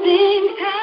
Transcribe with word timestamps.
something 0.00 0.56
else. 0.64 0.79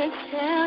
to 0.00 0.10
tell. 0.30 0.59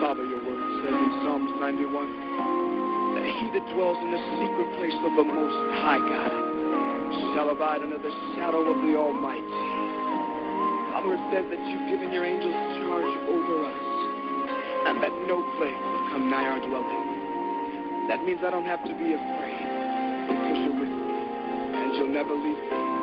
Father, 0.00 0.24
your 0.24 0.40
word 0.40 0.64
says 0.80 0.96
in 0.96 1.10
Psalms 1.20 1.52
91 1.60 1.92
that 3.12 3.28
he 3.28 3.44
that 3.52 3.64
dwells 3.76 4.00
in 4.00 4.08
the 4.08 4.22
secret 4.40 4.68
place 4.80 4.96
of 5.04 5.12
the 5.20 5.24
Most 5.24 5.58
High 5.84 6.00
God 6.00 6.32
shall 7.36 7.50
abide 7.50 7.82
under 7.82 7.98
the 7.98 8.08
shadow 8.36 8.64
of 8.64 8.80
the 8.88 8.96
Almighty. 8.96 9.44
Father, 10.92 11.12
it 11.12 11.20
says 11.28 11.44
that 11.52 11.60
you've 11.68 11.88
given 11.92 12.08
your 12.12 12.24
angels 12.24 12.56
charge 12.80 13.12
over 13.28 13.68
us 13.68 13.84
and 14.88 15.02
that 15.02 15.12
no 15.28 15.44
plague 15.60 15.76
will 15.76 16.08
come 16.08 16.30
nigh 16.30 16.48
our 16.48 16.60
dwelling. 16.60 18.08
That 18.08 18.24
means 18.24 18.40
I 18.44 18.50
don't 18.50 18.64
have 18.64 18.80
to 18.84 18.94
be 18.96 19.12
afraid 19.12 19.60
because 20.32 20.56
you're 20.56 20.80
with 20.80 20.88
me 20.88 21.20
and 21.76 21.94
you'll 21.96 22.08
never 22.08 22.32
leave 22.32 22.56
me. 22.56 22.93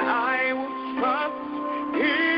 I 0.00 0.52
will 0.52 1.00
trust 1.00 1.94
Him. 2.02 2.37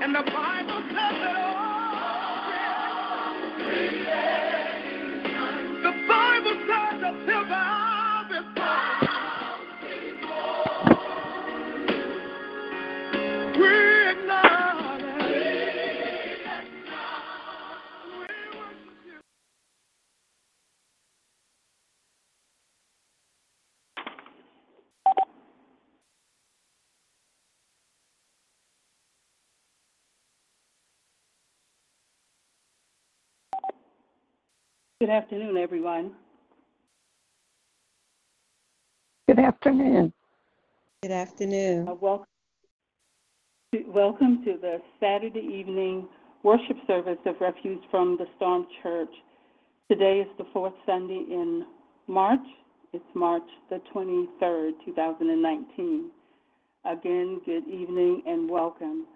And 0.00 0.14
the 0.14 0.24
Bible 0.32 0.82
says 0.92 1.18
it 1.22 1.39
Good 35.00 35.08
afternoon, 35.08 35.56
everyone. 35.56 36.12
Good 39.26 39.38
afternoon. 39.38 40.12
Good 41.00 41.10
afternoon. 41.10 41.88
Uh, 41.88 41.94
welcome, 41.94 42.26
to, 43.72 43.82
welcome 43.86 44.44
to 44.44 44.58
the 44.60 44.76
Saturday 45.00 45.40
evening 45.40 46.06
worship 46.42 46.76
service 46.86 47.16
of 47.24 47.36
Refuge 47.40 47.80
from 47.90 48.18
the 48.18 48.26
Storm 48.36 48.66
Church. 48.82 49.08
Today 49.90 50.18
is 50.20 50.28
the 50.36 50.44
fourth 50.52 50.74
Sunday 50.84 51.24
in 51.30 51.64
March. 52.06 52.46
It's 52.92 53.02
March 53.14 53.48
the 53.70 53.80
23rd, 53.94 54.72
2019. 54.84 56.10
Again, 56.84 57.40
good 57.46 57.66
evening 57.66 58.22
and 58.26 58.50
welcome. 58.50 59.06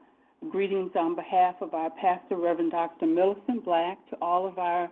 Greetings 0.50 0.92
on 0.98 1.14
behalf 1.14 1.56
of 1.60 1.74
our 1.74 1.90
pastor, 1.90 2.36
Reverend 2.36 2.70
Dr. 2.70 3.04
Millicent 3.04 3.62
Black, 3.66 3.98
to 4.08 4.16
all 4.22 4.46
of 4.46 4.58
our 4.58 4.88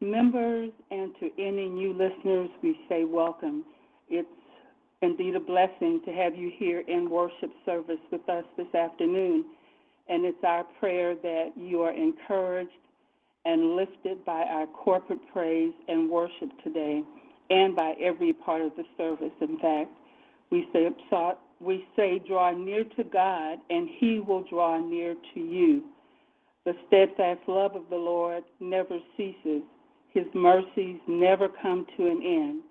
members 0.00 0.70
and 0.90 1.12
to 1.20 1.30
any 1.38 1.68
new 1.68 1.92
listeners, 1.92 2.50
we 2.62 2.78
say 2.88 3.04
welcome. 3.04 3.64
It's 4.08 4.28
indeed 5.02 5.36
a 5.36 5.40
blessing 5.40 6.00
to 6.04 6.12
have 6.12 6.36
you 6.36 6.50
here 6.56 6.82
in 6.86 7.10
worship 7.10 7.50
service 7.64 8.00
with 8.10 8.28
us 8.28 8.44
this 8.56 8.72
afternoon. 8.74 9.44
And 10.08 10.24
it's 10.24 10.42
our 10.44 10.64
prayer 10.78 11.14
that 11.14 11.52
you 11.56 11.82
are 11.82 11.92
encouraged 11.92 12.70
and 13.44 13.76
lifted 13.76 14.24
by 14.24 14.42
our 14.42 14.66
corporate 14.66 15.20
praise 15.32 15.72
and 15.88 16.10
worship 16.10 16.50
today 16.64 17.02
and 17.50 17.76
by 17.76 17.94
every 18.00 18.32
part 18.32 18.60
of 18.60 18.72
the 18.76 18.84
service. 18.96 19.32
In 19.40 19.58
fact, 19.60 19.90
we 20.50 20.66
say, 20.72 20.88
we 21.60 21.86
say, 21.96 22.20
Draw 22.26 22.52
near 22.52 22.84
to 22.96 23.04
God, 23.04 23.58
and 23.70 23.88
he 23.98 24.20
will 24.20 24.44
draw 24.50 24.78
near 24.78 25.14
to 25.34 25.40
you. 25.40 25.84
The 26.64 26.72
steadfast 26.88 27.40
love 27.46 27.76
of 27.76 27.84
the 27.90 27.96
Lord 27.96 28.42
never 28.58 28.98
ceases, 29.16 29.62
his 30.16 30.24
mercies 30.32 30.96
never 31.06 31.46
come 31.60 31.86
to 31.94 32.06
an 32.06 32.22
end. 32.24 32.62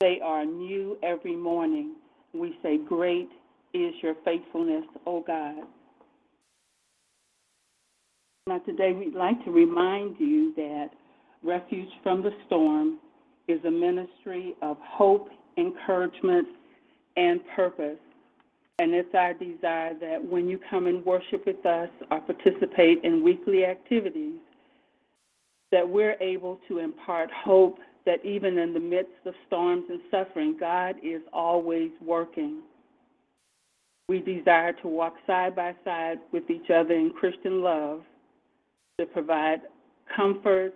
They 0.00 0.18
are 0.20 0.44
new 0.44 0.98
every 1.00 1.36
morning. 1.36 1.94
We 2.34 2.58
say, 2.60 2.76
Great 2.76 3.28
is 3.72 3.94
your 4.02 4.16
faithfulness, 4.24 4.84
O 5.06 5.22
God. 5.24 5.62
Now, 8.48 8.58
today 8.58 8.92
we'd 8.92 9.14
like 9.14 9.44
to 9.44 9.52
remind 9.52 10.16
you 10.18 10.52
that 10.56 10.88
Refuge 11.44 11.88
from 12.02 12.22
the 12.22 12.32
Storm 12.46 12.98
is 13.46 13.64
a 13.64 13.70
ministry 13.70 14.56
of 14.60 14.76
hope, 14.80 15.28
encouragement, 15.56 16.48
and 17.16 17.40
purpose. 17.54 17.98
And 18.80 18.92
it's 18.92 19.14
our 19.14 19.34
desire 19.34 19.94
that 20.00 20.18
when 20.28 20.48
you 20.48 20.58
come 20.68 20.88
and 20.88 21.04
worship 21.06 21.46
with 21.46 21.64
us 21.64 21.90
or 22.10 22.20
participate 22.22 23.04
in 23.04 23.22
weekly 23.22 23.64
activities, 23.64 24.40
that 25.72 25.88
we're 25.88 26.16
able 26.20 26.60
to 26.68 26.78
impart 26.78 27.30
hope 27.32 27.78
that 28.04 28.24
even 28.24 28.56
in 28.58 28.72
the 28.72 28.80
midst 28.80 29.26
of 29.26 29.34
storms 29.46 29.84
and 29.88 30.00
suffering, 30.10 30.56
God 30.58 30.94
is 31.02 31.20
always 31.32 31.90
working. 32.00 32.62
We 34.08 34.20
desire 34.20 34.72
to 34.74 34.88
walk 34.88 35.14
side 35.26 35.56
by 35.56 35.74
side 35.84 36.18
with 36.32 36.48
each 36.48 36.70
other 36.70 36.94
in 36.94 37.10
Christian 37.10 37.62
love, 37.62 38.02
to 38.98 39.06
provide 39.06 39.62
comfort, 40.16 40.74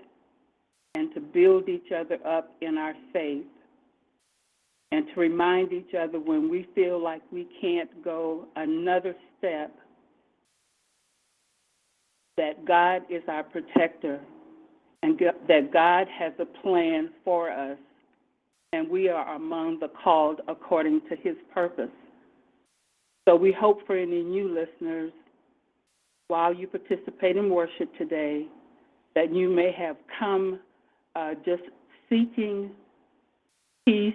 and 0.96 1.14
to 1.14 1.20
build 1.20 1.68
each 1.68 1.92
other 1.96 2.18
up 2.26 2.52
in 2.60 2.76
our 2.76 2.94
faith, 3.12 3.46
and 4.90 5.06
to 5.14 5.20
remind 5.20 5.72
each 5.72 5.94
other 5.94 6.18
when 6.18 6.50
we 6.50 6.66
feel 6.74 7.00
like 7.00 7.22
we 7.30 7.46
can't 7.60 8.02
go 8.02 8.46
another 8.56 9.14
step 9.38 9.72
that 12.36 12.64
God 12.66 13.02
is 13.08 13.22
our 13.28 13.44
protector 13.44 14.18
and 15.02 15.18
that 15.48 15.72
God 15.72 16.06
has 16.08 16.32
a 16.38 16.44
plan 16.44 17.10
for 17.24 17.50
us, 17.50 17.78
and 18.72 18.88
we 18.88 19.08
are 19.08 19.34
among 19.34 19.80
the 19.80 19.88
called 19.88 20.40
according 20.46 21.00
to 21.08 21.16
his 21.16 21.36
purpose. 21.52 21.90
So 23.28 23.36
we 23.36 23.52
hope 23.52 23.86
for 23.86 23.96
any 23.96 24.22
new 24.22 24.48
listeners, 24.48 25.12
while 26.28 26.54
you 26.54 26.66
participate 26.66 27.36
in 27.36 27.50
worship 27.50 27.96
today, 27.98 28.46
that 29.14 29.34
you 29.34 29.50
may 29.50 29.72
have 29.72 29.96
come 30.18 30.60
uh, 31.16 31.34
just 31.44 31.62
seeking 32.08 32.70
peace, 33.86 34.14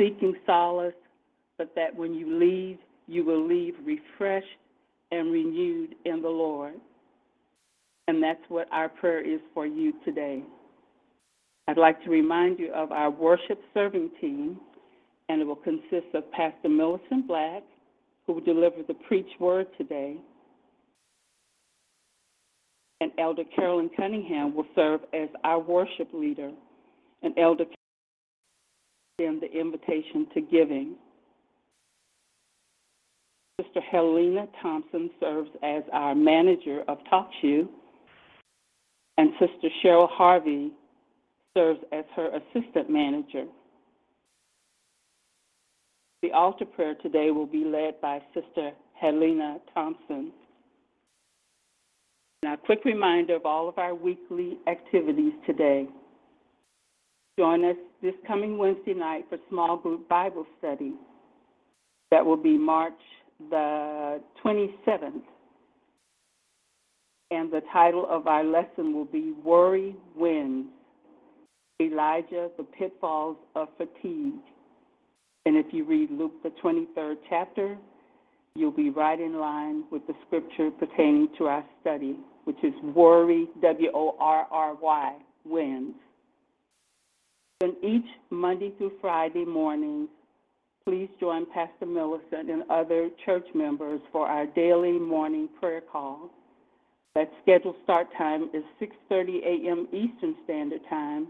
seeking 0.00 0.34
solace, 0.46 0.94
but 1.58 1.74
that 1.74 1.94
when 1.94 2.14
you 2.14 2.38
leave, 2.38 2.78
you 3.06 3.24
will 3.24 3.46
leave 3.46 3.74
refreshed 3.84 4.46
and 5.10 5.32
renewed 5.32 5.94
in 6.04 6.22
the 6.22 6.28
Lord. 6.28 6.74
And 8.08 8.22
that's 8.22 8.40
what 8.48 8.66
our 8.72 8.88
prayer 8.88 9.20
is 9.20 9.40
for 9.54 9.66
you 9.66 9.92
today. 10.04 10.42
I'd 11.68 11.76
like 11.76 12.02
to 12.04 12.10
remind 12.10 12.58
you 12.58 12.72
of 12.72 12.90
our 12.90 13.10
worship 13.10 13.60
serving 13.74 14.10
team, 14.20 14.58
and 15.28 15.42
it 15.42 15.44
will 15.44 15.56
consist 15.56 16.06
of 16.14 16.30
Pastor 16.32 16.70
Millicent 16.70 17.28
Black, 17.28 17.62
who 18.26 18.32
will 18.32 18.40
deliver 18.40 18.76
the 18.88 18.94
preach 18.94 19.28
word 19.38 19.66
today, 19.76 20.16
and 23.00 23.12
Elder 23.18 23.44
Carolyn 23.54 23.90
Cunningham 23.96 24.54
will 24.54 24.66
serve 24.74 25.00
as 25.12 25.28
our 25.44 25.60
worship 25.60 26.08
leader, 26.12 26.50
and 27.22 27.38
Elder 27.38 27.64
in 29.18 29.38
the 29.40 29.52
invitation 29.52 30.26
to 30.32 30.40
giving. 30.40 30.94
Sister 33.60 33.80
Helena 33.80 34.46
Thompson 34.62 35.10
serves 35.20 35.50
as 35.62 35.82
our 35.92 36.14
manager 36.14 36.84
of 36.88 36.98
TalkShoe, 37.12 37.68
and 39.18 39.32
Sister 39.38 39.68
Cheryl 39.84 40.08
Harvey 40.08 40.70
serves 41.54 41.80
as 41.92 42.04
her 42.14 42.30
assistant 42.30 42.88
manager. 42.88 43.44
The 46.22 46.32
altar 46.32 46.64
prayer 46.64 46.94
today 47.02 47.30
will 47.30 47.46
be 47.46 47.64
led 47.64 48.00
by 48.00 48.22
Sister 48.32 48.70
Helena 48.94 49.58
Thompson. 49.74 50.32
Now, 52.44 52.54
a 52.54 52.56
quick 52.56 52.84
reminder 52.84 53.34
of 53.34 53.44
all 53.44 53.68
of 53.68 53.78
our 53.78 53.94
weekly 53.94 54.58
activities 54.68 55.32
today. 55.44 55.86
Join 57.38 57.64
us 57.64 57.76
this 58.02 58.14
coming 58.26 58.56
Wednesday 58.56 58.94
night 58.94 59.24
for 59.28 59.38
small 59.48 59.76
group 59.76 60.08
Bible 60.08 60.46
study. 60.58 60.94
That 62.12 62.24
will 62.24 62.36
be 62.36 62.56
March 62.56 62.92
the 63.50 64.20
27th. 64.44 65.22
And 67.30 67.52
the 67.52 67.62
title 67.72 68.06
of 68.08 68.26
our 68.26 68.44
lesson 68.44 68.94
will 68.94 69.04
be 69.04 69.34
Worry 69.44 69.94
Wins 70.16 70.66
Elijah, 71.80 72.50
the 72.56 72.64
Pitfalls 72.64 73.36
of 73.54 73.68
Fatigue. 73.76 74.40
And 75.46 75.56
if 75.56 75.66
you 75.72 75.84
read 75.84 76.10
Luke, 76.10 76.42
the 76.42 76.50
23rd 76.62 77.14
chapter, 77.28 77.78
you'll 78.56 78.72
be 78.72 78.90
right 78.90 79.20
in 79.20 79.38
line 79.38 79.84
with 79.90 80.04
the 80.06 80.14
scripture 80.26 80.70
pertaining 80.72 81.28
to 81.38 81.46
our 81.46 81.64
study, 81.80 82.16
which 82.44 82.56
is 82.64 82.72
worry, 82.82 83.46
W 83.62 83.90
O 83.94 84.16
R 84.18 84.46
R 84.50 84.74
Y, 84.74 85.16
wins. 85.44 85.94
Then 87.60 87.76
each 87.82 88.06
Monday 88.30 88.72
through 88.76 88.92
Friday 89.00 89.44
mornings, 89.44 90.08
please 90.84 91.08
join 91.20 91.46
Pastor 91.46 91.86
Millicent 91.86 92.50
and 92.50 92.64
other 92.70 93.10
church 93.24 93.46
members 93.54 94.00
for 94.10 94.26
our 94.26 94.46
daily 94.46 94.98
morning 94.98 95.48
prayer 95.60 95.80
call. 95.80 96.30
That 97.18 97.32
scheduled 97.42 97.74
start 97.82 98.06
time 98.16 98.48
is 98.54 98.62
6:30 98.80 99.42
a.m. 99.42 99.88
Eastern 99.92 100.36
Standard 100.44 100.82
Time, 100.88 101.26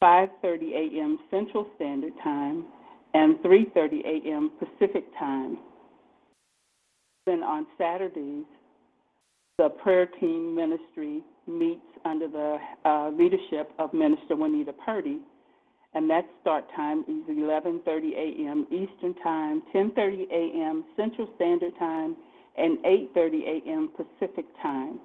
5:30 0.00 0.70
a.m. 0.72 1.18
Central 1.32 1.66
Standard 1.74 2.12
Time, 2.22 2.64
and 3.12 3.34
3:30 3.38 4.04
a.m. 4.04 4.52
Pacific 4.60 5.04
Time. 5.18 5.58
Then 7.26 7.42
on 7.42 7.66
Saturdays, 7.76 8.44
the 9.58 9.70
prayer 9.82 10.06
team 10.06 10.54
ministry 10.54 11.24
meets 11.48 11.90
under 12.04 12.28
the 12.28 12.58
uh, 12.84 13.10
leadership 13.10 13.72
of 13.80 13.92
Minister 13.92 14.36
Juanita 14.36 14.74
Purdy, 14.74 15.18
and 15.94 16.08
that 16.08 16.24
start 16.40 16.66
time 16.76 17.00
is 17.08 17.36
11:30 17.36 18.12
a.m. 18.14 18.64
Eastern 18.70 19.14
Time, 19.24 19.60
10:30 19.74 20.30
a.m. 20.30 20.84
Central 20.96 21.28
Standard 21.34 21.76
Time, 21.80 22.14
and 22.56 22.78
8:30 22.84 23.64
a.m. 23.66 23.90
Pacific 23.96 24.44
Time. 24.62 25.00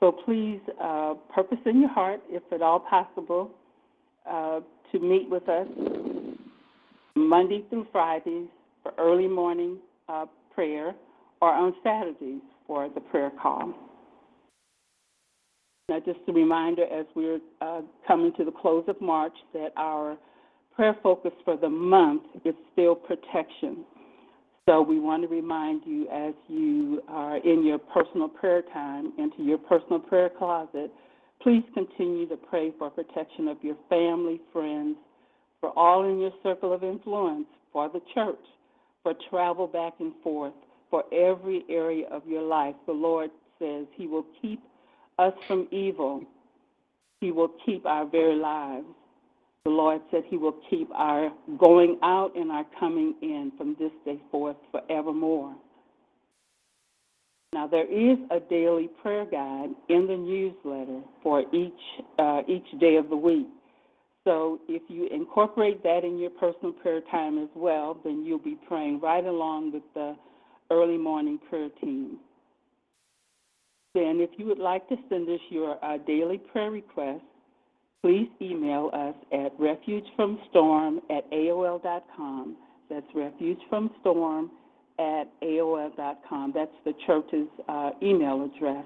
So 0.00 0.12
please 0.12 0.60
uh, 0.82 1.14
purpose 1.34 1.58
in 1.66 1.80
your 1.80 1.90
heart, 1.90 2.20
if 2.28 2.42
at 2.52 2.62
all 2.62 2.80
possible, 2.80 3.50
uh, 4.28 4.60
to 4.92 4.98
meet 4.98 5.28
with 5.30 5.48
us 5.48 5.66
Monday 7.16 7.64
through 7.70 7.86
Fridays 7.92 8.48
for 8.82 8.92
early 8.98 9.28
morning 9.28 9.78
uh, 10.08 10.26
prayer, 10.54 10.94
or 11.40 11.52
on 11.52 11.74
Saturdays 11.82 12.42
for 12.66 12.88
the 12.88 13.00
prayer 13.00 13.32
call. 13.40 13.72
Now, 15.88 16.00
just 16.00 16.20
a 16.28 16.32
reminder 16.32 16.84
as 16.84 17.04
we're 17.14 17.40
uh, 17.60 17.82
coming 18.08 18.32
to 18.38 18.44
the 18.44 18.50
close 18.50 18.84
of 18.88 19.00
March 19.00 19.34
that 19.52 19.72
our 19.76 20.16
prayer 20.74 20.96
focus 21.02 21.32
for 21.44 21.56
the 21.56 21.68
month 21.68 22.22
is 22.44 22.54
still 22.72 22.94
protection. 22.94 23.84
So 24.66 24.80
we 24.80 24.98
want 24.98 25.22
to 25.22 25.28
remind 25.28 25.82
you 25.84 26.08
as 26.08 26.32
you 26.48 27.02
are 27.08 27.36
in 27.36 27.66
your 27.66 27.78
personal 27.78 28.28
prayer 28.28 28.62
time, 28.72 29.12
into 29.18 29.42
your 29.42 29.58
personal 29.58 29.98
prayer 29.98 30.30
closet, 30.30 30.90
please 31.42 31.62
continue 31.74 32.26
to 32.28 32.36
pray 32.36 32.72
for 32.78 32.88
protection 32.88 33.48
of 33.48 33.58
your 33.62 33.76
family, 33.90 34.40
friends, 34.54 34.96
for 35.60 35.70
all 35.78 36.08
in 36.08 36.18
your 36.18 36.32
circle 36.42 36.72
of 36.72 36.82
influence, 36.82 37.46
for 37.74 37.90
the 37.90 38.00
church, 38.14 38.40
for 39.02 39.12
travel 39.28 39.66
back 39.66 39.94
and 40.00 40.14
forth, 40.22 40.54
for 40.88 41.04
every 41.12 41.64
area 41.68 42.06
of 42.10 42.26
your 42.26 42.42
life. 42.42 42.74
The 42.86 42.92
Lord 42.92 43.30
says 43.58 43.86
He 43.94 44.06
will 44.06 44.24
keep 44.40 44.62
us 45.18 45.34
from 45.46 45.68
evil. 45.72 46.22
He 47.20 47.32
will 47.32 47.50
keep 47.66 47.84
our 47.84 48.06
very 48.06 48.36
lives. 48.36 48.86
The 49.64 49.70
Lord 49.70 50.02
said 50.10 50.24
He 50.28 50.36
will 50.36 50.56
keep 50.68 50.90
our 50.94 51.30
going 51.58 51.98
out 52.02 52.36
and 52.36 52.50
our 52.50 52.66
coming 52.78 53.14
in 53.22 53.52
from 53.56 53.76
this 53.78 53.92
day 54.04 54.18
forth 54.30 54.56
forevermore. 54.70 55.54
Now 57.54 57.66
there 57.66 57.86
is 57.86 58.18
a 58.30 58.40
daily 58.40 58.88
prayer 59.00 59.24
guide 59.24 59.70
in 59.88 60.06
the 60.06 60.16
newsletter 60.16 61.00
for 61.22 61.42
each 61.54 61.72
uh, 62.18 62.42
each 62.48 62.78
day 62.80 62.96
of 62.96 63.08
the 63.08 63.16
week. 63.16 63.46
So 64.24 64.58
if 64.68 64.82
you 64.88 65.06
incorporate 65.12 65.82
that 65.82 66.02
in 66.02 66.18
your 66.18 66.30
personal 66.30 66.72
prayer 66.72 67.00
time 67.10 67.38
as 67.38 67.50
well, 67.54 67.96
then 68.04 68.24
you'll 68.24 68.38
be 68.38 68.58
praying 68.66 69.00
right 69.00 69.24
along 69.24 69.72
with 69.72 69.82
the 69.94 70.16
early 70.70 70.98
morning 70.98 71.38
prayer 71.48 71.68
team. 71.80 72.18
Then, 73.94 74.18
if 74.20 74.30
you 74.38 74.46
would 74.46 74.58
like 74.58 74.88
to 74.88 74.96
send 75.08 75.28
us 75.28 75.40
your 75.50 75.82
uh, 75.84 75.98
daily 75.98 76.38
prayer 76.38 76.70
request, 76.70 77.22
please 78.04 78.28
email 78.42 78.90
us 78.92 79.14
at 79.32 79.58
refugefromstorm 79.58 80.98
at 81.08 81.30
aol.com. 81.30 82.54
That's 82.90 83.06
refuge 83.14 83.56
from 83.70 83.90
storm 84.02 84.50
at 84.98 85.24
AOL.com. 85.42 86.52
That's 86.54 86.70
the 86.84 86.92
church's 87.06 87.48
uh, 87.66 87.92
email 88.02 88.44
address. 88.44 88.84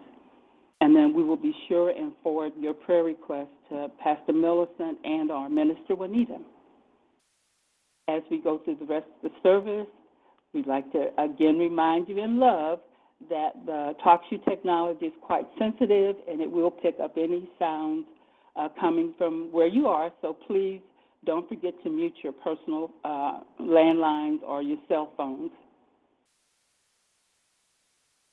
And 0.80 0.94
then 0.94 1.12
we 1.16 1.24
will 1.24 1.36
be 1.36 1.52
sure 1.66 1.90
and 1.90 2.12
forward 2.22 2.52
your 2.60 2.74
prayer 2.74 3.02
request 3.02 3.50
to 3.70 3.88
Pastor 4.00 4.32
Millicent 4.32 4.98
and 5.02 5.32
our 5.32 5.48
Minister 5.48 5.96
Juanita. 5.96 6.38
As 8.08 8.22
we 8.30 8.40
go 8.40 8.60
through 8.64 8.76
the 8.76 8.86
rest 8.86 9.06
of 9.16 9.32
the 9.32 9.36
service, 9.42 9.88
we'd 10.54 10.68
like 10.68 10.92
to 10.92 11.08
again 11.18 11.58
remind 11.58 12.08
you 12.08 12.22
in 12.22 12.38
love 12.38 12.78
that 13.28 13.50
the 13.66 13.94
TalkShoe 14.06 14.44
technology 14.48 15.06
is 15.06 15.12
quite 15.22 15.44
sensitive 15.58 16.14
and 16.30 16.40
it 16.40 16.48
will 16.48 16.70
pick 16.70 16.94
up 17.02 17.14
any 17.16 17.50
sounds 17.58 18.06
uh, 18.58 18.68
coming 18.80 19.14
from 19.16 19.48
where 19.52 19.66
you 19.66 19.86
are. 19.86 20.10
So 20.20 20.36
please 20.46 20.80
don't 21.24 21.48
forget 21.48 21.74
to 21.84 21.90
mute 21.90 22.14
your 22.22 22.32
personal 22.32 22.90
uh, 23.04 23.40
landlines 23.60 24.42
or 24.46 24.62
your 24.62 24.78
cell 24.88 25.12
phones. 25.16 25.50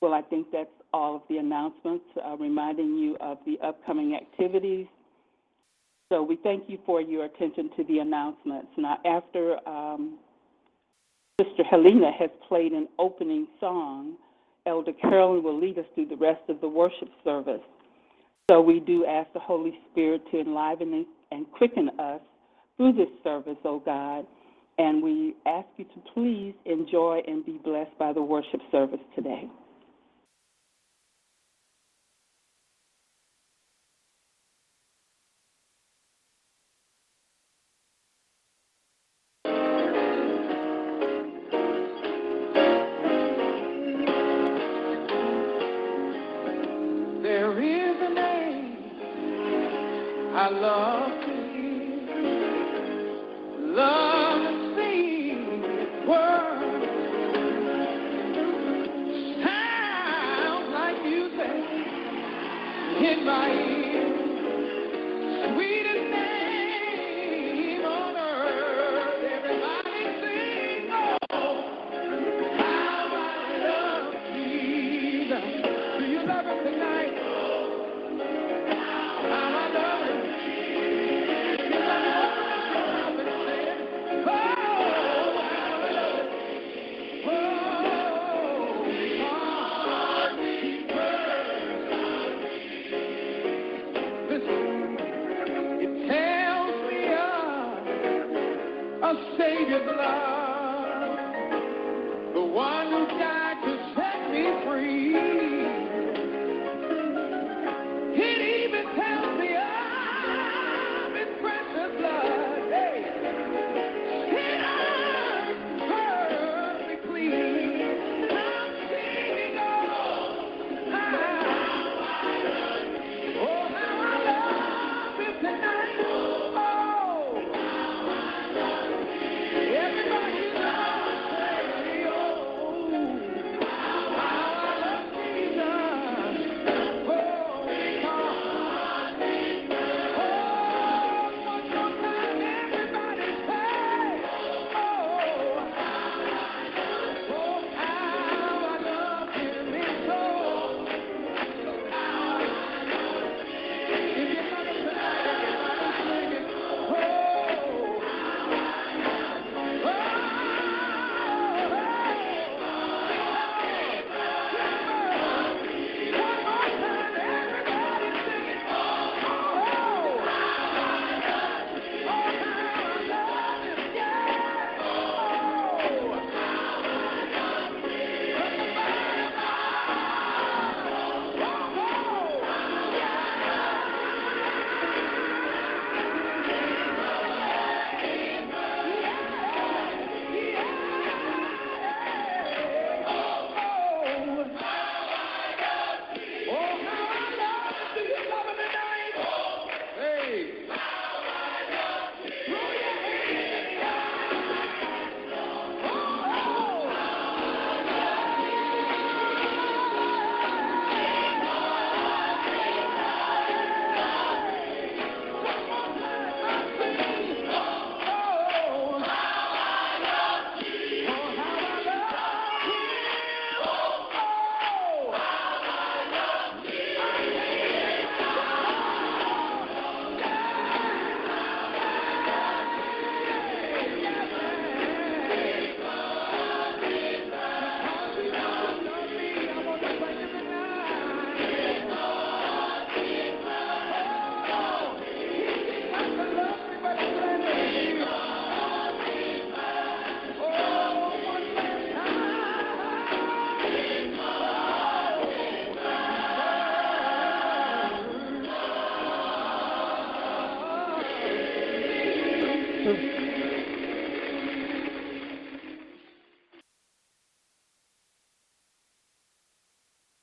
Well, 0.00 0.12
I 0.12 0.22
think 0.22 0.48
that's 0.52 0.68
all 0.92 1.16
of 1.16 1.22
the 1.28 1.38
announcements, 1.38 2.04
uh, 2.24 2.36
reminding 2.36 2.96
you 2.96 3.16
of 3.20 3.38
the 3.46 3.58
upcoming 3.64 4.14
activities. 4.14 4.86
So 6.12 6.22
we 6.22 6.36
thank 6.36 6.64
you 6.68 6.78
for 6.86 7.00
your 7.00 7.24
attention 7.24 7.70
to 7.76 7.84
the 7.84 7.98
announcements. 7.98 8.68
Now, 8.76 8.98
after 9.04 9.56
um, 9.68 10.18
Sister 11.40 11.64
Helena 11.64 12.12
has 12.18 12.30
played 12.48 12.72
an 12.72 12.88
opening 12.98 13.48
song, 13.58 14.14
Elder 14.66 14.92
Carolyn 14.92 15.42
will 15.42 15.58
lead 15.58 15.78
us 15.78 15.84
through 15.94 16.06
the 16.06 16.16
rest 16.16 16.42
of 16.48 16.60
the 16.60 16.68
worship 16.68 17.08
service. 17.24 17.60
So 18.48 18.60
we 18.60 18.78
do 18.78 19.04
ask 19.06 19.32
the 19.32 19.40
Holy 19.40 19.76
Spirit 19.90 20.22
to 20.30 20.40
enliven 20.40 21.04
and 21.32 21.50
quicken 21.50 21.90
us 21.98 22.20
through 22.76 22.92
this 22.92 23.08
service, 23.24 23.56
oh 23.64 23.82
God. 23.84 24.24
And 24.78 25.02
we 25.02 25.34
ask 25.46 25.66
you 25.76 25.84
to 25.84 26.00
please 26.14 26.54
enjoy 26.64 27.22
and 27.26 27.44
be 27.44 27.58
blessed 27.64 27.98
by 27.98 28.12
the 28.12 28.22
worship 28.22 28.60
service 28.70 29.00
today. 29.16 29.48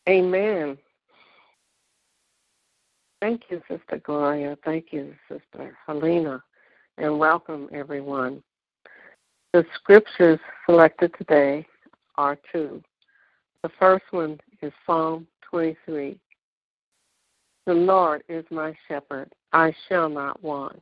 Amen. 0.08 0.78
Thank 3.22 3.44
you, 3.50 3.62
Sister 3.70 4.02
Gloria. 4.04 4.58
Thank 4.66 4.88
you, 4.92 5.14
Sister 5.30 5.78
Helena. 5.88 6.44
And 6.98 7.18
welcome, 7.18 7.70
everyone. 7.72 8.44
The 9.54 9.66
scriptures 9.76 10.40
selected 10.66 11.14
today 11.18 11.66
are 12.18 12.38
two. 12.52 12.84
The 13.62 13.70
first 13.80 14.04
one 14.12 14.40
is 14.62 14.74
Psalm 14.86 15.26
23. 15.50 16.20
The 17.66 17.74
Lord 17.74 18.24
is 18.28 18.44
my 18.52 18.76
shepherd, 18.90 19.32
I 19.54 19.74
shall 19.88 20.10
not 20.10 20.44
want. 20.44 20.82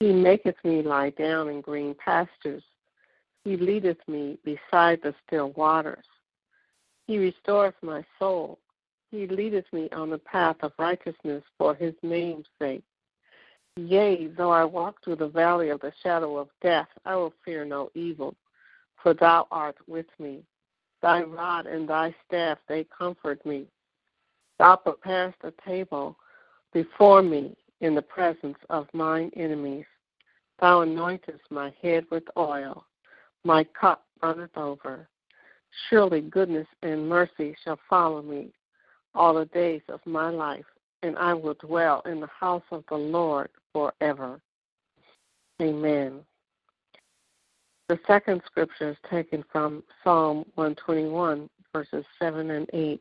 He 0.00 0.12
maketh 0.12 0.56
me 0.64 0.82
lie 0.82 1.10
down 1.10 1.48
in 1.48 1.62
green 1.62 1.94
pastures. 1.94 2.62
He 3.44 3.56
leadeth 3.56 4.06
me 4.06 4.38
beside 4.44 5.00
the 5.02 5.14
still 5.26 5.52
waters. 5.52 6.04
He 7.06 7.18
restoreth 7.18 7.74
my 7.82 8.04
soul. 8.18 8.58
He 9.10 9.26
leadeth 9.26 9.66
me 9.72 9.88
on 9.90 10.10
the 10.10 10.18
path 10.18 10.56
of 10.62 10.72
righteousness 10.78 11.42
for 11.58 11.74
his 11.74 11.94
name's 12.02 12.46
sake. 12.58 12.84
Yea, 13.76 14.28
though 14.28 14.50
I 14.50 14.64
walk 14.64 15.02
through 15.02 15.16
the 15.16 15.28
valley 15.28 15.68
of 15.68 15.80
the 15.80 15.92
shadow 16.02 16.36
of 16.36 16.48
death, 16.62 16.88
I 17.04 17.16
will 17.16 17.34
fear 17.44 17.64
no 17.64 17.90
evil, 17.94 18.34
for 19.02 19.14
thou 19.14 19.46
art 19.50 19.76
with 19.86 20.06
me. 20.18 20.44
Thy 21.02 21.22
rod 21.22 21.66
and 21.66 21.88
thy 21.88 22.14
staff, 22.26 22.58
they 22.68 22.84
comfort 22.84 23.44
me. 23.44 23.66
Thou 24.58 24.76
preparest 24.76 25.38
a 25.42 25.52
table 25.68 26.16
before 26.72 27.20
me 27.22 27.56
in 27.80 27.94
the 27.94 28.02
presence 28.02 28.58
of 28.70 28.86
mine 28.94 29.30
enemies. 29.36 29.86
Thou 30.60 30.84
anointest 30.84 31.42
my 31.50 31.74
head 31.82 32.06
with 32.10 32.24
oil. 32.36 32.86
My 33.42 33.64
cup 33.64 34.06
runneth 34.22 34.56
over. 34.56 35.08
Surely 35.88 36.20
goodness 36.20 36.66
and 36.82 37.08
mercy 37.08 37.56
shall 37.64 37.78
follow 37.88 38.22
me 38.22 38.52
all 39.14 39.34
the 39.34 39.46
days 39.46 39.82
of 39.88 40.00
my 40.06 40.30
life, 40.30 40.64
and 41.02 41.16
I 41.18 41.34
will 41.34 41.54
dwell 41.54 42.02
in 42.06 42.20
the 42.20 42.28
house 42.28 42.62
of 42.70 42.84
the 42.88 42.96
Lord 42.96 43.48
forever. 43.72 44.40
Amen. 45.60 46.20
The 47.88 48.00
second 48.06 48.42
scripture 48.46 48.90
is 48.90 48.96
taken 49.10 49.44
from 49.52 49.84
Psalm 50.02 50.46
121, 50.54 51.48
verses 51.72 52.04
7 52.18 52.50
and 52.50 52.68
8. 52.72 53.00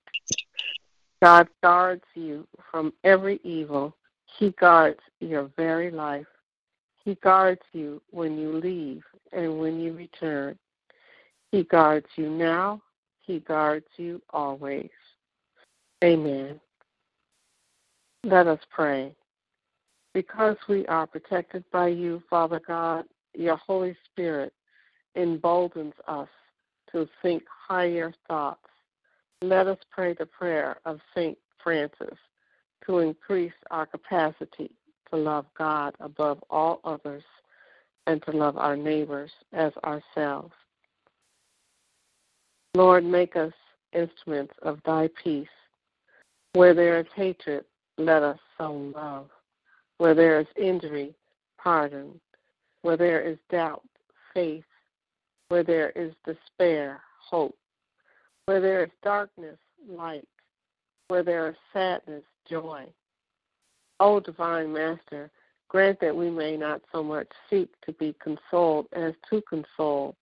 God 1.21 1.47
guards 1.61 2.03
you 2.15 2.45
from 2.69 2.91
every 3.05 3.39
evil. 3.43 3.95
He 4.37 4.51
guards 4.59 4.99
your 5.21 5.49
very 5.55 5.89
life. 5.89 6.25
He 7.05 7.15
guards 7.15 7.61
you 7.71 8.01
when 8.11 8.37
you 8.37 8.57
leave 8.59 9.03
and 9.31 9.57
when 9.57 9.79
you 9.79 9.93
return. 9.93 10.57
He 11.53 11.61
guards 11.65 12.07
you 12.15 12.31
now. 12.31 12.81
He 13.21 13.39
guards 13.39 13.85
you 13.97 14.23
always. 14.31 14.89
Amen. 16.03 16.59
Let 18.23 18.47
us 18.47 18.59
pray. 18.71 19.13
Because 20.15 20.57
we 20.67 20.83
are 20.87 21.05
protected 21.05 21.63
by 21.71 21.89
you, 21.89 22.23
Father 22.27 22.59
God, 22.65 23.05
your 23.35 23.57
Holy 23.57 23.95
Spirit 24.05 24.51
emboldens 25.13 25.93
us 26.07 26.27
to 26.91 27.07
think 27.21 27.43
higher 27.47 28.11
thoughts. 28.27 28.65
Let 29.43 29.67
us 29.67 29.77
pray 29.91 30.15
the 30.17 30.25
prayer 30.25 30.77
of 30.85 30.99
St. 31.15 31.37
Francis 31.63 32.17
to 32.87 32.97
increase 32.97 33.53
our 33.69 33.85
capacity 33.85 34.71
to 35.11 35.17
love 35.17 35.45
God 35.55 35.93
above 35.99 36.43
all 36.49 36.81
others 36.83 37.23
and 38.07 38.23
to 38.23 38.31
love 38.31 38.57
our 38.57 38.75
neighbors 38.75 39.29
as 39.53 39.71
ourselves. 39.83 40.55
Lord, 42.75 43.03
make 43.03 43.35
us 43.35 43.53
instruments 43.93 44.53
of 44.63 44.79
thy 44.83 45.09
peace 45.23 45.47
where 46.53 46.75
there 46.75 46.99
is 46.99 47.07
hatred, 47.15 47.65
let 47.97 48.21
us 48.21 48.37
sow 48.57 48.91
love. 48.95 49.29
Where 49.97 50.13
there 50.13 50.39
is 50.39 50.47
injury, 50.55 51.15
pardon. 51.57 52.19
Where 52.83 52.97
there 52.97 53.21
is 53.21 53.37
doubt, 53.49 53.83
faith. 54.33 54.63
Where 55.49 55.63
there 55.63 55.89
is 55.91 56.13
despair, 56.25 57.01
hope. 57.19 57.55
Where 58.45 58.61
there 58.61 58.83
is 58.83 58.91
darkness, 59.03 59.57
light. 59.87 60.27
Where 61.07 61.23
there 61.23 61.49
is 61.49 61.55
sadness, 61.71 62.23
joy. 62.47 62.85
O 63.99 64.19
divine 64.19 64.71
Master, 64.71 65.31
grant 65.69 65.99
that 66.01 66.15
we 66.15 66.29
may 66.29 66.55
not 66.55 66.81
so 66.91 67.03
much 67.03 67.27
seek 67.49 67.69
to 67.85 67.93
be 67.93 68.15
consoled 68.21 68.87
as 68.93 69.13
to 69.29 69.41
console, 69.49 70.15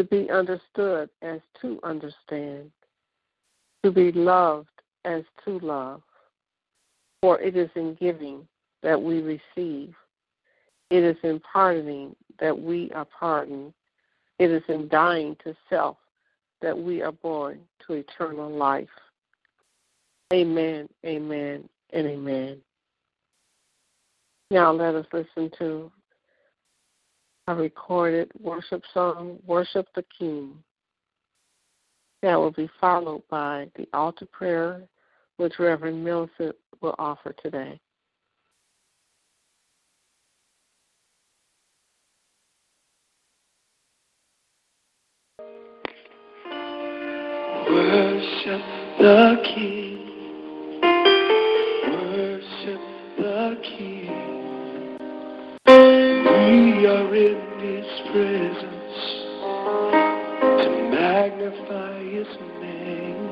to 0.00 0.04
be 0.04 0.30
understood 0.30 1.10
as 1.20 1.40
to 1.60 1.78
understand, 1.82 2.70
to 3.84 3.90
be 3.90 4.10
loved 4.12 4.68
as 5.04 5.24
to 5.44 5.58
love. 5.58 6.00
For 7.20 7.38
it 7.38 7.54
is 7.54 7.68
in 7.74 7.98
giving 8.00 8.48
that 8.82 9.00
we 9.00 9.20
receive. 9.20 9.94
It 10.88 11.04
is 11.04 11.16
in 11.22 11.38
pardoning 11.40 12.16
that 12.38 12.58
we 12.58 12.90
are 12.92 13.04
pardoned. 13.04 13.74
It 14.38 14.50
is 14.50 14.62
in 14.68 14.88
dying 14.88 15.36
to 15.44 15.54
self 15.68 15.98
that 16.62 16.78
we 16.78 17.02
are 17.02 17.12
born 17.12 17.60
to 17.86 17.92
eternal 17.92 18.50
life. 18.50 18.88
Amen, 20.32 20.88
amen, 21.04 21.68
and 21.92 22.06
amen. 22.06 22.56
Now 24.50 24.72
let 24.72 24.94
us 24.94 25.06
listen 25.12 25.50
to 25.58 25.92
a 27.50 27.54
recorded 27.54 28.30
worship 28.40 28.82
song, 28.94 29.38
Worship 29.44 29.86
the 29.96 30.04
King. 30.16 30.54
That 32.22 32.36
will 32.36 32.52
be 32.52 32.70
followed 32.80 33.22
by 33.28 33.68
the 33.76 33.88
altar 33.92 34.26
prayer, 34.26 34.82
which 35.36 35.58
Reverend 35.58 36.04
Millicent 36.04 36.54
will 36.80 36.94
offer 36.98 37.34
today. 37.42 37.80
Worship 47.68 48.60
the 48.98 49.42
King. 49.54 50.09
We 56.80 56.86
are 56.86 57.14
in 57.14 57.36
His 57.60 57.84
presence 58.10 59.00
to 60.64 60.70
magnify 60.90 61.98
His 62.04 62.30
name. 62.58 63.28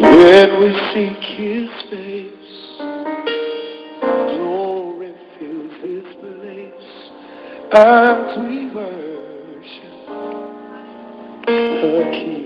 When 0.00 0.48
we 0.58 0.68
seek 0.94 1.22
His 1.36 1.68
face, 1.90 2.56
glory 4.38 5.12
fills 5.38 5.74
His 5.82 6.06
place 6.22 6.88
as 7.74 8.38
we 8.38 8.70
worship 8.70 9.96
the 11.44 12.08
King. 12.10 12.43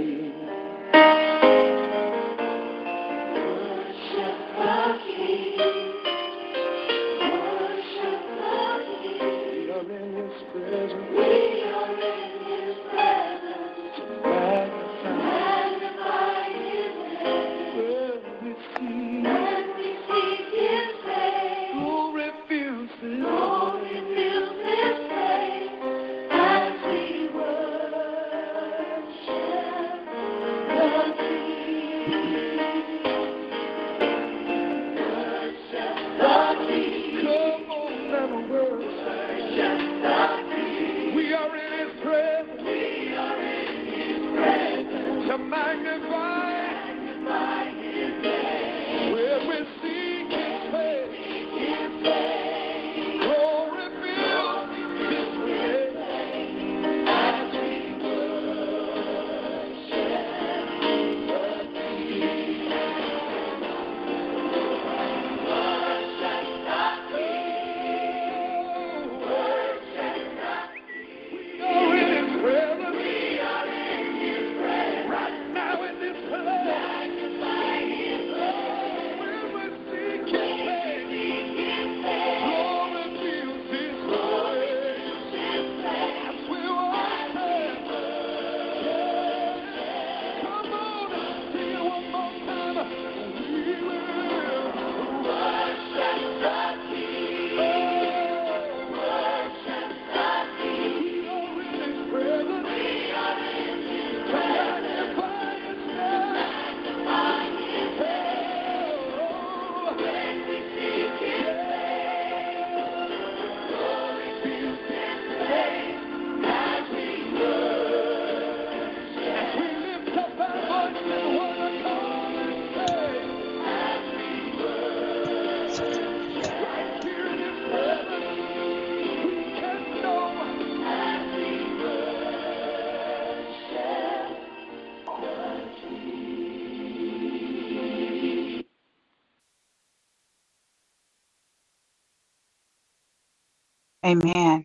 Amen. 144.08 144.64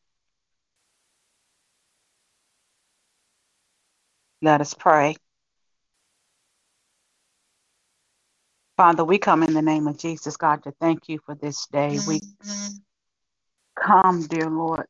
Let 4.41 4.62
us 4.62 4.73
pray. 4.73 5.17
Father, 8.77 9.03
we 9.03 9.17
come 9.17 9.43
in 9.43 9.53
the 9.53 9.62
name 9.62 9.88
of 9.88 9.97
Jesus, 9.97 10.38
God, 10.38 10.63
to 10.63 10.71
thank 10.79 11.10
you 11.10 11.19
for 11.25 11.36
this 11.36 11.67
day. 11.67 11.99
We 12.08 12.21
come, 13.75 14.25
dear 14.27 14.49
Lord. 14.49 14.88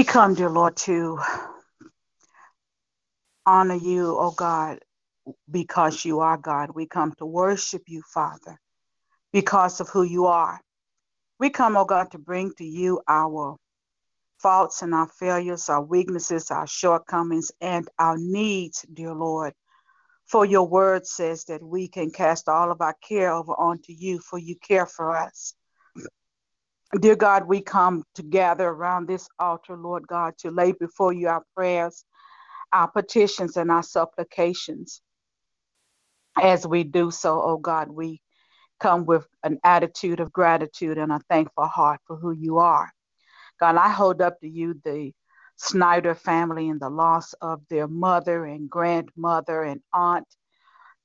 We 0.00 0.04
come, 0.04 0.32
dear 0.32 0.48
Lord, 0.48 0.78
to 0.88 1.18
honor 3.44 3.74
you, 3.74 4.16
oh 4.18 4.30
God, 4.30 4.78
because 5.50 6.06
you 6.06 6.20
are 6.20 6.38
God. 6.38 6.70
We 6.74 6.86
come 6.86 7.12
to 7.18 7.26
worship 7.26 7.82
you, 7.86 8.00
Father, 8.14 8.58
because 9.30 9.78
of 9.78 9.90
who 9.90 10.02
you 10.02 10.24
are. 10.24 10.58
We 11.38 11.50
come, 11.50 11.76
oh 11.76 11.84
God, 11.84 12.12
to 12.12 12.18
bring 12.18 12.54
to 12.56 12.64
you 12.64 13.02
our 13.06 13.58
faults 14.38 14.80
and 14.80 14.94
our 14.94 15.06
failures, 15.06 15.68
our 15.68 15.82
weaknesses, 15.82 16.50
our 16.50 16.66
shortcomings, 16.66 17.52
and 17.60 17.86
our 17.98 18.16
needs, 18.16 18.86
dear 18.94 19.12
Lord. 19.12 19.52
For 20.24 20.46
your 20.46 20.66
word 20.66 21.06
says 21.06 21.44
that 21.44 21.62
we 21.62 21.88
can 21.88 22.10
cast 22.10 22.48
all 22.48 22.72
of 22.72 22.80
our 22.80 22.96
care 23.06 23.34
over 23.34 23.52
onto 23.52 23.92
you, 23.92 24.18
for 24.20 24.38
you 24.38 24.56
care 24.66 24.86
for 24.86 25.14
us. 25.14 25.52
Dear 26.98 27.14
God, 27.14 27.46
we 27.46 27.60
come 27.60 28.02
together 28.16 28.66
around 28.66 29.06
this 29.06 29.28
altar, 29.38 29.76
Lord 29.76 30.08
God, 30.08 30.34
to 30.38 30.50
lay 30.50 30.72
before 30.72 31.12
you 31.12 31.28
our 31.28 31.44
prayers, 31.54 32.04
our 32.72 32.90
petitions, 32.90 33.56
and 33.56 33.70
our 33.70 33.84
supplications. 33.84 35.00
As 36.40 36.66
we 36.66 36.82
do 36.82 37.12
so, 37.12 37.40
oh 37.40 37.58
God, 37.58 37.90
we 37.90 38.20
come 38.80 39.06
with 39.06 39.24
an 39.44 39.60
attitude 39.62 40.18
of 40.18 40.32
gratitude 40.32 40.98
and 40.98 41.12
a 41.12 41.20
thankful 41.28 41.66
heart 41.66 42.00
for 42.08 42.16
who 42.16 42.32
you 42.32 42.58
are. 42.58 42.90
God, 43.60 43.76
I 43.76 43.88
hold 43.88 44.20
up 44.20 44.40
to 44.40 44.48
you 44.48 44.80
the 44.84 45.12
Snyder 45.56 46.16
family 46.16 46.70
and 46.70 46.80
the 46.80 46.90
loss 46.90 47.34
of 47.34 47.60
their 47.68 47.86
mother 47.86 48.46
and 48.46 48.68
grandmother 48.68 49.62
and 49.62 49.80
aunt. 49.92 50.26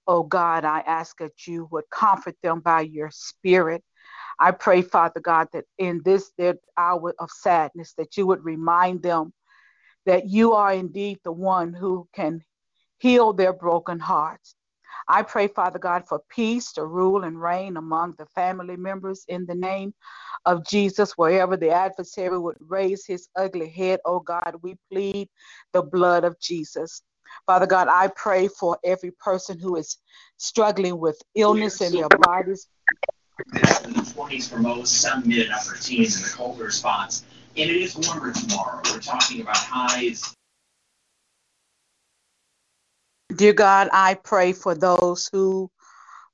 Oh 0.08 0.24
God, 0.24 0.66
I 0.66 0.80
ask 0.80 1.18
that 1.20 1.46
you 1.46 1.68
would 1.72 1.90
comfort 1.92 2.38
them 2.42 2.62
by 2.62 2.82
your 2.82 3.12
spirit. 3.12 3.84
I 4.40 4.52
pray, 4.52 4.82
Father 4.82 5.20
God, 5.20 5.48
that 5.54 5.66
in 5.78 6.02
this 6.04 6.32
their 6.38 6.56
hour 6.78 7.14
of 7.20 7.32
sadness, 7.32 7.94
that 7.98 8.18
you 8.18 8.28
would 8.28 8.44
remind 8.44 9.02
them 9.02 9.34
that 10.06 10.30
you 10.30 10.54
are 10.54 10.74
indeed 10.74 11.20
the 11.24 11.32
one 11.32 11.74
who 11.74 12.08
can 12.14 12.44
heal 13.00 13.34
their 13.34 13.54
broken 13.54 14.00
hearts. 14.00 14.56
I 15.08 15.22
pray, 15.24 15.48
Father 15.48 15.80
God, 15.80 16.08
for 16.08 16.22
peace 16.30 16.74
to 16.74 16.86
rule 16.86 17.24
and 17.24 17.40
reign 17.40 17.78
among 17.78 18.16
the 18.18 18.26
family 18.28 18.78
members 18.78 19.26
in 19.28 19.46
the 19.46 19.56
name 19.56 19.94
of 20.46 20.66
Jesus. 20.66 21.18
Wherever 21.18 21.58
the 21.58 21.70
adversary 21.70 22.40
would 22.40 22.58
raise 22.60 23.06
his 23.06 23.28
ugly 23.36 23.70
head, 23.70 24.00
oh 24.06 24.20
God, 24.20 24.56
we 24.62 24.76
plead 24.92 25.30
the 25.74 25.84
blood 25.84 26.24
of 26.24 26.40
Jesus. 26.40 27.02
Father 27.46 27.68
God, 27.68 27.88
I 27.90 28.08
pray 28.16 28.48
for 28.48 28.78
every 28.84 29.12
person 29.12 29.60
who 29.60 29.76
is 29.76 29.98
struggling 30.38 31.00
with 31.00 31.22
illness 31.36 31.82
in 31.82 31.92
their 31.92 32.10
bodies. 32.10 32.68
In 33.40 33.94
the 33.94 34.02
20s 34.02 34.50
for 34.50 34.60
most, 34.60 35.02
some 35.02 35.28
mid 35.28 35.48
and 35.48 35.54
upper 35.54 35.78
teens 35.78 36.18
in 36.18 36.24
the 36.24 36.30
colder 36.30 36.72
spots. 36.72 37.24
And 37.58 37.70
it 37.70 37.78
is 37.78 37.96
warmer 37.96 38.34
tomorrow. 38.34 38.82
We're 38.92 39.00
talking 39.00 39.42
about 39.42 39.58
highs 39.58 40.24
Dear 43.36 43.54
God, 43.54 43.90
I 43.94 44.16
pray 44.16 44.54
for 44.54 44.76
those 44.76 45.30
who 45.32 45.70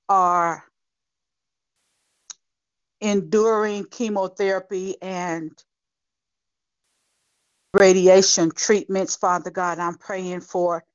are 0.09 0.63
enduring 3.01 3.85
chemotherapy 3.85 4.95
and 5.01 5.51
radiation 7.73 8.51
treatments. 8.51 9.15
Father 9.15 9.51
God, 9.51 9.79
I'm 9.79 9.95
praying 9.95 10.41
for 10.41 10.85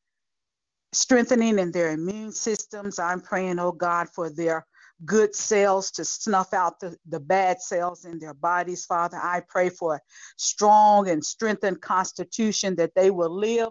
strengthening 0.93 1.59
in 1.59 1.73
their 1.73 1.93
immune 1.93 2.33
systems. 2.33 2.99
I'm 2.99 3.21
praying, 3.21 3.59
oh 3.59 3.73
God, 3.73 4.09
for 4.11 4.31
their 4.31 4.67
good 5.05 5.35
cells 5.35 5.91
to 5.93 6.05
snuff 6.05 6.55
out 6.55 6.81
the, 6.81 6.97
the 7.09 7.21
bad 7.21 7.61
cells 7.61 8.05
in 8.05 8.19
their 8.19 8.35
bodies, 8.35 8.85
Father. 8.87 9.19
I 9.23 9.43
pray 9.47 9.69
for 9.69 9.97
a 9.97 10.01
strong 10.37 11.09
and 11.09 11.25
strengthened 11.25 11.81
constitution 11.81 12.77
that 12.77 12.95
they 12.95 13.11
will 13.11 13.31
live 13.31 13.71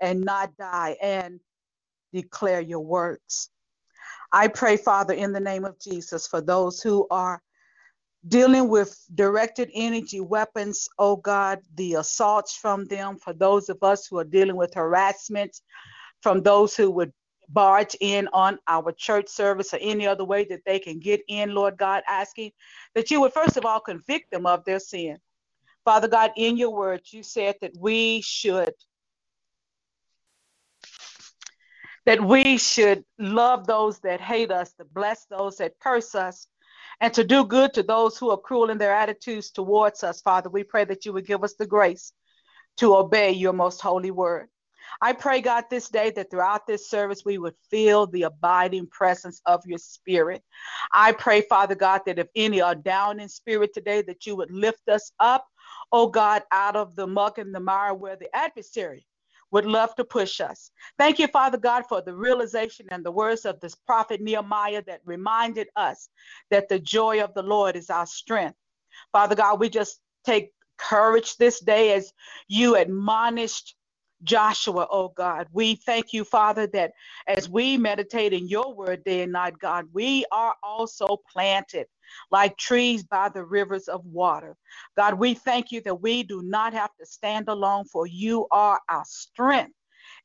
and 0.00 0.20
not 0.20 0.56
die 0.56 0.96
and 1.02 1.40
declare 2.12 2.60
your 2.60 2.80
works. 2.80 3.48
I 4.32 4.48
pray, 4.48 4.76
Father, 4.76 5.14
in 5.14 5.32
the 5.32 5.40
name 5.40 5.64
of 5.64 5.80
Jesus, 5.80 6.26
for 6.26 6.40
those 6.40 6.80
who 6.80 7.06
are 7.10 7.42
dealing 8.26 8.68
with 8.68 8.96
directed 9.14 9.70
energy 9.74 10.20
weapons, 10.20 10.88
oh 10.98 11.16
God, 11.16 11.60
the 11.74 11.94
assaults 11.94 12.54
from 12.54 12.86
them, 12.86 13.16
for 13.16 13.32
those 13.32 13.68
of 13.68 13.82
us 13.82 14.06
who 14.06 14.18
are 14.18 14.24
dealing 14.24 14.56
with 14.56 14.74
harassment 14.74 15.58
from 16.22 16.42
those 16.42 16.76
who 16.76 16.90
would 16.90 17.12
barge 17.52 17.96
in 18.00 18.28
on 18.32 18.58
our 18.66 18.92
church 18.92 19.28
service 19.28 19.74
or 19.74 19.78
any 19.80 20.06
other 20.06 20.24
way 20.24 20.44
that 20.44 20.64
they 20.64 20.78
can 20.78 20.98
get 20.98 21.20
in, 21.28 21.54
Lord 21.54 21.76
God, 21.76 22.02
asking 22.08 22.52
that 22.94 23.10
you 23.10 23.20
would 23.20 23.32
first 23.32 23.56
of 23.56 23.64
all 23.64 23.80
convict 23.80 24.30
them 24.30 24.46
of 24.46 24.64
their 24.64 24.78
sin. 24.78 25.18
Father 25.84 26.08
God, 26.08 26.32
in 26.36 26.56
your 26.56 26.70
words, 26.70 27.12
you 27.12 27.22
said 27.22 27.56
that 27.60 27.72
we 27.78 28.20
should 28.20 28.72
that 32.06 32.22
we 32.22 32.56
should 32.56 33.04
love 33.18 33.66
those 33.66 33.98
that 34.00 34.20
hate 34.20 34.50
us, 34.50 34.72
to 34.72 34.84
bless 34.84 35.26
those 35.26 35.56
that 35.58 35.78
curse 35.80 36.14
us, 36.14 36.46
and 37.00 37.12
to 37.12 37.24
do 37.24 37.44
good 37.44 37.74
to 37.74 37.82
those 37.82 38.16
who 38.16 38.30
are 38.30 38.38
cruel 38.38 38.70
in 38.70 38.78
their 38.78 38.94
attitudes 38.94 39.50
towards 39.50 40.02
us. 40.02 40.20
Father, 40.20 40.48
we 40.48 40.64
pray 40.64 40.84
that 40.84 41.04
you 41.04 41.12
would 41.12 41.26
give 41.26 41.44
us 41.44 41.54
the 41.54 41.66
grace 41.66 42.12
to 42.78 42.96
obey 42.96 43.32
your 43.32 43.52
most 43.52 43.80
holy 43.80 44.10
word. 44.10 44.48
I 45.00 45.12
pray, 45.12 45.40
God, 45.40 45.64
this 45.70 45.88
day 45.88 46.10
that 46.10 46.30
throughout 46.30 46.66
this 46.66 46.88
service 46.88 47.24
we 47.24 47.38
would 47.38 47.54
feel 47.70 48.06
the 48.06 48.24
abiding 48.24 48.86
presence 48.88 49.40
of 49.46 49.64
your 49.66 49.78
spirit. 49.78 50.42
I 50.92 51.12
pray, 51.12 51.42
Father 51.42 51.74
God, 51.74 52.02
that 52.06 52.18
if 52.18 52.28
any 52.34 52.60
are 52.60 52.74
down 52.74 53.20
in 53.20 53.28
spirit 53.28 53.72
today, 53.74 54.02
that 54.02 54.26
you 54.26 54.36
would 54.36 54.50
lift 54.50 54.88
us 54.88 55.12
up, 55.20 55.46
oh 55.92 56.08
God, 56.08 56.42
out 56.52 56.76
of 56.76 56.96
the 56.96 57.06
muck 57.06 57.38
and 57.38 57.54
the 57.54 57.60
mire 57.60 57.94
where 57.94 58.16
the 58.16 58.34
adversary 58.34 59.06
would 59.50 59.66
love 59.66 59.94
to 59.96 60.04
push 60.04 60.40
us. 60.40 60.70
Thank 60.98 61.18
you, 61.18 61.26
Father 61.26 61.58
God, 61.58 61.84
for 61.88 62.00
the 62.00 62.14
realization 62.14 62.86
and 62.90 63.04
the 63.04 63.10
words 63.10 63.44
of 63.44 63.58
this 63.60 63.74
prophet 63.74 64.20
Nehemiah 64.20 64.82
that 64.86 65.00
reminded 65.04 65.68
us 65.76 66.08
that 66.50 66.68
the 66.68 66.78
joy 66.78 67.22
of 67.22 67.34
the 67.34 67.42
Lord 67.42 67.76
is 67.76 67.90
our 67.90 68.06
strength. 68.06 68.56
Father 69.12 69.34
God, 69.34 69.58
we 69.58 69.68
just 69.68 70.00
take 70.24 70.52
courage 70.78 71.36
this 71.36 71.60
day 71.60 71.92
as 71.92 72.12
you 72.48 72.76
admonished 72.76 73.74
Joshua, 74.24 74.86
oh 74.90 75.08
God. 75.08 75.48
We 75.52 75.76
thank 75.76 76.12
you, 76.12 76.24
Father, 76.24 76.66
that 76.68 76.92
as 77.28 77.48
we 77.48 77.76
meditate 77.78 78.32
in 78.32 78.48
your 78.48 78.74
word 78.74 79.04
day 79.04 79.22
and 79.22 79.32
night, 79.32 79.58
God, 79.58 79.86
we 79.92 80.26
are 80.32 80.54
also 80.62 81.18
planted 81.32 81.86
like 82.30 82.56
trees 82.58 83.04
by 83.04 83.28
the 83.30 83.44
rivers 83.44 83.88
of 83.88 84.04
water. 84.06 84.56
God, 84.96 85.14
we 85.14 85.34
thank 85.34 85.72
you 85.72 85.80
that 85.82 86.02
we 86.02 86.22
do 86.24 86.42
not 86.42 86.74
have 86.74 86.90
to 87.00 87.06
stand 87.06 87.48
alone, 87.48 87.84
for 87.86 88.06
you 88.06 88.46
are 88.50 88.80
our 88.88 89.04
strength. 89.06 89.74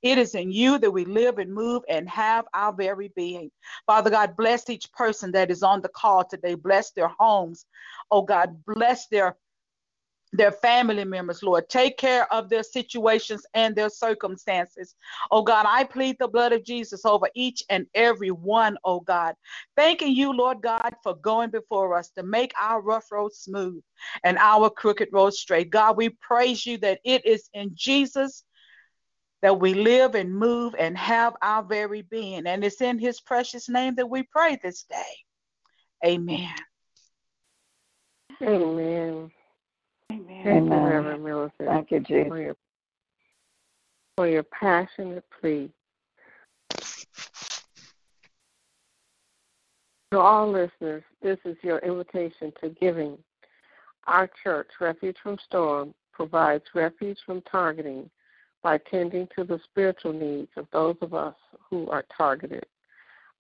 It 0.02 0.18
is 0.18 0.36
in 0.36 0.52
you 0.52 0.78
that 0.80 0.92
we 0.92 1.06
live 1.06 1.38
and 1.40 1.54
move 1.54 1.84
and 1.90 2.10
have 2.10 2.46
our 2.54 2.72
very 2.74 3.12
being. 3.16 3.52
Father 3.86 4.10
God, 4.10 4.36
bless 4.38 4.70
each 4.70 4.92
person 4.94 5.32
that 5.34 5.52
is 5.52 5.64
on 5.64 5.82
the 5.82 5.90
call 5.90 6.24
today. 6.24 6.56
Bless 6.56 6.92
their 6.92 7.10
homes. 7.20 7.66
Oh 8.12 8.22
God, 8.22 8.64
bless 8.66 9.08
their 9.08 9.36
their 10.36 10.52
family 10.52 11.04
members, 11.06 11.44
Lord. 11.44 11.70
Take 11.70 11.98
care 11.98 12.32
of 12.34 12.50
their 12.50 12.64
situations 12.64 13.46
and 13.54 13.76
their 13.76 13.90
circumstances. 13.90 14.96
Oh 15.32 15.44
God, 15.44 15.66
I 15.68 15.84
plead 15.84 16.18
the 16.20 16.28
blood 16.28 16.54
of 16.54 16.64
Jesus 16.64 17.06
over 17.06 17.30
each 17.36 17.64
and 17.70 17.86
every 17.94 18.32
one, 18.32 18.78
oh 18.84 19.00
God. 19.00 19.36
Thanking 19.76 20.14
you, 20.14 20.34
Lord 20.34 20.62
God, 20.62 20.96
for 21.04 21.16
going 21.16 21.50
before 21.50 21.98
us 21.98 22.10
to 22.12 22.24
make 22.24 22.54
our 22.60 22.82
rough 22.82 23.12
road 23.12 23.34
smooth 23.34 23.82
and 24.24 24.38
our 24.38 24.70
crooked 24.70 25.10
road 25.12 25.34
straight. 25.34 25.70
God, 25.70 25.98
we 25.98 26.10
praise 26.10 26.66
you 26.66 26.78
that 26.80 27.00
it 27.04 27.26
is 27.26 27.50
in 27.54 27.72
Jesus 27.74 28.44
that 29.42 29.60
we 29.60 29.76
live 29.76 30.16
and 30.16 30.34
move 30.34 30.74
and 30.80 30.98
have 30.98 31.36
our 31.42 31.62
very 31.62 32.02
being. 32.02 32.48
And 32.48 32.64
it's 32.64 32.82
in 32.82 32.98
his 32.98 33.22
precious 33.22 33.70
name 33.70 33.96
that 33.96 34.10
we 34.10 34.24
pray 34.24 34.58
this 34.64 34.84
day. 34.90 36.06
Amen. 36.06 36.50
Amen. 38.42 39.32
Amen. 40.12 40.44
Thank 40.44 40.66
you, 40.66 40.74
Amen. 40.74 40.84
Reverend 40.84 41.24
Millicent, 41.24 41.70
Thank 41.70 41.92
you, 41.92 42.00
Jesus. 42.02 42.28
for 42.28 42.40
your, 42.40 42.56
for 44.16 44.28
your 44.28 44.44
passionate 44.44 45.24
plea. 45.40 45.72
To 50.12 50.20
all 50.20 50.52
listeners, 50.52 51.04
this 51.22 51.40
is 51.46 51.58
your 51.62 51.80
invitation 51.80 52.54
to 52.62 52.70
giving. 52.70 53.18
Our 54.08 54.30
church, 54.44 54.70
Refuge 54.80 55.18
from 55.22 55.38
Storm, 55.46 55.94
provides 56.14 56.64
refuge 56.74 57.18
from 57.26 57.42
targeting 57.42 58.10
by 58.62 58.78
tending 58.90 59.28
to 59.36 59.44
the 59.44 59.60
spiritual 59.64 60.14
needs 60.14 60.52
of 60.58 60.68
those 60.72 60.96
of 61.02 61.14
us 61.14 61.36
who 61.70 61.90
are 61.90 62.06
targeted. 62.16 62.66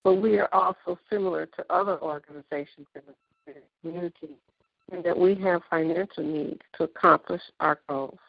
But 0.03 0.16
we 0.16 0.38
are 0.38 0.49
also 0.53 0.99
similar 1.09 1.45
to 1.45 1.66
other 1.70 1.99
organizations 2.01 2.88
in 2.95 3.01
the 3.47 3.53
community 3.82 4.38
in 4.91 5.01
that 5.03 5.17
we 5.17 5.36
have 5.36 5.61
financial 5.69 6.23
needs 6.23 6.61
to 6.77 6.83
accomplish 6.83 7.41
our 7.59 7.79
goals. 7.89 8.19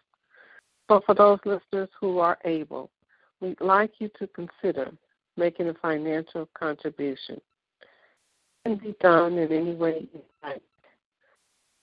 But 0.89 1.05
for 1.05 1.15
those 1.15 1.39
listeners 1.45 1.89
who 2.01 2.19
are 2.19 2.39
able, 2.45 2.91
we'd 3.41 3.61
like 3.61 3.93
you 3.99 4.11
to 4.19 4.27
consider 4.29 4.91
making 5.37 5.69
a 5.69 5.75
financial 5.75 6.49
contribution. 6.59 7.41
It 8.65 8.69
can 8.69 8.77
be 8.77 8.95
done 9.01 9.39
in 9.39 9.53
any 9.53 9.75
way 9.75 10.09
you 10.13 10.21
like, 10.43 10.63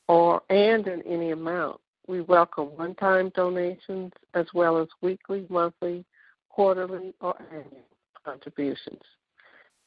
or 0.07 0.41
and 0.49 0.87
in 0.87 1.01
any 1.03 1.31
amount. 1.31 1.79
We 2.07 2.21
welcome 2.21 2.75
one-time 2.75 3.31
donations 3.35 4.11
as 4.33 4.45
well 4.53 4.81
as 4.81 4.87
weekly, 5.01 5.45
monthly, 5.49 6.03
quarterly, 6.49 7.13
or 7.21 7.35
annual 7.49 7.85
contributions. 8.25 9.01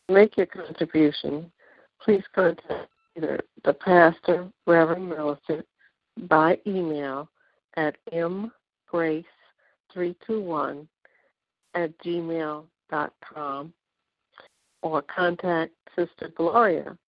To 0.09 0.15
make 0.15 0.37
your 0.37 0.47
contribution, 0.47 1.51
please 2.03 2.23
contact 2.35 2.89
either 3.17 3.41
the 3.65 3.73
pastor, 3.73 4.51
Reverend 4.67 5.09
Millicent, 5.09 5.65
by 6.29 6.59
email 6.67 7.31
at 7.77 7.97
mgrace321 8.13 10.87
at 11.75 11.99
gmail.com 11.99 13.73
or 14.83 15.03
contact 15.03 15.73
Sister 15.95 16.33
Gloria, 16.37 16.99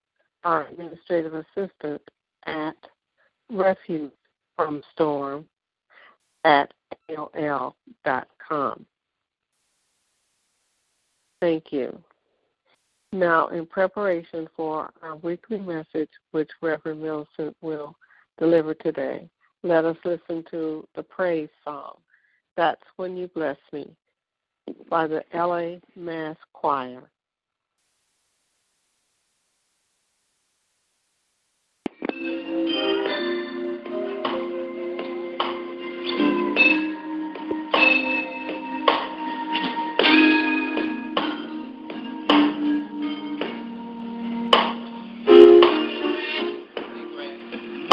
our 0.43 0.67
administrative 0.67 1.33
assistant, 1.33 2.01
at 2.45 2.75
refuge 3.51 4.11
from 4.55 4.83
storm 4.93 5.45
at 6.43 6.71
AOL.com. 7.09 8.85
Thank 11.41 11.71
you. 11.71 11.97
Now, 13.11 13.47
in 13.47 13.65
preparation 13.65 14.47
for 14.55 14.91
our 15.01 15.15
weekly 15.17 15.57
message, 15.59 16.09
which 16.31 16.49
Reverend 16.61 17.01
Millicent 17.01 17.55
will 17.61 17.95
deliver 18.37 18.75
today, 18.75 19.27
let 19.63 19.83
us 19.83 19.97
listen 20.05 20.45
to 20.51 20.87
the 20.95 21.03
praise 21.03 21.49
song, 21.63 21.97
That's 22.55 22.81
When 22.97 23.17
You 23.17 23.27
Bless 23.29 23.57
Me, 23.73 23.89
by 24.89 25.07
the 25.07 25.23
LA 25.33 25.79
Mass 25.95 26.37
Choir. 26.53 27.09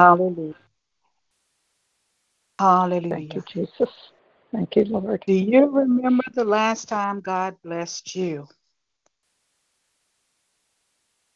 Hallelujah. 0.03 0.55
Thank 3.09 3.35
you, 3.35 3.41
Hallelujah. 3.41 3.45
Jesus. 3.49 3.91
Thank 4.53 4.75
you, 4.77 4.85
Lord. 4.87 5.23
Do 5.27 5.33
you 5.33 5.67
remember 5.67 6.25
the 6.35 6.45
last 6.45 6.89
time 6.89 7.21
God 7.21 7.57
blessed 7.63 8.17
you? 8.17 8.49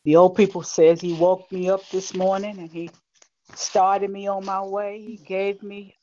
The 0.04 0.16
old 0.16 0.34
people 0.36 0.64
says 0.64 1.00
he 1.00 1.14
woke 1.14 1.50
me 1.52 1.70
up 1.70 1.88
this 1.90 2.12
morning 2.12 2.58
and 2.58 2.70
he 2.70 2.90
started 3.54 4.10
me 4.10 4.26
on 4.26 4.44
my 4.44 4.62
way. 4.62 5.00
He 5.00 5.16
gave 5.16 5.62
me 5.62 5.96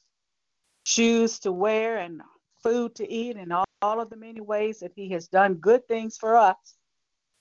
shoes 0.85 1.39
to 1.39 1.51
wear 1.51 1.97
and 1.97 2.21
food 2.61 2.95
to 2.95 3.11
eat 3.11 3.35
and 3.35 3.51
all, 3.51 3.65
all 3.81 3.99
of 3.99 4.09
the 4.09 4.17
many 4.17 4.39
ways 4.39 4.79
that 4.79 4.93
he 4.95 5.09
has 5.09 5.27
done 5.27 5.55
good 5.55 5.85
things 5.89 6.15
for 6.17 6.37
us. 6.37 6.55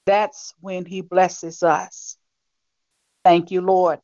That's 0.05 0.53
when 0.61 0.85
he 0.85 1.01
blesses 1.01 1.63
us. 1.63 2.17
Thank 3.25 3.53
you, 3.53 3.61
Lord. 3.61 4.01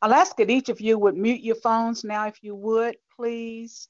I'll 0.00 0.14
ask 0.14 0.36
that 0.36 0.50
each 0.50 0.68
of 0.68 0.80
you 0.80 0.98
would 0.98 1.16
mute 1.16 1.40
your 1.40 1.56
phones 1.56 2.04
now, 2.04 2.26
if 2.28 2.42
you 2.42 2.54
would, 2.54 2.96
please. 3.16 3.88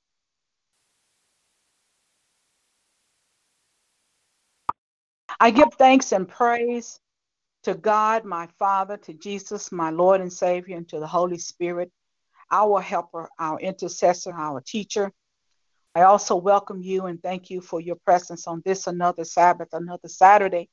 I 5.40 5.50
give 5.50 5.74
thanks 5.74 6.12
and 6.12 6.26
praise 6.26 6.98
to 7.64 7.74
God, 7.74 8.24
my 8.24 8.48
Father, 8.59 8.96
to 8.96 9.12
Jesus, 9.12 9.70
my 9.70 9.90
Lord 9.90 10.20
and 10.20 10.32
Savior, 10.32 10.76
and 10.76 10.88
to 10.88 10.98
the 10.98 11.06
Holy 11.06 11.38
Spirit, 11.38 11.92
our 12.50 12.80
helper, 12.80 13.28
our 13.38 13.61
intercessor, 13.61 14.32
our 14.32 14.61
teacher. 14.61 15.12
I 15.94 16.02
also 16.02 16.36
welcome 16.36 16.82
you 16.82 17.06
and 17.06 17.22
thank 17.22 17.50
you 17.50 17.61
for 17.61 17.80
your 17.80 17.96
presence 17.96 18.46
on 18.46 18.62
this 18.64 18.86
another 18.86 19.24
Sabbath, 19.24 19.68
another 19.72 20.09
Saturday 20.09 20.70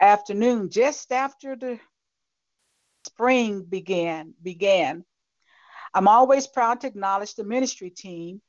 afternoon, 0.00 0.70
just 0.70 1.12
after 1.12 1.54
the 1.54 1.78
spring 3.06 3.62
began 3.62 4.34
began. 4.42 5.04
I'm 5.92 6.08
always 6.08 6.46
proud 6.46 6.80
to 6.80 6.86
acknowledge 6.86 7.34
the 7.34 7.44
ministry 7.44 7.90
team, 7.90 8.40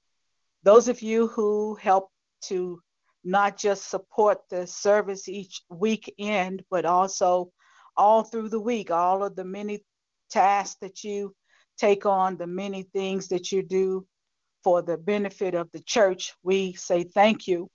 those 0.63 0.87
of 0.87 1.01
you 1.01 1.27
who 1.27 1.75
help 1.75 2.09
to 2.43 2.81
not 3.23 3.57
just 3.57 3.89
support 3.89 4.39
the 4.49 4.65
service 4.65 5.27
each 5.27 5.61
weekend, 5.69 6.63
but 6.69 6.85
also 6.85 7.51
all 7.97 8.23
through 8.23 8.49
the 8.49 8.59
week, 8.59 8.91
all 8.91 9.23
of 9.23 9.35
the 9.35 9.43
many 9.43 9.83
tasks 10.29 10.77
that 10.81 11.03
you 11.03 11.35
take 11.77 12.05
on, 12.05 12.37
the 12.37 12.47
many 12.47 12.83
things 12.83 13.27
that 13.27 13.51
you 13.51 13.61
do 13.63 14.05
for 14.63 14.81
the 14.81 14.97
benefit 14.97 15.53
of 15.53 15.71
the 15.71 15.81
church. 15.81 16.33
We 16.43 16.73
say 16.73 17.03
thank 17.03 17.47
you. 17.47 17.69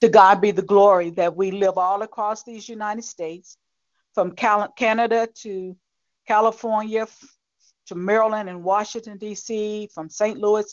To 0.00 0.08
God 0.08 0.40
be 0.40 0.50
the 0.50 0.62
glory 0.62 1.10
that 1.10 1.36
we 1.36 1.50
live 1.50 1.76
all 1.76 2.02
across 2.02 2.42
these 2.42 2.68
United 2.68 3.04
States, 3.04 3.58
from 4.14 4.32
Cal- 4.32 4.72
Canada 4.72 5.28
to 5.42 5.76
California 6.26 7.06
to 7.86 7.94
Maryland 7.94 8.48
and 8.48 8.62
Washington, 8.62 9.18
D.C., 9.18 9.88
from 9.92 10.08
St. 10.08 10.38
Louis, 10.38 10.72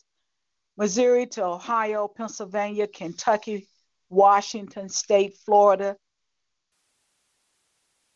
Missouri 0.78 1.26
to 1.26 1.44
Ohio, 1.44 2.08
Pennsylvania, 2.08 2.88
Kentucky, 2.88 3.68
Washington 4.10 4.88
State, 4.88 5.36
Florida. 5.44 5.98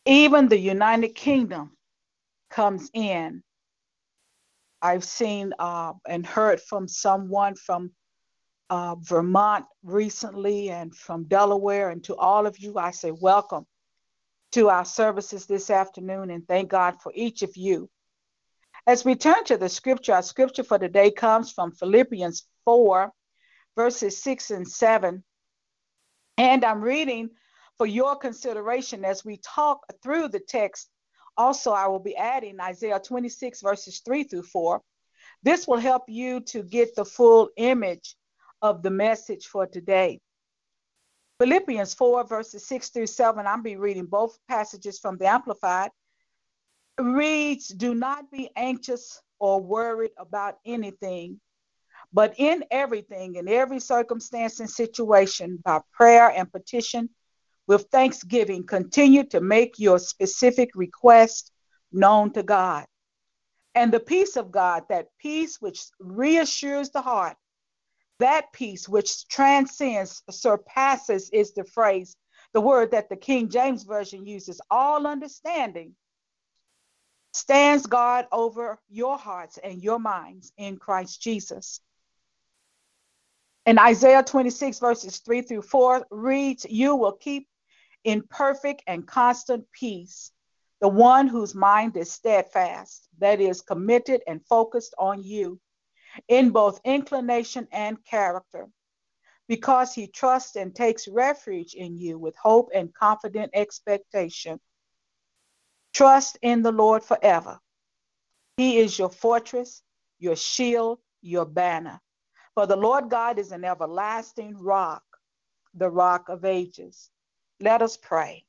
Even 0.06 0.48
the 0.48 0.58
United 0.58 1.16
Kingdom 1.16 1.76
comes 2.52 2.92
in. 2.94 3.42
I've 4.84 5.04
seen 5.04 5.54
uh, 5.58 5.94
and 6.08 6.26
heard 6.26 6.62
from 6.62 6.88
someone 6.88 7.56
from 7.56 7.92
uh, 8.70 8.96
Vermont 9.00 9.66
recently 9.84 10.70
and 10.70 10.96
from 10.96 11.24
Delaware. 11.24 11.90
And 11.90 12.04
to 12.04 12.16
all 12.16 12.46
of 12.46 12.60
you, 12.60 12.78
I 12.78 12.92
say 12.92 13.12
welcome 13.12 13.66
to 14.52 14.70
our 14.70 14.86
services 14.86 15.46
this 15.46 15.70
afternoon 15.70 16.30
and 16.30 16.48
thank 16.48 16.70
God 16.70 17.02
for 17.02 17.12
each 17.16 17.42
of 17.42 17.56
you. 17.56 17.90
As 18.88 19.06
we 19.06 19.16
turn 19.16 19.44
to 19.46 19.58
the 19.58 19.70
scripture, 19.70 20.14
our 20.14 20.24
scripture 20.24 20.64
for 20.64 20.80
today 20.80 21.12
comes 21.12 21.52
from 21.52 21.72
Philippians 21.72 22.48
4, 22.66 23.12
verses 23.76 24.22
6 24.24 24.52
and 24.52 24.68
7. 24.68 25.24
And 26.38 26.66
I'm 26.66 26.82
reading 26.82 27.30
for 27.78 27.86
your 27.86 28.16
consideration 28.16 29.06
as 29.06 29.24
we 29.24 29.38
talk 29.38 29.86
through 30.04 30.30
the 30.30 30.40
text. 30.40 30.90
Also, 31.38 31.72
I 31.72 31.88
will 31.88 32.00
be 32.00 32.18
adding 32.18 32.60
Isaiah 32.60 33.00
26, 33.00 33.62
verses 33.62 34.02
3 34.04 34.24
through 34.26 34.44
4. 34.44 34.82
This 35.44 35.68
will 35.68 35.78
help 35.78 36.04
you 36.08 36.42
to 36.42 36.64
get 36.64 36.96
the 36.96 37.06
full 37.06 37.50
image 37.58 38.16
of 38.62 38.84
the 38.84 38.92
message 38.92 39.46
for 39.48 39.66
today. 39.66 40.20
Philippians 41.42 41.96
4, 41.96 42.26
verses 42.26 42.68
6 42.68 42.90
through 42.90 43.08
7, 43.08 43.48
I'll 43.48 43.64
be 43.64 43.76
reading 43.76 44.06
both 44.06 44.38
passages 44.48 45.00
from 45.00 45.18
the 45.18 45.26
Amplified. 45.26 45.90
Reads, 47.00 47.70
Do 47.70 47.96
not 47.96 48.30
be 48.30 48.52
anxious 48.56 49.20
or 49.40 49.60
worried 49.60 50.12
about 50.20 50.60
anything, 50.68 51.42
but 52.14 52.36
in 52.38 52.64
everything, 52.70 53.38
in 53.38 53.48
every 53.48 53.80
circumstance 53.80 54.60
and 54.60 54.70
situation, 54.70 55.58
by 55.66 55.80
prayer 55.92 56.30
and 56.30 56.52
petition, 56.52 57.10
with 57.66 57.88
thanksgiving, 57.92 58.64
continue 58.64 59.24
to 59.30 59.42
make 59.42 59.80
your 59.80 59.98
specific 59.98 60.70
request 60.76 61.52
known 61.92 62.32
to 62.34 62.44
God. 62.44 62.86
And 63.74 63.92
the 63.92 64.00
peace 64.00 64.36
of 64.36 64.52
God, 64.52 64.84
that 64.90 65.08
peace 65.20 65.60
which 65.60 65.86
reassures 66.00 66.92
the 66.92 67.02
heart, 67.02 67.36
that 68.22 68.54
peace 68.54 68.88
which 68.88 69.28
transcends, 69.28 70.24
surpasses 70.30 71.30
is 71.32 71.54
the 71.54 71.64
phrase, 71.64 72.16
the 72.54 72.62
word 72.62 72.92
that 72.92 73.10
the 73.10 73.16
King 73.16 73.50
James 73.50 73.84
Version 73.84 74.26
uses, 74.26 74.62
all 74.70 75.06
understanding, 75.06 75.96
stands 77.34 77.86
guard 77.86 78.26
over 78.32 78.80
your 78.90 79.18
hearts 79.18 79.58
and 79.58 79.82
your 79.82 80.00
minds 80.00 80.52
in 80.58 80.78
Christ 80.78 81.22
Jesus. 81.22 81.80
And 83.66 83.80
Isaiah 83.80 84.24
26, 84.24 84.80
verses 84.80 85.20
3 85.20 85.44
through 85.44 85.62
4 85.62 86.08
reads, 86.10 86.66
You 86.70 86.96
will 86.96 87.14
keep 87.14 87.48
in 88.04 88.24
perfect 88.30 88.84
and 88.88 89.06
constant 89.06 89.66
peace 89.72 90.32
the 90.82 90.88
one 90.88 91.28
whose 91.28 91.54
mind 91.54 91.96
is 91.96 92.12
steadfast, 92.12 93.08
that 93.20 93.40
is, 93.40 93.62
committed 93.62 94.24
and 94.28 94.44
focused 94.48 94.96
on 94.98 95.24
you 95.24 95.60
in 96.28 96.50
both 96.50 96.80
inclination 96.84 97.68
and 97.72 98.04
character, 98.06 98.68
because 99.48 99.94
he 99.94 100.08
trusts 100.08 100.56
and 100.56 100.76
takes 100.76 101.08
refuge 101.08 101.74
in 101.74 101.98
you 101.98 102.18
with 102.18 102.36
hope 102.36 102.70
and 102.74 102.94
confident 102.94 103.52
expectation. 103.54 104.60
Trust 105.94 106.38
in 106.42 106.62
the 106.62 106.72
Lord 106.72 107.04
forever. 107.04 107.60
He 108.58 108.78
is 108.78 108.98
your 108.98 109.10
fortress, 109.10 109.82
your 110.20 110.36
shield, 110.36 111.00
your 111.22 111.46
banner. 111.46 112.00
For 112.54 112.66
the 112.66 112.76
Lord 112.76 113.10
God 113.10 113.40
is 113.40 113.52
an 113.52 113.64
everlasting 113.64 114.58
rock, 114.58 115.04
the 115.74 115.90
rock 115.90 116.30
of 116.30 116.46
ages. 116.46 117.10
Let 117.60 117.82
us 117.82 117.98
pray. 117.98 118.46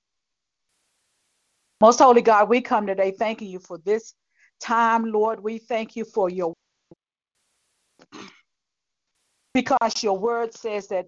Most 1.80 1.98
holy 1.98 2.22
God, 2.22 2.48
we 2.48 2.60
come 2.60 2.86
today 2.86 3.10
thanking 3.10 3.48
you 3.48 3.58
for 3.58 3.78
this 3.78 4.14
time, 4.60 5.04
Lord. 5.04 5.40
We 5.40 5.58
thank 5.58 5.96
you 5.96 6.04
for 6.04 6.30
your 6.30 6.54
because 9.54 10.02
your 10.02 10.18
word 10.18 10.54
says 10.54 10.88
that 10.88 11.06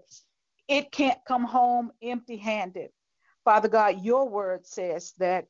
it 0.69 0.93
can't 0.93 1.19
come 1.27 1.45
home 1.45 1.93
empty 2.03 2.37
handed. 2.37 2.91
Father 3.45 3.69
God, 3.69 4.03
your 4.03 4.29
word 4.29 4.67
says 4.67 5.13
that 5.19 5.47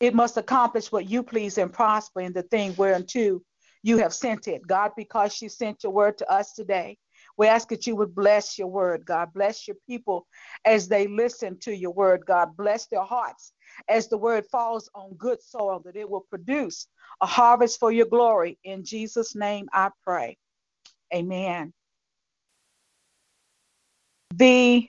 it 0.00 0.14
must 0.14 0.36
accomplish 0.36 0.90
what 0.90 1.08
you 1.08 1.22
please 1.22 1.58
and 1.58 1.72
prosper 1.72 2.20
in 2.20 2.32
the 2.32 2.42
thing 2.42 2.74
whereunto 2.76 3.42
you 3.82 3.98
have 3.98 4.14
sent 4.14 4.48
it. 4.48 4.66
God, 4.66 4.92
because 4.96 5.40
you 5.40 5.48
sent 5.48 5.82
your 5.82 5.92
word 5.92 6.18
to 6.18 6.30
us 6.30 6.52
today, 6.52 6.98
we 7.36 7.46
ask 7.46 7.68
that 7.68 7.86
you 7.86 7.96
would 7.96 8.14
bless 8.14 8.58
your 8.58 8.68
word, 8.68 9.04
God. 9.04 9.32
Bless 9.34 9.66
your 9.66 9.76
people 9.86 10.26
as 10.64 10.88
they 10.88 11.06
listen 11.06 11.58
to 11.60 11.74
your 11.74 11.92
word, 11.92 12.24
God. 12.26 12.56
Bless 12.56 12.86
their 12.86 13.02
hearts 13.02 13.52
as 13.88 14.08
the 14.08 14.18
word 14.18 14.46
falls 14.46 14.90
on 14.94 15.14
good 15.14 15.42
soil, 15.42 15.80
that 15.84 15.96
it 15.96 16.08
will 16.08 16.26
produce 16.28 16.86
a 17.20 17.26
harvest 17.26 17.78
for 17.78 17.92
your 17.92 18.06
glory. 18.06 18.58
In 18.64 18.84
Jesus' 18.84 19.34
name 19.34 19.68
I 19.72 19.90
pray. 20.04 20.36
Amen. 21.14 21.72
The 24.34 24.88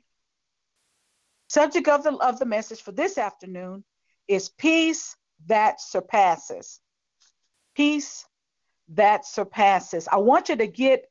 subject 1.50 1.88
of 1.88 2.04
the, 2.04 2.14
of 2.14 2.40
the 2.40 2.46
message 2.46 2.82
for 2.82 2.92
this 2.92 3.18
afternoon 3.18 3.84
is 4.28 4.50
peace 4.50 5.16
that 5.48 5.82
surpasses. 5.82 6.80
Peace 7.76 8.26
that 8.90 9.26
surpasses. 9.26 10.08
I 10.12 10.18
want 10.18 10.50
you 10.50 10.56
to 10.58 10.68
get 10.68 11.06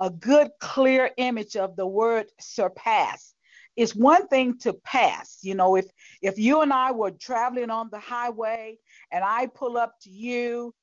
a 0.00 0.10
good, 0.10 0.50
clear 0.60 1.10
image 1.16 1.56
of 1.56 1.76
the 1.76 1.86
word 1.86 2.26
surpass. 2.40 3.34
It's 3.76 3.94
one 3.94 4.28
thing 4.28 4.58
to 4.58 4.72
pass. 4.72 5.38
You 5.42 5.54
know, 5.54 5.76
if 5.76 5.86
if 6.22 6.38
you 6.38 6.62
and 6.62 6.72
I 6.72 6.92
were 6.92 7.10
traveling 7.10 7.70
on 7.70 7.88
the 7.90 7.98
highway 7.98 8.78
and 9.10 9.24
I 9.24 9.46
pull 9.46 9.76
up 9.76 9.94
to 10.02 10.10
you, 10.10 10.74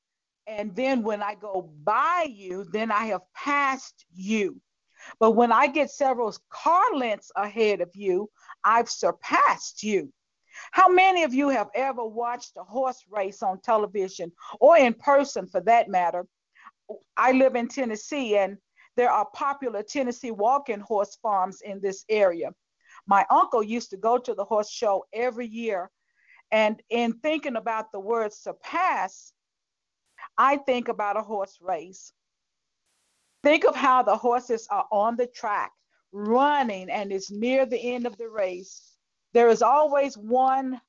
and 0.45 0.75
then 0.75 1.03
when 1.03 1.23
I 1.23 1.35
go 1.35 1.71
by 1.83 2.27
you, 2.29 2.65
then 2.71 2.91
I 2.91 3.05
have 3.05 3.21
passed 3.33 4.05
you. 4.13 4.59
But 5.19 5.31
when 5.31 5.51
I 5.51 5.67
get 5.67 5.91
several 5.91 6.33
car 6.49 6.95
lengths 6.95 7.31
ahead 7.35 7.81
of 7.81 7.89
you, 7.93 8.29
I've 8.63 8.89
surpassed 8.89 9.83
you. 9.83 10.11
How 10.71 10.89
many 10.89 11.23
of 11.23 11.33
you 11.33 11.49
have 11.49 11.69
ever 11.73 12.05
watched 12.05 12.53
a 12.57 12.63
horse 12.63 13.03
race 13.09 13.41
on 13.41 13.61
television 13.61 14.31
or 14.59 14.77
in 14.77 14.93
person 14.93 15.47
for 15.47 15.61
that 15.61 15.89
matter? 15.89 16.27
I 17.15 17.31
live 17.31 17.55
in 17.55 17.67
Tennessee 17.67 18.37
and 18.37 18.57
there 18.97 19.09
are 19.09 19.27
popular 19.33 19.83
Tennessee 19.83 20.31
walking 20.31 20.81
horse 20.81 21.17
farms 21.21 21.61
in 21.61 21.79
this 21.79 22.03
area. 22.09 22.51
My 23.07 23.25
uncle 23.29 23.63
used 23.63 23.89
to 23.91 23.97
go 23.97 24.17
to 24.17 24.33
the 24.33 24.43
horse 24.43 24.69
show 24.69 25.05
every 25.13 25.47
year. 25.47 25.89
And 26.51 26.81
in 26.89 27.13
thinking 27.13 27.55
about 27.55 27.91
the 27.91 27.99
word 27.99 28.33
surpass, 28.33 29.31
I 30.37 30.57
think 30.57 30.89
about 30.89 31.17
a 31.17 31.21
horse 31.21 31.57
race. 31.61 32.13
Think 33.43 33.65
of 33.65 33.75
how 33.75 34.03
the 34.03 34.15
horses 34.15 34.67
are 34.69 34.87
on 34.91 35.15
the 35.15 35.27
track 35.27 35.71
running 36.11 36.89
and 36.89 37.11
it's 37.11 37.31
near 37.31 37.65
the 37.65 37.93
end 37.93 38.05
of 38.05 38.17
the 38.17 38.29
race. 38.29 38.95
There 39.33 39.49
is 39.49 39.61
always 39.61 40.17
one 40.17 40.79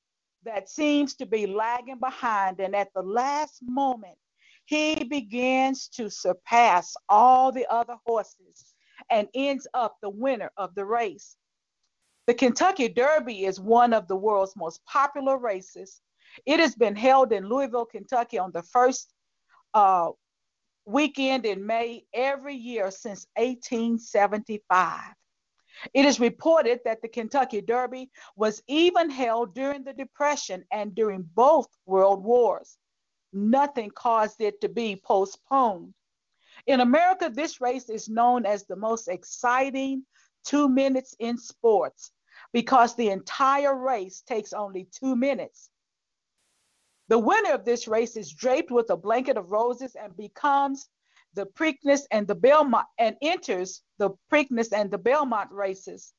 that 0.43 0.69
seems 0.69 1.15
to 1.15 1.25
be 1.25 1.47
lagging 1.47 1.99
behind, 1.99 2.59
and 2.59 2.75
at 2.75 2.93
the 2.93 3.01
last 3.01 3.59
moment, 3.63 4.17
he 4.65 5.03
begins 5.03 5.87
to 5.89 6.09
surpass 6.09 6.95
all 7.09 7.51
the 7.51 7.65
other 7.71 7.95
horses 8.05 8.75
and 9.09 9.27
ends 9.33 9.67
up 9.73 9.97
the 10.01 10.09
winner 10.09 10.51
of 10.57 10.75
the 10.75 10.85
race. 10.85 11.37
The 12.27 12.33
Kentucky 12.33 12.87
Derby 12.87 13.45
is 13.45 13.59
one 13.59 13.93
of 13.93 14.07
the 14.07 14.15
world's 14.15 14.55
most 14.55 14.85
popular 14.85 15.37
races. 15.37 16.01
It 16.45 16.59
has 16.59 16.75
been 16.75 16.95
held 16.95 17.33
in 17.33 17.49
Louisville, 17.49 17.85
Kentucky 17.85 18.37
on 18.37 18.51
the 18.53 18.63
first 18.63 19.13
uh, 19.73 20.11
weekend 20.85 21.45
in 21.45 21.65
May 21.65 22.05
every 22.13 22.55
year 22.55 22.91
since 22.91 23.27
1875. 23.35 25.01
It 25.93 26.05
is 26.05 26.19
reported 26.19 26.79
that 26.85 27.01
the 27.01 27.07
Kentucky 27.07 27.61
Derby 27.61 28.11
was 28.35 28.61
even 28.67 29.09
held 29.09 29.55
during 29.55 29.83
the 29.83 29.93
Depression 29.93 30.63
and 30.71 30.93
during 30.93 31.23
both 31.33 31.67
World 31.85 32.23
Wars. 32.23 32.77
Nothing 33.33 33.89
caused 33.91 34.41
it 34.41 34.61
to 34.61 34.69
be 34.69 35.01
postponed. 35.03 35.93
In 36.67 36.79
America, 36.79 37.29
this 37.33 37.59
race 37.59 37.89
is 37.89 38.07
known 38.07 38.45
as 38.45 38.65
the 38.65 38.75
most 38.75 39.07
exciting 39.07 40.05
two 40.45 40.69
minutes 40.69 41.15
in 41.19 41.37
sports 41.37 42.11
because 42.53 42.95
the 42.95 43.09
entire 43.09 43.75
race 43.75 44.21
takes 44.21 44.53
only 44.53 44.87
two 44.91 45.15
minutes. 45.15 45.69
The 47.09 47.19
winner 47.19 47.51
of 47.51 47.65
this 47.65 47.87
race 47.87 48.15
is 48.15 48.33
draped 48.33 48.71
with 48.71 48.89
a 48.89 48.97
blanket 48.97 49.37
of 49.37 49.51
roses 49.51 49.95
and 49.95 50.15
becomes 50.15 50.89
the 51.33 51.45
Preakness 51.45 52.01
and 52.11 52.27
the 52.27 52.35
Belmont 52.35 52.87
and 52.97 53.17
enters 53.21 53.83
the 53.97 54.11
Preakness 54.31 54.71
and 54.71 54.89
the 54.89 54.97
Belmont 54.97 55.51
races. 55.51 56.13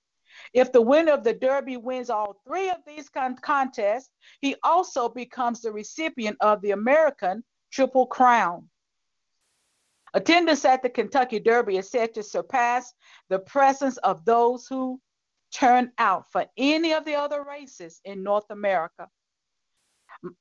If 0.53 0.72
the 0.72 0.82
winner 0.82 1.12
of 1.12 1.24
the 1.24 1.35
Derby 1.35 1.76
wins 1.76 2.11
all 2.11 2.41
three 2.47 2.68
of 2.68 2.78
these 2.87 3.09
con- 3.09 3.37
contests, 3.37 4.11
he 4.41 4.57
also 4.62 5.09
becomes 5.09 5.62
the 5.62 5.72
recipient 5.72 6.37
of 6.41 6.61
the 6.61 6.72
American 6.72 7.45
Triple 7.70 8.07
Crown. 8.07 8.68
Attendance 10.12 10.64
at 10.64 10.82
the 10.82 10.91
Kentucky 10.91 11.41
Derby 11.41 11.76
is 11.76 11.91
said 11.91 12.14
to 12.14 12.22
surpass 12.22 12.93
the 13.28 13.39
presence 13.41 13.97
of 13.99 14.24
those 14.24 14.66
who 14.66 15.01
turn 15.53 15.93
out 15.99 16.30
for 16.30 16.47
any 16.57 16.93
of 16.93 17.05
the 17.05 17.14
other 17.14 17.43
races 17.45 18.01
in 18.05 18.22
North 18.22 18.51
America. 18.51 19.09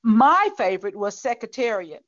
My 0.04 0.50
favorite 0.58 0.96
was 0.96 1.22
Secretariat. 1.22 2.04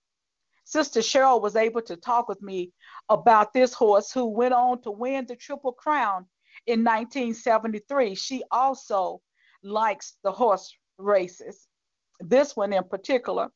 Sister 0.64 1.02
Cheryl 1.02 1.42
was 1.42 1.56
able 1.56 1.82
to 1.84 1.96
talk 1.96 2.28
with 2.28 2.42
me 2.42 2.72
about 3.10 3.54
this 3.54 3.74
horse 3.74 4.12
who 4.12 4.26
went 4.26 4.54
on 4.54 4.82
to 4.82 4.92
win 4.92 5.26
the 5.26 5.36
Triple 5.36 5.74
Crown 5.74 6.26
in 6.66 6.84
1973. 6.84 8.16
She 8.16 8.44
also 8.52 9.22
likes 9.64 10.18
the 10.24 10.32
horse 10.32 10.76
races, 10.98 11.68
this 12.20 12.56
one 12.56 12.74
in 12.74 12.84
particular. 12.86 13.50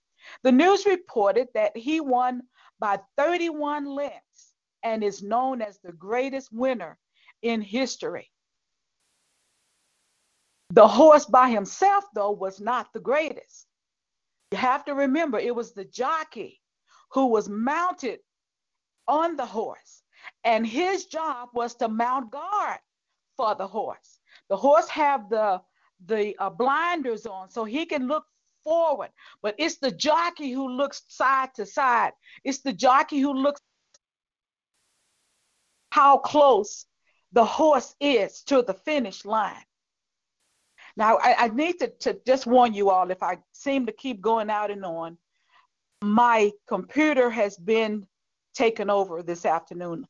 The 0.43 0.51
news 0.51 0.85
reported 0.85 1.47
that 1.53 1.75
he 1.75 1.99
won 1.99 2.43
by 2.79 2.99
31 3.17 3.85
lengths 3.85 4.53
and 4.83 5.03
is 5.03 5.23
known 5.23 5.61
as 5.61 5.79
the 5.79 5.93
greatest 5.93 6.51
winner 6.51 6.99
in 7.41 7.61
history. 7.61 8.29
The 10.71 10.87
horse 10.87 11.25
by 11.25 11.49
himself, 11.49 12.05
though, 12.13 12.31
was 12.31 12.59
not 12.59 12.93
the 12.93 12.99
greatest. 12.99 13.65
You 14.51 14.57
have 14.57 14.85
to 14.85 14.95
remember 14.95 15.37
it 15.37 15.55
was 15.55 15.73
the 15.73 15.85
jockey 15.85 16.59
who 17.11 17.27
was 17.27 17.47
mounted 17.47 18.19
on 19.07 19.35
the 19.35 19.45
horse, 19.45 20.03
and 20.43 20.65
his 20.65 21.05
job 21.05 21.49
was 21.53 21.75
to 21.75 21.87
mount 21.87 22.31
guard 22.31 22.79
for 23.37 23.55
the 23.55 23.67
horse. 23.67 24.19
The 24.49 24.57
horse 24.57 24.89
have 24.89 25.29
the 25.29 25.61
the 26.05 26.35
uh, 26.39 26.49
blinders 26.49 27.25
on 27.25 27.49
so 27.49 27.65
he 27.65 27.85
can 27.85 28.07
look 28.07 28.25
forward, 28.63 29.09
but 29.41 29.55
it's 29.57 29.77
the 29.77 29.91
jockey 29.91 30.51
who 30.51 30.69
looks 30.69 31.03
side 31.07 31.53
to 31.55 31.65
side. 31.65 32.13
It's 32.43 32.59
the 32.59 32.73
jockey 32.73 33.19
who 33.19 33.33
looks 33.33 33.61
how 35.91 36.17
close 36.17 36.85
the 37.33 37.45
horse 37.45 37.95
is 37.99 38.41
to 38.43 38.61
the 38.61 38.73
finish 38.73 39.25
line. 39.25 39.63
Now, 40.99 41.17
I, 41.23 41.45
I 41.45 41.47
need 41.47 41.79
to, 41.79 41.87
to 42.01 42.19
just 42.27 42.45
warn 42.45 42.73
you 42.73 42.89
all 42.89 43.09
if 43.09 43.23
I 43.23 43.37
seem 43.53 43.85
to 43.85 43.93
keep 43.93 44.19
going 44.19 44.49
out 44.49 44.69
and 44.69 44.83
on, 44.83 45.17
my 46.03 46.51
computer 46.67 47.29
has 47.29 47.55
been 47.55 48.05
taken 48.53 48.89
over 48.89 49.23
this 49.23 49.45
afternoon. 49.45 50.05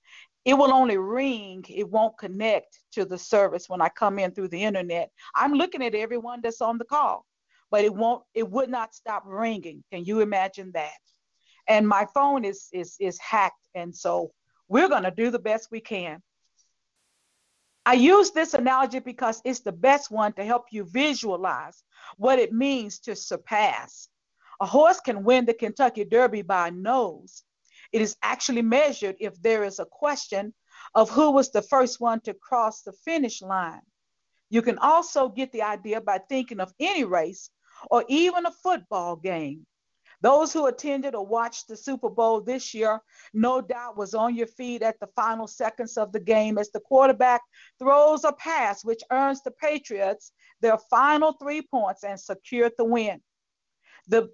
It 0.45 0.55
will 0.55 0.73
only 0.73 0.97
ring, 0.97 1.63
it 1.69 1.87
won't 1.87 2.17
connect 2.17 2.79
to 2.93 3.05
the 3.05 3.19
service 3.19 3.69
when 3.69 3.81
I 3.81 3.89
come 3.89 4.17
in 4.17 4.31
through 4.31 4.47
the 4.47 4.63
internet. 4.63 5.11
I'm 5.35 5.53
looking 5.53 5.83
at 5.83 5.93
everyone 5.93 6.39
that's 6.41 6.59
on 6.59 6.79
the 6.79 6.85
call, 6.85 7.23
but 7.69 7.85
it 7.85 7.93
won't, 7.93 8.23
it 8.33 8.49
would 8.49 8.69
not 8.69 8.95
stop 8.95 9.21
ringing. 9.27 9.83
Can 9.91 10.05
you 10.05 10.21
imagine 10.21 10.71
that? 10.73 10.89
And 11.67 11.87
my 11.87 12.07
phone 12.15 12.43
is 12.43 12.67
is 12.73 12.95
is 12.99 13.19
hacked, 13.19 13.67
and 13.75 13.95
so 13.95 14.31
we're 14.69 14.89
gonna 14.89 15.11
do 15.11 15.29
the 15.29 15.37
best 15.37 15.67
we 15.69 15.81
can. 15.81 16.23
I 17.89 17.93
use 17.93 18.29
this 18.29 18.53
analogy 18.53 18.99
because 18.99 19.41
it's 19.43 19.61
the 19.61 19.71
best 19.71 20.11
one 20.11 20.31
to 20.33 20.45
help 20.45 20.65
you 20.69 20.83
visualize 20.83 21.83
what 22.17 22.37
it 22.37 22.53
means 22.53 22.99
to 22.99 23.15
surpass. 23.15 24.09
A 24.61 24.67
horse 24.67 24.99
can 24.99 25.23
win 25.23 25.47
the 25.47 25.55
Kentucky 25.55 26.05
Derby 26.05 26.43
by 26.43 26.67
a 26.67 26.71
nose. 26.71 27.41
It 27.91 28.03
is 28.03 28.15
actually 28.21 28.61
measured 28.61 29.15
if 29.19 29.41
there 29.41 29.63
is 29.63 29.79
a 29.79 29.85
question 29.85 30.53
of 30.93 31.09
who 31.09 31.31
was 31.31 31.49
the 31.49 31.63
first 31.63 31.99
one 31.99 32.21
to 32.25 32.35
cross 32.35 32.83
the 32.83 32.93
finish 32.93 33.41
line. 33.41 33.81
You 34.51 34.61
can 34.61 34.77
also 34.77 35.27
get 35.27 35.51
the 35.51 35.63
idea 35.63 35.99
by 35.99 36.19
thinking 36.29 36.59
of 36.59 36.71
any 36.79 37.05
race 37.05 37.49
or 37.89 38.05
even 38.07 38.45
a 38.45 38.51
football 38.51 39.15
game. 39.15 39.65
Those 40.21 40.51
who 40.51 40.65
attended 40.65 41.15
or 41.15 41.25
watched 41.25 41.67
the 41.67 41.77
Super 41.77 42.09
Bowl 42.09 42.41
this 42.41 42.73
year, 42.73 43.01
no 43.33 43.61
doubt, 43.61 43.95
was 43.95 44.13
on 44.13 44.35
your 44.35 44.47
feet 44.47 44.81
at 44.81 44.99
the 44.99 45.07
final 45.15 45.47
seconds 45.47 45.97
of 45.97 46.11
the 46.11 46.19
game 46.19 46.57
as 46.57 46.71
the 46.71 46.81
quarterback 46.81 47.41
throws 47.77 48.25
a 48.25 48.33
pass 48.33 48.83
which 48.83 49.01
earns 49.11 49.41
the 49.43 49.51
Patriots 49.51 50.33
their 50.61 50.77
final 50.77 51.33
three 51.33 51.61
points 51.61 52.03
and 52.03 52.19
secured 52.19 52.73
the 52.77 52.83
win. 52.83 53.21
The 54.07 54.29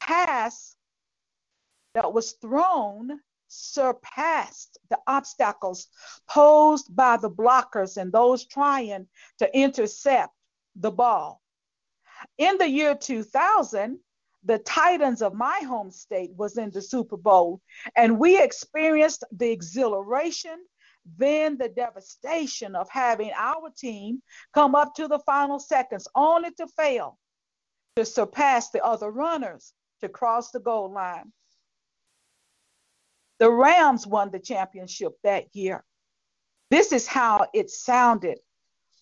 pass 0.00 0.76
that 1.94 2.12
was 2.12 2.32
thrown 2.32 3.20
surpassed 3.48 4.78
the 4.90 4.98
obstacles 5.06 5.88
posed 6.28 6.94
by 6.94 7.16
the 7.16 7.30
blockers 7.30 7.96
and 7.96 8.12
those 8.12 8.46
trying 8.46 9.06
to 9.38 9.56
intercept 9.56 10.34
the 10.76 10.90
ball. 10.90 11.40
In 12.36 12.58
the 12.58 12.68
year 12.68 12.94
2000, 12.94 13.98
the 14.44 14.58
Titans 14.58 15.22
of 15.22 15.34
my 15.34 15.60
home 15.60 15.90
state 15.90 16.30
was 16.36 16.58
in 16.58 16.70
the 16.70 16.82
Super 16.82 17.16
Bowl, 17.16 17.60
and 17.96 18.18
we 18.18 18.40
experienced 18.40 19.24
the 19.32 19.50
exhilaration, 19.50 20.56
then 21.16 21.56
the 21.56 21.68
devastation 21.68 22.74
of 22.74 22.88
having 22.90 23.32
our 23.36 23.70
team 23.76 24.22
come 24.52 24.74
up 24.74 24.94
to 24.94 25.08
the 25.08 25.18
final 25.20 25.58
seconds 25.58 26.08
only 26.14 26.50
to 26.52 26.66
fail 26.76 27.18
to 27.96 28.04
surpass 28.04 28.70
the 28.70 28.84
other 28.84 29.10
runners 29.10 29.72
to 30.00 30.08
cross 30.08 30.50
the 30.50 30.60
goal 30.60 30.92
line. 30.92 31.32
The 33.38 33.50
Rams 33.50 34.06
won 34.06 34.30
the 34.30 34.38
championship 34.38 35.12
that 35.22 35.54
year. 35.54 35.84
This 36.70 36.92
is 36.92 37.06
how 37.06 37.46
it 37.52 37.70
sounded 37.70 38.38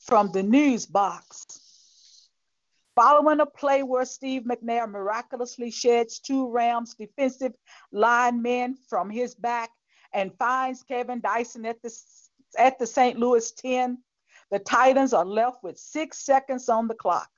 from 0.01 0.33
the 0.33 0.43
news 0.43 0.87
box. 0.87 1.45
Following 2.95 3.41
a 3.41 3.47
play 3.47 3.83
where 3.83 4.05
Steve 4.05 4.43
McNair 4.43 4.89
miraculously 4.89 5.71
sheds 5.71 6.19
two 6.19 6.51
Rams 6.51 6.95
defensive 6.95 7.53
linemen 7.91 8.77
from 8.89 9.09
his 9.09 9.35
back 9.35 9.71
and 10.13 10.37
finds 10.39 10.83
Kevin 10.83 11.21
Dyson 11.21 11.65
at 11.65 11.81
the, 11.83 11.91
at 12.59 12.79
the 12.79 12.87
St. 12.87 13.19
Louis 13.19 13.51
10, 13.53 13.97
the 14.51 14.59
Titans 14.59 15.15
are 15.15 15.25
left 15.25 15.63
with 15.63 15.79
six 15.79 16.19
seconds 16.19 16.69
on 16.69 16.87
the 16.87 16.95
clock, 16.95 17.31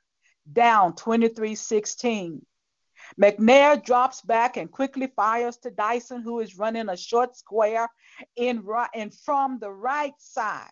down 0.53 0.97
23 0.97 1.55
16. 1.55 2.45
McNair 3.21 3.85
drops 3.85 4.23
back 4.23 4.57
and 4.57 4.73
quickly 4.73 5.07
fires 5.15 5.57
to 5.59 5.71
Dyson, 5.71 6.23
who 6.23 6.41
is 6.41 6.59
running 6.59 6.89
a 6.89 6.97
short 6.97 7.37
square 7.37 7.89
in, 8.35 8.67
in 8.95 9.11
from 9.11 9.59
the 9.61 9.71
right 9.71 10.15
side. 10.19 10.71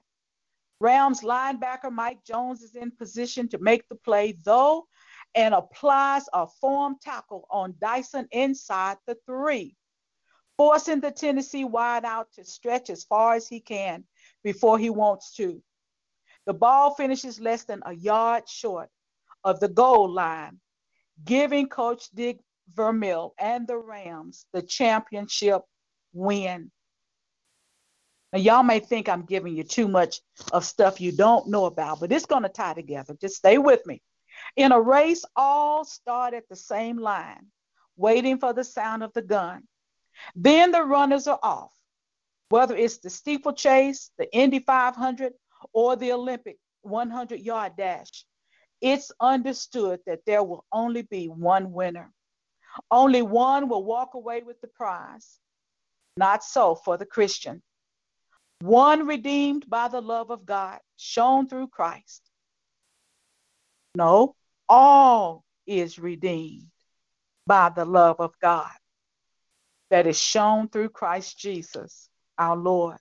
Rams 0.83 1.21
linebacker 1.21 1.93
Mike 1.93 2.25
Jones 2.25 2.61
is 2.61 2.75
in 2.75 2.91
position 2.91 3.49
to 3.51 3.59
make 3.59 3.89
the 3.89 3.95
play, 3.95 4.33
though, 4.45 4.89
and 5.33 5.55
applies 5.55 6.25
a 6.33 6.49
form 6.61 6.97
tackle 7.01 7.47
on 7.51 7.77
Dyson 7.81 8.27
inside 8.33 8.97
the 9.07 9.17
three, 9.25 9.77
forcing 10.57 10.99
the 10.99 11.13
Tennessee 11.13 11.65
wideout 11.65 12.33
to 12.33 12.45
stretch 12.45 12.91
as 12.91 13.05
far 13.05 13.35
as 13.35 13.47
he 13.47 13.61
can 13.61 14.03
before 14.43 14.77
he 14.77 14.91
wants 14.91 15.37
to. 15.37 15.63
The 16.47 16.55
ball 16.55 16.97
finishes 16.97 17.39
less 17.39 17.63
than 17.63 17.83
a 17.87 17.93
yard 17.93 18.49
short 18.49 18.91
of 19.45 19.61
the 19.61 19.69
goal 19.69 20.11
line, 20.11 20.59
giving 21.25 21.69
Coach 21.69 22.11
Dick 22.13 22.41
Vermeil 22.75 23.35
and 23.39 23.69
the 23.69 23.79
Rams 23.79 24.47
the 24.53 24.63
championship 24.63 25.63
win. 26.13 26.73
Now, 28.33 28.39
y'all 28.39 28.63
may 28.63 28.81
think 28.81 29.09
I'm 29.09 29.23
giving 29.23 29.55
you 29.55 29.63
too 29.63 29.89
much 29.89 30.21
of 30.53 30.65
stuff 30.65 31.01
you 31.01 31.13
don't 31.13 31.49
know 31.49 31.67
about, 31.67 32.01
but 32.01 32.13
it's 32.13 32.25
going 32.25 32.45
to 32.45 32.49
tie 32.49 32.73
together. 32.73 33.15
Just 33.21 33.37
stay 33.37 33.59
with 33.59 33.85
me. 33.87 34.01
In 34.57 34.73
a 34.73 34.81
race, 34.81 35.25
all 35.37 35.85
start 35.85 36.33
at 36.33 36.49
the 36.49 36.57
same 36.57 36.97
line, 36.97 37.47
waiting 37.97 38.39
for 38.39 38.55
the 38.55 38.65
sound 38.65 39.03
of 39.03 39.13
the 39.13 39.21
gun. 39.21 39.65
Then 40.35 40.71
the 40.71 40.83
runners 40.83 41.27
are 41.27 41.39
off, 41.43 41.73
whether 42.49 42.75
it's 42.75 42.99
the 42.99 43.11
steeplechase, 43.11 44.11
the 44.17 44.33
Indy 44.35 44.61
500, 44.61 45.35
or 45.75 45.97
the 45.97 46.13
Olympic 46.13 46.59
100 46.83 47.39
yard 47.39 47.73
dash. 47.77 48.25
It's 48.81 49.13
understood 49.21 50.01
that 50.07 50.25
there 50.27 50.43
will 50.43 50.65
only 50.73 51.03
be 51.03 51.27
one 51.27 51.71
winner. 51.71 52.11
Only 52.91 53.21
one 53.21 53.69
will 53.69 53.85
walk 53.85 54.15
away 54.15 54.43
with 54.43 54.61
the 54.63 54.69
prize. 54.69 55.39
Not 56.17 56.43
so 56.43 56.75
for 56.75 56.97
the 56.97 57.07
Christian 57.07 57.63
one 58.63 59.09
redeemed 59.09 59.69
by 59.69 59.89
the 59.89 60.01
love 60.01 60.31
of 60.31 60.47
God 60.47 60.79
shown 60.97 61.49
through 61.49 61.67
Christ. 61.67 62.23
No, 63.97 64.37
all 64.69 65.43
is 65.67 65.99
redeemed 65.99 66.71
by 67.45 67.71
the 67.71 67.85
love 67.85 68.21
of 68.21 68.33
God 68.41 68.71
that 69.91 70.07
is 70.07 70.17
shown 70.17 70.69
through 70.69 70.91
Christ 70.91 71.37
Jesus, 71.37 72.09
our 72.39 72.57
Lord. 72.57 72.99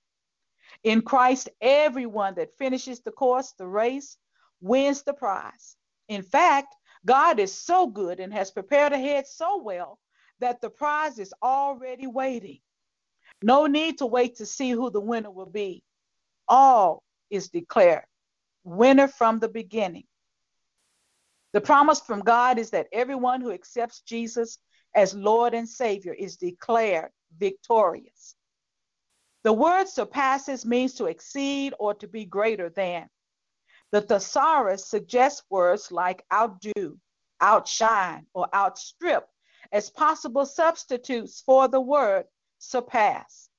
In 0.84 1.04
Christ, 1.04 1.48
everyone 1.62 2.34
that 2.36 2.58
finishes 2.58 3.02
the 3.02 3.12
course, 3.12 3.54
the 3.60 3.68
race, 3.68 4.18
wins 4.62 5.04
the 5.04 5.14
prize. 5.14 5.76
In 6.08 6.24
fact, 6.24 6.76
God 7.06 7.40
is 7.40 7.54
so 7.54 7.86
good 7.86 8.20
and 8.20 8.34
has 8.34 8.50
prepared 8.50 8.94
ahead 8.94 9.28
so 9.28 9.62
well 9.62 10.00
that 10.40 10.60
the 10.60 10.72
prize 10.72 11.20
is 11.20 11.36
already 11.44 12.08
waiting. 12.08 12.62
No 13.42 13.66
need 13.66 13.98
to 14.00 14.06
wait 14.06 14.38
to 14.38 14.46
see 14.46 14.72
who 14.72 14.90
the 14.92 15.02
winner 15.02 15.32
will 15.32 15.50
be. 15.50 15.84
All 16.48 17.04
is 17.30 17.50
declared 17.50 18.06
winner 18.64 19.08
from 19.08 19.40
the 19.40 19.50
beginning. 19.50 20.06
The 21.54 21.62
promise 21.62 22.00
from 22.00 22.22
God 22.22 22.60
is 22.60 22.70
that 22.72 22.88
everyone 22.94 23.42
who 23.42 23.52
accepts 23.52 24.02
Jesus 24.02 24.58
as 24.96 25.14
Lord 25.14 25.54
and 25.54 25.68
Savior 25.68 26.14
is 26.14 26.38
declared 26.38 27.12
victorious. 27.38 28.36
The 29.44 29.54
word 29.54 29.88
surpasses 29.88 30.66
means 30.66 30.94
to 30.96 31.06
exceed 31.06 31.74
or 31.80 31.94
to 31.96 32.08
be 32.08 32.26
greater 32.26 32.70
than. 32.70 33.10
The 33.92 34.02
thesaurus 34.02 34.88
suggests 34.88 35.44
words 35.50 35.92
like 35.92 36.24
outdo, 36.32 36.98
outshine, 37.42 38.28
or 38.34 38.48
outstrip 38.54 39.28
as 39.72 39.90
possible 39.90 40.46
substitutes 40.46 41.42
for 41.42 41.68
the 41.68 41.82
word 41.82 42.26
surpass. 42.62 43.50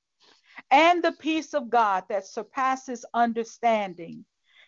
And 0.70 1.02
the 1.02 1.12
peace 1.12 1.54
of 1.54 1.70
God 1.70 2.04
that 2.08 2.26
surpasses 2.26 3.04
understanding 3.12 4.24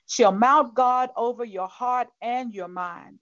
shall 0.06 0.32
mount 0.32 0.74
God 0.74 1.10
over 1.16 1.44
your 1.44 1.68
heart 1.68 2.08
and 2.20 2.52
your 2.52 2.68
mind. 2.68 3.18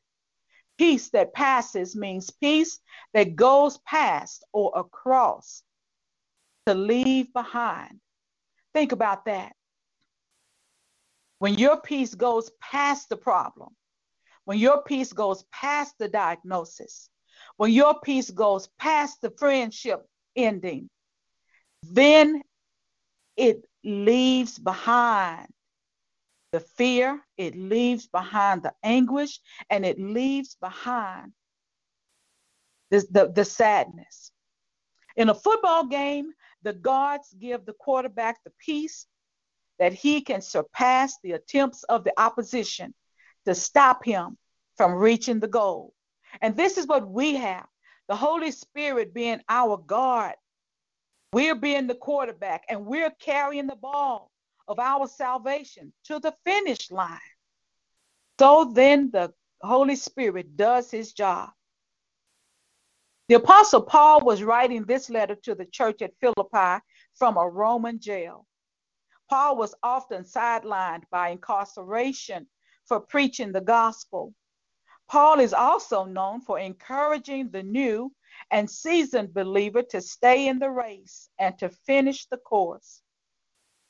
Peace 0.78 1.10
that 1.10 1.32
passes 1.34 1.94
means 1.94 2.30
peace 2.30 2.80
that 3.14 3.36
goes 3.36 3.78
past 3.86 4.44
or 4.52 4.72
across 4.74 5.62
to 6.66 6.74
leave 6.74 7.32
behind. 7.32 8.00
Think 8.72 8.92
about 8.92 9.26
that. 9.26 9.54
When 11.38 11.54
your 11.54 11.80
peace 11.80 12.14
goes 12.14 12.50
past 12.60 13.08
the 13.08 13.16
problem, 13.16 13.76
when 14.44 14.58
your 14.58 14.82
peace 14.82 15.12
goes 15.12 15.44
past 15.52 15.94
the 15.98 16.08
diagnosis, 16.08 17.08
when 17.56 17.70
your 17.72 18.00
peace 18.00 18.30
goes 18.30 18.68
past 18.78 19.20
the 19.20 19.30
friendship 19.30 20.06
ending, 20.36 20.88
then 21.82 22.42
it 23.36 23.64
leaves 23.84 24.58
behind 24.58 25.48
the 26.52 26.60
fear, 26.60 27.20
it 27.36 27.56
leaves 27.56 28.06
behind 28.06 28.62
the 28.62 28.74
anguish, 28.82 29.40
and 29.70 29.86
it 29.86 29.98
leaves 29.98 30.56
behind 30.60 31.32
the, 32.90 33.04
the, 33.10 33.32
the 33.34 33.44
sadness. 33.44 34.30
In 35.16 35.28
a 35.30 35.34
football 35.34 35.86
game, 35.86 36.32
the 36.62 36.72
guards 36.72 37.34
give 37.38 37.64
the 37.64 37.72
quarterback 37.72 38.42
the 38.44 38.52
peace 38.58 39.06
that 39.78 39.92
he 39.92 40.20
can 40.20 40.42
surpass 40.42 41.16
the 41.22 41.32
attempts 41.32 41.82
of 41.84 42.04
the 42.04 42.12
opposition 42.20 42.94
to 43.46 43.54
stop 43.54 44.04
him 44.04 44.36
from 44.76 44.94
reaching 44.94 45.40
the 45.40 45.48
goal. 45.48 45.94
And 46.40 46.56
this 46.56 46.78
is 46.78 46.86
what 46.86 47.08
we 47.08 47.34
have 47.36 47.66
the 48.08 48.16
Holy 48.16 48.50
Spirit 48.50 49.14
being 49.14 49.40
our 49.48 49.78
guard 49.78 50.34
we're 51.32 51.54
being 51.54 51.86
the 51.86 51.94
quarterback 51.94 52.64
and 52.68 52.84
we're 52.86 53.10
carrying 53.18 53.66
the 53.66 53.76
ball 53.76 54.30
of 54.68 54.78
our 54.78 55.08
salvation 55.08 55.92
to 56.04 56.18
the 56.20 56.34
finish 56.44 56.90
line. 56.90 57.18
So 58.38 58.70
then 58.74 59.10
the 59.12 59.32
Holy 59.62 59.96
Spirit 59.96 60.56
does 60.56 60.90
his 60.90 61.12
job. 61.12 61.50
The 63.28 63.36
Apostle 63.36 63.82
Paul 63.82 64.20
was 64.24 64.42
writing 64.42 64.84
this 64.84 65.08
letter 65.08 65.36
to 65.44 65.54
the 65.54 65.64
church 65.64 66.02
at 66.02 66.12
Philippi 66.20 66.82
from 67.14 67.36
a 67.36 67.48
Roman 67.48 67.98
jail. 67.98 68.46
Paul 69.30 69.56
was 69.56 69.74
often 69.82 70.24
sidelined 70.24 71.04
by 71.10 71.30
incarceration 71.30 72.46
for 72.84 73.00
preaching 73.00 73.52
the 73.52 73.60
gospel. 73.60 74.34
Paul 75.08 75.40
is 75.40 75.54
also 75.54 76.04
known 76.04 76.40
for 76.40 76.58
encouraging 76.58 77.50
the 77.50 77.62
new 77.62 78.12
and 78.52 78.70
seasoned 78.70 79.32
believer 79.32 79.82
to 79.82 80.00
stay 80.00 80.46
in 80.46 80.58
the 80.58 80.70
race 80.70 81.30
and 81.38 81.58
to 81.58 81.70
finish 81.70 82.26
the 82.26 82.36
course. 82.36 83.00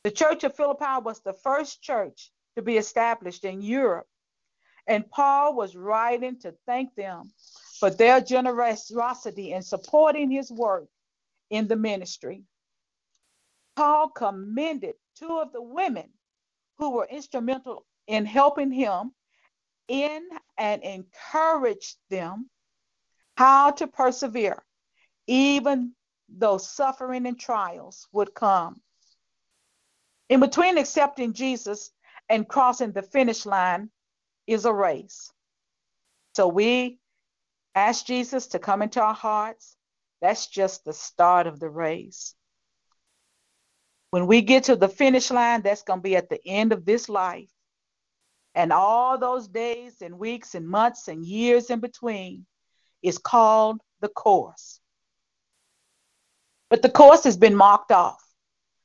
The 0.04 0.10
Church 0.12 0.44
of 0.44 0.54
Philippi 0.54 1.02
was 1.02 1.20
the 1.20 1.34
first 1.34 1.82
church 1.82 2.30
to 2.56 2.62
be 2.62 2.76
established 2.76 3.44
in 3.44 3.60
Europe, 3.60 4.06
and 4.86 5.08
Paul 5.10 5.56
was 5.56 5.74
writing 5.74 6.38
to 6.40 6.54
thank 6.66 6.94
them 6.94 7.32
for 7.80 7.90
their 7.90 8.20
generosity 8.20 9.52
in 9.52 9.62
supporting 9.62 10.30
his 10.30 10.50
work 10.50 10.88
in 11.50 11.66
the 11.66 11.76
ministry. 11.76 12.44
Paul 13.74 14.10
commended 14.10 14.94
two 15.16 15.38
of 15.38 15.52
the 15.52 15.62
women 15.62 16.08
who 16.78 16.90
were 16.90 17.06
instrumental 17.06 17.84
in 18.06 18.26
helping 18.26 18.70
him 18.70 19.12
in 19.88 20.28
and 20.58 20.82
encouraged 20.82 21.96
them 22.10 22.48
how 23.36 23.70
to 23.72 23.86
persevere, 23.86 24.62
even 25.26 25.94
though 26.28 26.58
suffering 26.58 27.26
and 27.26 27.38
trials 27.38 28.08
would 28.12 28.34
come. 28.34 28.80
In 30.28 30.40
between 30.40 30.78
accepting 30.78 31.32
Jesus 31.32 31.90
and 32.28 32.48
crossing 32.48 32.92
the 32.92 33.02
finish 33.02 33.44
line 33.44 33.90
is 34.46 34.64
a 34.64 34.72
race. 34.72 35.30
So 36.34 36.48
we 36.48 36.98
ask 37.74 38.06
Jesus 38.06 38.48
to 38.48 38.58
come 38.58 38.82
into 38.82 39.02
our 39.02 39.14
hearts. 39.14 39.76
That's 40.20 40.46
just 40.46 40.84
the 40.84 40.92
start 40.92 41.46
of 41.46 41.60
the 41.60 41.68
race. 41.68 42.34
When 44.10 44.26
we 44.26 44.42
get 44.42 44.64
to 44.64 44.76
the 44.76 44.88
finish 44.88 45.30
line, 45.30 45.62
that's 45.62 45.82
going 45.82 46.00
to 46.00 46.02
be 46.02 46.16
at 46.16 46.28
the 46.28 46.40
end 46.46 46.72
of 46.72 46.84
this 46.84 47.08
life. 47.08 47.50
And 48.54 48.72
all 48.72 49.18
those 49.18 49.48
days 49.48 50.02
and 50.02 50.18
weeks 50.18 50.54
and 50.54 50.68
months 50.68 51.08
and 51.08 51.24
years 51.24 51.70
in 51.70 51.80
between, 51.80 52.46
is 53.02 53.18
called 53.18 53.80
the 54.00 54.08
course. 54.08 54.80
But 56.70 56.82
the 56.82 56.90
course 56.90 57.24
has 57.24 57.36
been 57.36 57.54
marked 57.54 57.92
off. 57.92 58.22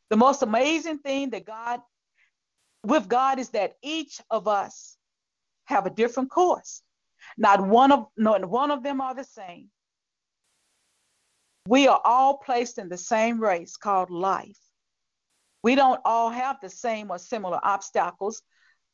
The 0.10 0.18
most 0.18 0.42
amazing 0.42 1.00
thing 1.00 1.30
that 1.32 1.46
God, 1.46 1.82
with 2.84 3.08
God, 3.08 3.40
is 3.40 3.50
that 3.50 3.78
each 3.82 4.22
of 4.30 4.48
us 4.48 4.98
have 5.66 5.86
a 5.86 5.90
different 5.90 6.30
course. 6.30 6.82
Not 7.38 7.66
one 7.66 7.92
of 7.92 8.08
not 8.18 8.46
one 8.46 8.72
of 8.72 8.84
them 8.84 9.02
are 9.02 9.14
the 9.14 9.24
same. 9.24 9.70
We 11.68 11.88
are 11.88 12.00
all 12.04 12.38
placed 12.38 12.78
in 12.78 12.88
the 12.88 12.98
same 12.98 13.42
race 13.42 13.76
called 13.76 14.10
life. 14.10 14.58
We 15.64 15.76
don't 15.76 16.00
all 16.06 16.30
have 16.30 16.62
the 16.62 16.70
same 16.70 17.12
or 17.12 17.20
similar 17.20 17.60
obstacles. 17.62 18.42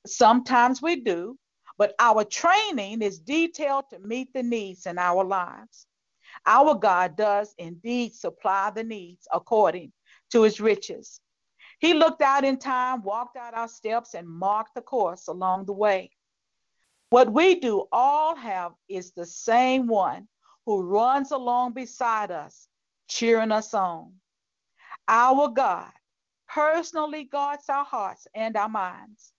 Sometimes 0.07 0.81
we 0.81 1.01
do, 1.01 1.37
but 1.77 1.93
our 1.99 2.23
training 2.23 3.01
is 3.01 3.19
detailed 3.19 3.89
to 3.89 3.99
meet 3.99 4.33
the 4.33 4.43
needs 4.43 4.85
in 4.85 4.97
our 4.97 5.23
lives. 5.23 5.87
Our 6.45 6.75
God 6.75 7.15
does 7.15 7.53
indeed 7.57 8.13
supply 8.13 8.71
the 8.71 8.83
needs 8.83 9.27
according 9.31 9.91
to 10.31 10.43
his 10.43 10.59
riches. 10.59 11.19
He 11.79 11.93
looked 11.93 12.21
out 12.21 12.45
in 12.45 12.57
time, 12.57 13.03
walked 13.03 13.37
out 13.37 13.53
our 13.53 13.67
steps, 13.67 14.13
and 14.13 14.27
marked 14.27 14.75
the 14.75 14.81
course 14.81 15.27
along 15.27 15.65
the 15.65 15.73
way. 15.73 16.11
What 17.09 17.31
we 17.31 17.59
do 17.59 17.85
all 17.91 18.35
have 18.35 18.71
is 18.87 19.11
the 19.11 19.25
same 19.25 19.87
one 19.87 20.27
who 20.65 20.81
runs 20.81 21.31
along 21.31 21.73
beside 21.73 22.31
us, 22.31 22.67
cheering 23.07 23.51
us 23.51 23.73
on. 23.73 24.13
Our 25.07 25.49
God 25.49 25.91
personally 26.47 27.25
guards 27.25 27.65
our 27.69 27.83
hearts 27.83 28.27
and 28.33 28.55
our 28.55 28.69
minds. 28.69 29.32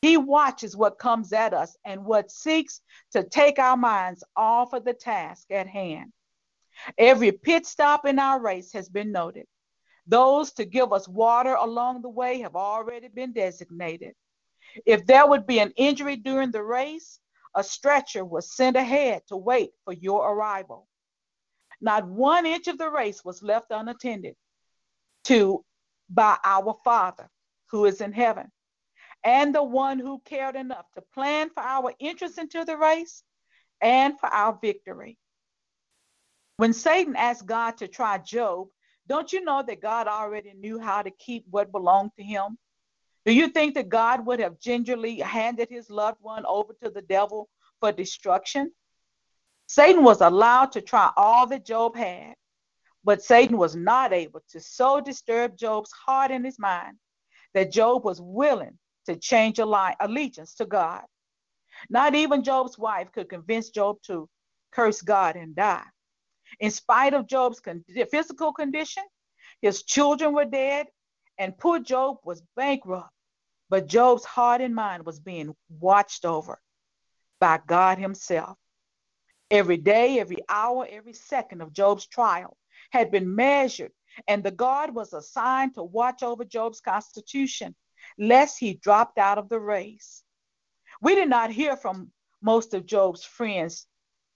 He 0.00 0.16
watches 0.16 0.76
what 0.76 0.98
comes 0.98 1.32
at 1.32 1.52
us 1.52 1.76
and 1.84 2.04
what 2.04 2.30
seeks 2.30 2.80
to 3.12 3.24
take 3.24 3.58
our 3.58 3.76
minds 3.76 4.22
off 4.36 4.72
of 4.72 4.84
the 4.84 4.94
task 4.94 5.50
at 5.50 5.66
hand. 5.66 6.12
Every 6.96 7.32
pit 7.32 7.66
stop 7.66 8.06
in 8.06 8.18
our 8.18 8.40
race 8.40 8.72
has 8.72 8.88
been 8.88 9.10
noted. 9.10 9.46
Those 10.06 10.52
to 10.52 10.64
give 10.64 10.92
us 10.92 11.08
water 11.08 11.54
along 11.54 12.02
the 12.02 12.08
way 12.08 12.40
have 12.40 12.54
already 12.54 13.08
been 13.08 13.32
designated. 13.32 14.14
If 14.86 15.04
there 15.06 15.26
would 15.26 15.46
be 15.46 15.58
an 15.58 15.72
injury 15.76 16.16
during 16.16 16.50
the 16.50 16.62
race, 16.62 17.18
a 17.54 17.64
stretcher 17.64 18.24
was 18.24 18.54
sent 18.54 18.76
ahead 18.76 19.22
to 19.28 19.36
wait 19.36 19.70
for 19.84 19.92
your 19.92 20.30
arrival. 20.30 20.86
Not 21.80 22.06
one 22.06 22.46
inch 22.46 22.68
of 22.68 22.78
the 22.78 22.90
race 22.90 23.24
was 23.24 23.42
left 23.42 23.70
unattended 23.70 24.36
to 25.24 25.64
by 26.08 26.38
our 26.44 26.76
Father 26.84 27.28
who 27.70 27.84
is 27.84 28.00
in 28.00 28.12
heaven, 28.12 28.50
and 29.24 29.54
the 29.54 29.62
one 29.62 29.98
who 29.98 30.20
cared 30.24 30.56
enough 30.56 30.86
to 30.94 31.02
plan 31.14 31.50
for 31.50 31.62
our 31.62 31.92
entrance 32.00 32.38
into 32.38 32.64
the 32.64 32.76
race 32.76 33.22
and 33.80 34.18
for 34.18 34.28
our 34.28 34.58
victory. 34.60 35.18
When 36.56 36.72
Satan 36.72 37.16
asked 37.16 37.46
God 37.46 37.76
to 37.78 37.88
try 37.88 38.18
Job, 38.18 38.68
don't 39.06 39.32
you 39.32 39.44
know 39.44 39.62
that 39.62 39.80
God 39.80 40.06
already 40.06 40.52
knew 40.54 40.78
how 40.78 41.02
to 41.02 41.10
keep 41.10 41.44
what 41.50 41.72
belonged 41.72 42.10
to 42.16 42.22
him? 42.22 42.58
Do 43.24 43.32
you 43.32 43.48
think 43.48 43.74
that 43.74 43.88
God 43.88 44.26
would 44.26 44.40
have 44.40 44.60
gingerly 44.60 45.18
handed 45.18 45.68
his 45.70 45.90
loved 45.90 46.18
one 46.20 46.44
over 46.46 46.74
to 46.82 46.90
the 46.90 47.02
devil 47.02 47.48
for 47.80 47.92
destruction? 47.92 48.72
Satan 49.66 50.02
was 50.02 50.20
allowed 50.20 50.72
to 50.72 50.80
try 50.80 51.10
all 51.16 51.46
that 51.48 51.64
Job 51.64 51.94
had, 51.94 52.34
but 53.04 53.22
Satan 53.22 53.58
was 53.58 53.76
not 53.76 54.12
able 54.12 54.40
to 54.50 54.60
so 54.60 55.00
disturb 55.00 55.56
Job's 55.56 55.92
heart 55.92 56.30
and 56.30 56.44
his 56.44 56.58
mind 56.58 56.96
that 57.54 57.72
Job 57.72 58.04
was 58.04 58.20
willing 58.20 58.78
to 59.08 59.16
change 59.16 59.58
allegiance 59.58 60.54
to 60.56 60.66
God. 60.66 61.02
Not 61.88 62.14
even 62.14 62.44
Job's 62.44 62.78
wife 62.78 63.10
could 63.10 63.30
convince 63.30 63.70
Job 63.70 63.96
to 64.02 64.28
curse 64.70 65.00
God 65.00 65.34
and 65.34 65.56
die. 65.56 65.86
In 66.60 66.70
spite 66.70 67.14
of 67.14 67.26
Job's 67.26 67.60
physical 68.10 68.52
condition, 68.52 69.02
his 69.62 69.82
children 69.82 70.34
were 70.34 70.44
dead, 70.44 70.86
and 71.38 71.56
poor 71.56 71.78
Job 71.78 72.18
was 72.22 72.42
bankrupt. 72.54 73.08
But 73.70 73.86
Job's 73.86 74.24
heart 74.24 74.60
and 74.60 74.74
mind 74.74 75.06
was 75.06 75.20
being 75.20 75.54
watched 75.68 76.26
over 76.26 76.60
by 77.40 77.60
God 77.66 77.98
Himself. 77.98 78.58
Every 79.50 79.78
day, 79.78 80.20
every 80.20 80.38
hour, 80.50 80.86
every 80.90 81.14
second 81.14 81.62
of 81.62 81.72
Job's 81.72 82.06
trial 82.06 82.56
had 82.90 83.10
been 83.10 83.34
measured, 83.34 83.92
and 84.26 84.44
the 84.44 84.50
guard 84.50 84.94
was 84.94 85.14
assigned 85.14 85.74
to 85.74 85.82
watch 85.82 86.22
over 86.22 86.44
Job's 86.44 86.80
constitution, 86.80 87.74
lest 88.18 88.58
he 88.58 88.74
dropped 88.74 89.18
out 89.18 89.38
of 89.38 89.48
the 89.48 89.60
race. 89.60 90.22
We 91.00 91.14
did 91.14 91.28
not 91.28 91.50
hear 91.50 91.76
from 91.76 92.10
most 92.42 92.74
of 92.74 92.86
Job's 92.86 93.24
friends 93.24 93.86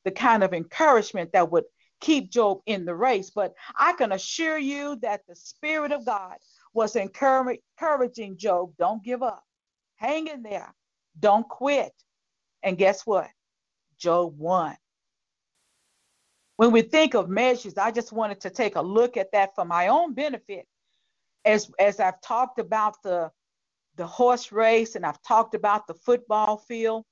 the 0.04 0.10
kind 0.10 0.42
of 0.42 0.52
encouragement 0.52 1.32
that 1.32 1.50
would 1.50 1.64
keep 2.00 2.30
Job 2.30 2.60
in 2.66 2.84
the 2.84 2.94
race. 2.94 3.30
But 3.30 3.54
I 3.76 3.92
can 3.94 4.12
assure 4.12 4.58
you 4.58 4.96
that 5.02 5.22
the 5.26 5.36
Spirit 5.36 5.92
of 5.92 6.04
God 6.04 6.36
was 6.74 6.96
encouraging 6.96 8.36
Job 8.36 8.72
don't 8.78 9.02
give 9.02 9.22
up, 9.22 9.44
hang 9.96 10.26
in 10.26 10.42
there, 10.42 10.74
don't 11.18 11.48
quit. 11.48 11.92
And 12.62 12.78
guess 12.78 13.06
what? 13.06 13.28
Job 13.98 14.38
won. 14.38 14.76
When 16.56 16.70
we 16.70 16.82
think 16.82 17.14
of 17.14 17.28
measures, 17.28 17.76
I 17.76 17.90
just 17.90 18.12
wanted 18.12 18.40
to 18.42 18.50
take 18.50 18.76
a 18.76 18.82
look 18.82 19.16
at 19.16 19.32
that 19.32 19.54
for 19.54 19.64
my 19.64 19.88
own 19.88 20.14
benefit. 20.14 20.66
As, 21.44 21.70
as 21.78 21.98
I've 21.98 22.20
talked 22.20 22.60
about 22.60 23.02
the, 23.02 23.32
the 23.96 24.06
horse 24.06 24.52
race 24.52 24.94
and 24.94 25.04
I've 25.04 25.22
talked 25.22 25.54
about 25.54 25.86
the 25.86 25.94
football 25.94 26.56
field, 26.56 27.04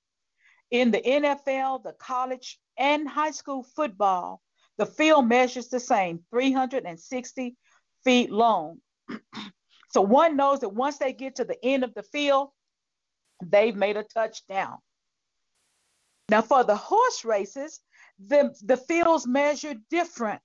in 0.71 0.91
the 0.91 1.01
NFL, 1.01 1.83
the 1.83 1.95
college, 1.95 2.59
and 2.79 3.09
high 3.09 3.33
school 3.33 3.63
football, 3.63 4.41
the 4.79 4.87
field 4.87 5.29
measures 5.29 5.69
the 5.69 5.81
same 5.81 6.21
360 6.31 7.57
feet 8.05 8.31
long. 8.31 8.79
so 9.91 10.01
one 10.01 10.37
knows 10.37 10.61
that 10.61 10.69
once 10.69 10.99
they 10.99 11.13
get 11.13 11.37
to 11.37 11.45
the 11.45 11.63
end 11.65 11.85
of 11.85 11.93
the 11.95 12.03
field, 12.05 12.51
they've 13.43 13.77
made 13.77 13.97
a 13.97 14.05
touchdown. 14.05 14.79
Now, 16.29 16.43
for 16.43 16.63
the 16.63 16.77
horse 16.77 17.25
races, 17.25 17.81
the, 18.25 18.55
the 18.63 18.77
fields 18.77 19.27
measure 19.27 19.75
different. 19.91 20.41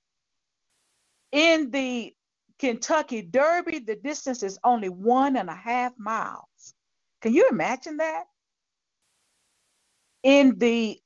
In 1.32 1.70
the 1.70 2.14
Kentucky 2.60 3.22
Derby, 3.22 3.80
the 3.80 3.96
distance 3.96 4.44
is 4.44 4.58
only 4.64 4.90
one 4.90 5.36
and 5.36 5.50
a 5.50 5.56
half 5.56 5.94
miles. 5.98 6.74
Can 7.22 7.34
you 7.34 7.50
imagine 7.50 7.98
that? 7.98 8.26
In 10.24 10.58
the 10.58 11.00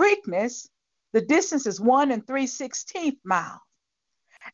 Preakness, 0.00 0.68
the 1.12 1.22
distance 1.22 1.66
is 1.66 1.80
one 1.80 2.10
and 2.10 2.26
three 2.26 2.46
sixteenth 2.46 3.18
miles. 3.24 3.60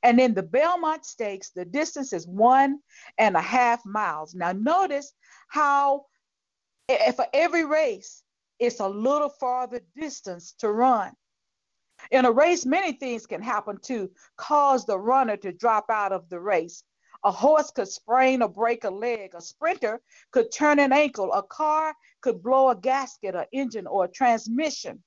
And 0.03 0.21
in 0.21 0.35
the 0.35 0.43
Belmont 0.43 1.05
Stakes, 1.05 1.51
the 1.51 1.65
distance 1.65 2.13
is 2.13 2.27
one 2.27 2.79
and 3.19 3.37
a 3.37 3.41
half 3.41 3.85
miles. 3.85 4.35
Now, 4.35 4.53
notice 4.53 5.13
how 5.49 6.07
for 6.89 7.27
every 7.33 7.65
race, 7.65 8.23
it's 8.59 8.81
a 8.81 8.89
little 8.89 9.29
farther 9.29 9.81
distance 9.97 10.55
to 10.59 10.71
run. 10.71 11.13
In 12.11 12.25
a 12.25 12.33
race, 12.33 12.67
many 12.67 12.93
things 12.93 13.27
can 13.27 13.43
happen 13.43 13.79
to 13.83 14.11
cause 14.37 14.85
the 14.85 14.99
runner 14.99 15.37
to 15.39 15.53
drop 15.53 15.91
out 15.91 16.13
of 16.13 16.29
the 16.29 16.41
race. 16.41 16.85
A 17.25 17.31
horse 17.31 17.71
could 17.71 17.89
sprain 17.89 18.43
or 18.43 18.49
break 18.49 18.85
a 18.85 18.91
leg. 18.91 19.35
A 19.35 19.41
sprinter 19.41 20.01
could 20.33 20.51
turn 20.51 20.79
an 20.79 20.93
ankle. 20.93 21.33
A 21.33 21.43
car 21.43 21.95
could 22.21 22.43
blow 22.43 22.71
a 22.71 22.77
gasket, 22.77 23.35
an 23.35 23.47
engine, 23.53 23.87
or 23.87 24.07
a 24.07 24.09
transmission. 24.09 25.03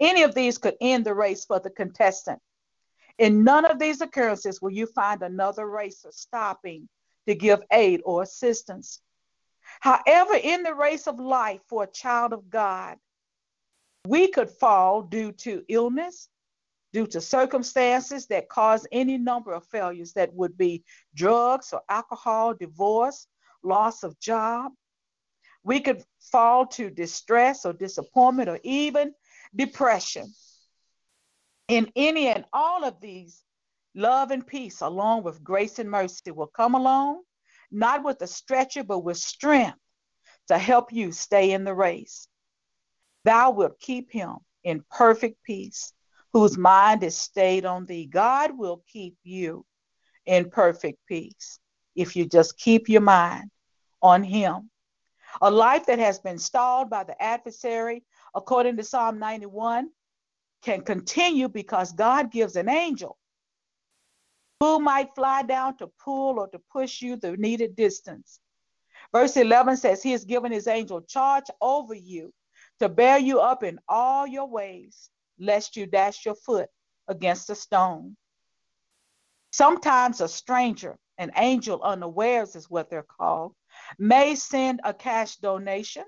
Any 0.00 0.22
of 0.22 0.34
these 0.34 0.58
could 0.58 0.76
end 0.80 1.04
the 1.04 1.14
race 1.14 1.44
for 1.44 1.60
the 1.60 1.70
contestant. 1.70 2.40
In 3.18 3.44
none 3.44 3.64
of 3.64 3.78
these 3.78 4.00
occurrences 4.00 4.62
will 4.62 4.72
you 4.72 4.86
find 4.86 5.22
another 5.22 5.68
racer 5.68 6.10
stopping 6.10 6.88
to 7.28 7.34
give 7.34 7.62
aid 7.70 8.00
or 8.04 8.22
assistance. 8.22 9.00
However, 9.80 10.34
in 10.34 10.62
the 10.62 10.74
race 10.74 11.06
of 11.06 11.20
life 11.20 11.60
for 11.68 11.84
a 11.84 11.90
child 11.90 12.32
of 12.32 12.50
God, 12.50 12.98
we 14.06 14.28
could 14.28 14.50
fall 14.50 15.02
due 15.02 15.32
to 15.32 15.64
illness, 15.68 16.28
due 16.92 17.06
to 17.06 17.20
circumstances 17.20 18.26
that 18.26 18.48
cause 18.48 18.86
any 18.92 19.16
number 19.16 19.52
of 19.52 19.64
failures 19.66 20.12
that 20.14 20.32
would 20.34 20.56
be 20.58 20.84
drugs 21.14 21.72
or 21.72 21.82
alcohol, 21.88 22.54
divorce, 22.54 23.26
loss 23.62 24.02
of 24.02 24.18
job. 24.18 24.72
We 25.62 25.80
could 25.80 26.02
fall 26.20 26.66
to 26.68 26.90
distress 26.90 27.64
or 27.64 27.72
disappointment 27.72 28.48
or 28.48 28.58
even 28.64 29.14
depression. 29.54 30.32
In 31.68 31.90
any 31.94 32.26
and 32.26 32.44
all 32.52 32.84
of 32.84 33.00
these, 33.00 33.42
love 33.94 34.32
and 34.32 34.44
peace, 34.44 34.80
along 34.80 35.22
with 35.22 35.44
grace 35.44 35.78
and 35.78 35.88
mercy, 35.88 36.32
will 36.32 36.48
come 36.48 36.74
along, 36.74 37.22
not 37.70 38.02
with 38.02 38.20
a 38.20 38.26
stretcher, 38.26 38.82
but 38.82 38.98
with 38.98 39.16
strength 39.16 39.78
to 40.48 40.58
help 40.58 40.92
you 40.92 41.12
stay 41.12 41.52
in 41.52 41.62
the 41.62 41.74
race. 41.74 42.26
Thou 43.24 43.50
wilt 43.52 43.78
keep 43.78 44.10
him 44.10 44.36
in 44.64 44.84
perfect 44.90 45.42
peace, 45.44 45.92
whose 46.32 46.58
mind 46.58 47.02
is 47.02 47.16
stayed 47.16 47.64
on 47.64 47.86
thee. 47.86 48.06
God 48.06 48.56
will 48.56 48.82
keep 48.86 49.16
you 49.22 49.64
in 50.26 50.50
perfect 50.50 50.98
peace 51.06 51.58
if 51.94 52.16
you 52.16 52.26
just 52.26 52.58
keep 52.58 52.88
your 52.88 53.00
mind 53.00 53.50
on 54.00 54.22
him. 54.22 54.70
A 55.40 55.50
life 55.50 55.86
that 55.86 55.98
has 55.98 56.18
been 56.18 56.38
stalled 56.38 56.90
by 56.90 57.04
the 57.04 57.20
adversary 57.22 58.04
according 58.34 58.76
to 58.76 58.84
Psalm 58.84 59.18
91, 59.18 59.90
can 60.62 60.82
continue 60.82 61.48
because 61.48 61.92
God 61.92 62.30
gives 62.30 62.56
an 62.56 62.68
angel 62.68 63.18
who 64.60 64.78
might 64.78 65.14
fly 65.14 65.42
down 65.42 65.76
to 65.78 65.90
pull 66.02 66.38
or 66.38 66.48
to 66.48 66.60
push 66.70 67.02
you 67.02 67.16
the 67.16 67.36
needed 67.36 67.74
distance. 67.74 68.38
Verse 69.12 69.36
11 69.36 69.76
says, 69.76 70.02
He 70.02 70.12
has 70.12 70.24
given 70.24 70.52
His 70.52 70.68
angel 70.68 71.00
charge 71.02 71.44
over 71.60 71.94
you 71.94 72.32
to 72.82 72.88
bear 72.88 73.16
you 73.16 73.38
up 73.38 73.62
in 73.62 73.78
all 73.88 74.26
your 74.26 74.48
ways, 74.48 75.08
lest 75.38 75.76
you 75.76 75.86
dash 75.86 76.26
your 76.26 76.34
foot 76.34 76.68
against 77.06 77.48
a 77.48 77.54
stone. 77.54 78.16
Sometimes 79.52 80.20
a 80.20 80.26
stranger, 80.26 80.98
an 81.16 81.30
angel 81.36 81.80
unawares 81.82 82.56
is 82.56 82.68
what 82.68 82.90
they're 82.90 83.04
called, 83.04 83.54
may 84.00 84.34
send 84.34 84.80
a 84.82 84.92
cash 84.92 85.36
donation, 85.36 86.02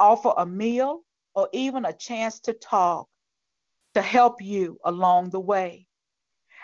offer 0.00 0.32
a 0.38 0.46
meal, 0.46 1.02
or 1.34 1.50
even 1.52 1.84
a 1.84 1.92
chance 1.92 2.40
to 2.40 2.54
talk 2.54 3.06
to 3.92 4.00
help 4.00 4.40
you 4.40 4.78
along 4.84 5.28
the 5.28 5.40
way. 5.40 5.86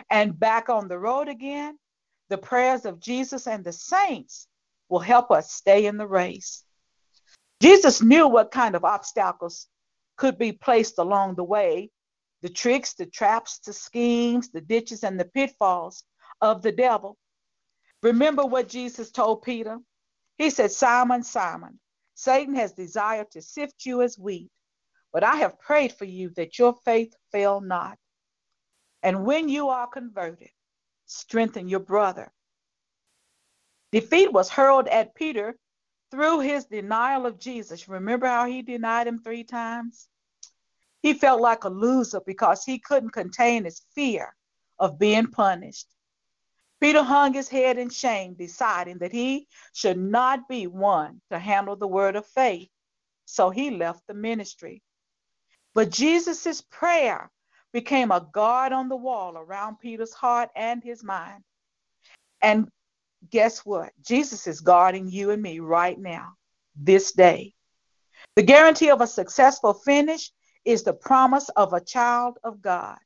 And 0.09 0.39
back 0.39 0.71
on 0.71 0.89
the 0.89 0.99
road 0.99 1.29
again, 1.29 1.79
the 2.31 2.39
prayers 2.39 2.87
of 2.87 3.01
Jesus 3.01 3.47
and 3.47 3.63
the 3.65 3.73
saints 3.73 4.49
will 4.89 5.01
help 5.01 5.31
us 5.31 5.53
stay 5.53 5.85
in 5.85 5.99
the 5.99 6.09
race. 6.09 6.64
Jesus 7.65 8.03
knew 8.03 8.29
what 8.29 8.51
kind 8.51 8.75
of 8.75 8.85
obstacles 8.85 9.69
could 10.19 10.37
be 10.37 10.53
placed 10.53 10.99
along 10.99 11.35
the 11.35 11.45
way 11.45 11.91
the 12.43 12.51
tricks, 12.51 12.93
the 12.93 13.07
traps, 13.07 13.59
the 13.61 13.73
schemes, 13.73 14.51
the 14.51 14.61
ditches, 14.61 15.03
and 15.03 15.19
the 15.19 15.25
pitfalls 15.25 16.05
of 16.43 16.61
the 16.61 16.73
devil. 16.73 17.17
Remember 18.03 18.45
what 18.45 18.69
Jesus 18.69 19.11
told 19.11 19.41
Peter? 19.41 19.79
He 20.37 20.51
said, 20.51 20.73
Simon, 20.73 21.23
Simon, 21.23 21.81
Satan 22.13 22.55
has 22.55 22.75
desired 22.75 23.31
to 23.31 23.41
sift 23.41 23.87
you 23.87 24.03
as 24.03 24.19
wheat, 24.19 24.51
but 25.11 25.25
I 25.25 25.37
have 25.37 25.59
prayed 25.59 25.95
for 25.95 26.05
you 26.05 26.29
that 26.37 26.59
your 26.59 26.75
faith 26.85 27.15
fail 27.33 27.63
not. 27.63 27.97
And 29.03 29.25
when 29.25 29.49
you 29.49 29.71
are 29.71 29.87
converted, 29.87 30.51
strengthen 31.07 31.71
your 31.71 31.81
brother. 31.81 32.31
Defeat 33.91 34.35
was 34.35 34.51
hurled 34.51 34.87
at 34.89 35.15
Peter 35.15 35.57
through 36.11 36.41
his 36.41 36.67
denial 36.67 37.27
of 37.27 37.39
Jesus. 37.39 37.89
Remember 37.89 38.27
how 38.27 38.47
he 38.47 38.63
denied 38.63 39.07
him 39.07 39.19
three 39.19 39.45
times? 39.45 40.09
He 41.03 41.15
felt 41.15 41.41
like 41.41 41.65
a 41.65 41.69
loser 41.69 42.21
because 42.25 42.65
he 42.65 42.79
couldn't 42.79 43.11
contain 43.11 43.65
his 43.65 43.83
fear 43.95 44.35
of 44.79 44.99
being 44.99 45.27
punished. 45.27 45.87
Peter 46.81 47.03
hung 47.03 47.33
his 47.33 47.49
head 47.49 47.79
in 47.79 47.89
shame, 47.89 48.35
deciding 48.35 48.99
that 48.99 49.13
he 49.13 49.47
should 49.73 49.99
not 49.99 50.49
be 50.49 50.67
one 50.67 51.21
to 51.31 51.39
handle 51.39 51.77
the 51.77 51.89
word 51.89 52.17
of 52.17 52.27
faith. 52.27 52.69
So 53.27 53.51
he 53.51 53.71
left 53.71 54.07
the 54.07 54.15
ministry. 54.15 54.83
But 55.75 55.91
Jesus' 55.91 56.61
prayer 56.61 57.31
became 57.73 58.11
a 58.11 58.29
guard 58.33 58.73
on 58.73 58.89
the 58.89 58.97
wall 58.97 59.37
around 59.37 59.81
Peter's 59.81 60.13
heart 60.13 60.51
and 60.55 60.83
his 60.83 61.03
mind. 61.03 61.43
And 62.41 62.69
guess 63.31 63.61
what? 63.61 63.93
Jesus 64.03 64.47
is 64.47 64.61
guarding 64.61 65.09
you 65.09 65.31
and 65.31 65.43
me 65.43 65.61
right 65.61 65.99
now, 65.99 66.35
this 66.77 67.13
day. 67.13 67.55
The 68.37 68.43
guarantee 68.43 68.91
of 68.91 69.01
a 69.01 69.07
successful 69.07 69.75
finish 69.75 70.31
is 70.65 70.83
the 70.83 70.95
promise 70.95 71.49
of 71.51 71.73
a 71.73 71.81
child 71.81 72.39
of 72.43 72.61
God. 72.61 72.99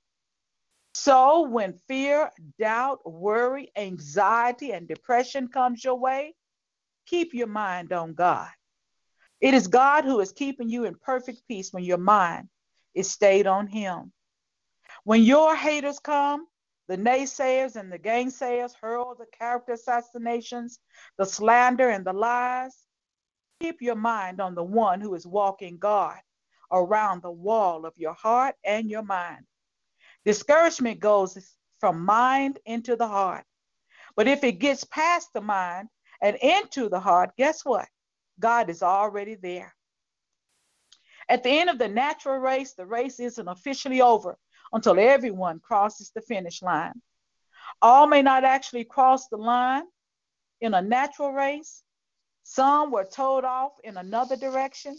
So 0.95 1.49
when 1.49 1.79
fear, 1.87 2.31
doubt, 2.59 3.01
worry, 3.09 3.71
anxiety, 3.77 4.73
and 4.73 4.89
depression 4.89 5.49
comes 5.49 5.85
your 5.85 5.95
way, 5.95 6.35
keep 7.07 7.35
your 7.35 7.47
mind 7.47 7.93
on 7.93 8.15
God. 8.15 8.49
It 9.41 9.55
is 9.55 9.69
God 9.69 10.05
who 10.05 10.19
is 10.19 10.33
keeping 10.33 10.69
you 10.69 10.85
in 10.85 10.97
perfect 10.97 11.43
peace 11.47 11.73
when 11.73 11.85
your 11.85 11.99
mind 11.99 12.49
is 12.95 13.11
stayed 13.11 13.47
on 13.47 13.69
Him. 13.69 14.13
When 15.05 15.23
your 15.23 15.55
haters 15.55 16.01
come, 16.01 16.48
the 16.89 16.97
naysayers 16.97 17.77
and 17.77 17.93
the 17.93 17.99
gainsayers 17.99 18.73
hurl 18.81 19.15
the 19.15 19.27
character 19.39 19.73
assassinations, 19.73 20.79
the 21.19 21.27
slander, 21.27 21.91
and 21.91 22.05
the 22.05 22.13
lies, 22.13 22.75
keep 23.61 23.83
your 23.83 23.95
mind 23.95 24.41
on 24.41 24.55
the 24.55 24.65
one 24.65 25.01
who 25.01 25.15
is 25.15 25.27
walking 25.27 25.79
God 25.79 26.19
around 26.73 27.23
the 27.23 27.31
wall 27.31 27.85
of 27.85 27.93
your 27.97 28.15
heart 28.15 28.55
and 28.65 28.91
your 28.91 29.03
mind. 29.03 29.45
Discouragement 30.25 31.01
goes 31.01 31.57
from 31.79 32.05
mind 32.05 32.59
into 32.65 32.97
the 32.97 33.09
heart. 33.09 33.45
But 34.17 34.27
if 34.27 34.43
it 34.43 34.59
gets 34.59 34.85
past 34.85 35.29
the 35.33 35.41
mind 35.41 35.89
and 36.23 36.37
into 36.37 36.89
the 36.89 37.01
heart, 37.01 37.31
guess 37.37 37.65
what? 37.65 37.87
God 38.41 38.71
is 38.71 38.83
already 38.83 39.35
there. 39.35 39.75
At 41.29 41.43
the 41.43 41.51
end 41.51 41.69
of 41.69 41.79
the 41.79 41.89
natural 41.89 42.39
race, 42.39 42.73
the 42.73 42.87
race 42.87 43.21
isn't 43.21 43.49
officially 43.49 44.01
over 44.01 44.39
until 44.73 44.99
everyone 44.99 45.61
crosses 45.61 46.11
the 46.15 46.21
finish 46.21 46.63
line. 46.63 47.01
All 47.81 48.07
may 48.07 48.23
not 48.23 48.45
actually 48.45 48.85
cross 48.85 49.29
the 49.29 49.37
line 49.37 49.85
in 50.61 50.75
a 50.75 50.83
natural 50.83 51.33
race. 51.33 51.83
Some 52.43 52.91
were 52.91 53.05
towed 53.05 53.45
off 53.45 53.73
in 53.85 53.97
another 53.97 54.37
direction. 54.37 54.97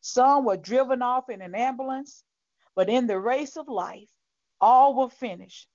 Some 0.00 0.44
were 0.44 0.56
driven 0.56 1.02
off 1.02 1.30
in 1.30 1.40
an 1.40 1.54
ambulance, 1.54 2.22
but 2.74 2.88
in 2.88 3.06
the 3.06 3.18
race 3.18 3.56
of 3.56 3.68
life, 3.68 4.10
all 4.60 4.94
will 4.94 5.08
finish. 5.08 5.66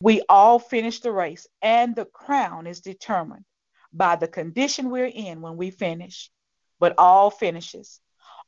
We 0.00 0.22
all 0.28 0.58
finish 0.58 1.00
the 1.00 1.12
race, 1.12 1.46
and 1.62 1.96
the 1.96 2.04
crown 2.04 2.66
is 2.66 2.80
determined 2.80 3.44
by 3.92 4.16
the 4.16 4.28
condition 4.28 4.90
we're 4.90 5.06
in 5.06 5.40
when 5.40 5.56
we 5.56 5.70
finish. 5.70 6.30
But 6.78 6.94
all 6.98 7.30
finishes. 7.30 8.00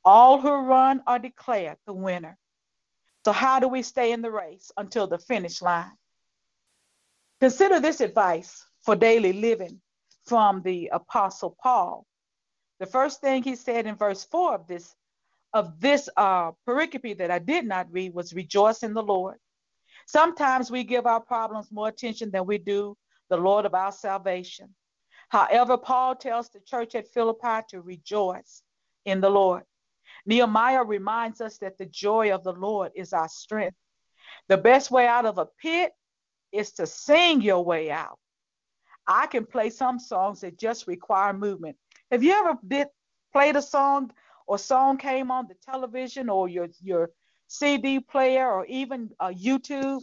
All 0.04 0.40
who 0.40 0.50
run 0.50 1.02
are 1.06 1.18
declared 1.18 1.76
the 1.86 1.92
winner. 1.92 2.38
So, 3.24 3.32
how 3.32 3.60
do 3.60 3.68
we 3.68 3.82
stay 3.82 4.12
in 4.12 4.22
the 4.22 4.30
race 4.30 4.70
until 4.76 5.06
the 5.06 5.18
finish 5.18 5.60
line? 5.60 5.96
Consider 7.40 7.80
this 7.80 8.00
advice 8.00 8.64
for 8.82 8.96
daily 8.96 9.32
living 9.32 9.80
from 10.24 10.62
the 10.62 10.88
Apostle 10.92 11.56
Paul 11.62 12.06
the 12.78 12.86
first 12.86 13.20
thing 13.20 13.42
he 13.42 13.56
said 13.56 13.86
in 13.86 13.96
verse 13.96 14.24
4 14.24 14.54
of 14.54 14.66
this 14.66 14.94
of 15.54 15.80
this 15.80 16.10
uh, 16.16 16.52
pericope 16.66 17.16
that 17.16 17.30
I 17.30 17.38
did 17.38 17.64
not 17.64 17.90
read 17.90 18.12
was 18.12 18.34
rejoice 18.34 18.82
in 18.82 18.92
the 18.92 19.02
Lord. 19.02 19.36
Sometimes 20.06 20.70
we 20.70 20.84
give 20.84 21.06
our 21.06 21.20
problems 21.20 21.72
more 21.72 21.88
attention 21.88 22.30
than 22.30 22.44
we 22.44 22.58
do 22.58 22.96
the 23.30 23.38
Lord 23.38 23.64
of 23.64 23.74
our 23.74 23.90
salvation. 23.90 24.74
However, 25.30 25.78
Paul 25.78 26.16
tells 26.16 26.50
the 26.50 26.60
church 26.60 26.94
at 26.94 27.08
Philippi 27.14 27.64
to 27.70 27.80
rejoice 27.80 28.62
in 29.06 29.22
the 29.22 29.30
Lord. 29.30 29.62
Nehemiah 30.28 30.84
reminds 30.84 31.40
us 31.40 31.56
that 31.58 31.78
the 31.78 31.86
joy 31.86 32.32
of 32.34 32.44
the 32.44 32.52
Lord 32.52 32.92
is 32.94 33.14
our 33.14 33.30
strength. 33.30 33.78
The 34.48 34.58
best 34.58 34.90
way 34.90 35.06
out 35.06 35.24
of 35.24 35.38
a 35.38 35.46
pit 35.46 35.92
is 36.52 36.72
to 36.72 36.86
sing 36.86 37.40
your 37.40 37.64
way 37.64 37.90
out. 37.90 38.18
I 39.06 39.26
can 39.26 39.46
play 39.46 39.70
some 39.70 39.98
songs 39.98 40.42
that 40.42 40.58
just 40.58 40.86
require 40.86 41.32
movement. 41.32 41.78
Have 42.10 42.22
you 42.22 42.32
ever 42.32 42.58
did 42.66 42.88
played 43.32 43.56
a 43.56 43.62
song 43.62 44.10
or 44.46 44.58
song 44.58 44.98
came 44.98 45.30
on 45.30 45.48
the 45.48 45.54
television 45.64 46.28
or 46.28 46.46
your 46.46 46.68
your 46.82 47.08
CD 47.46 47.98
player 47.98 48.50
or 48.50 48.66
even 48.66 49.08
uh, 49.18 49.28
YouTube, 49.28 50.02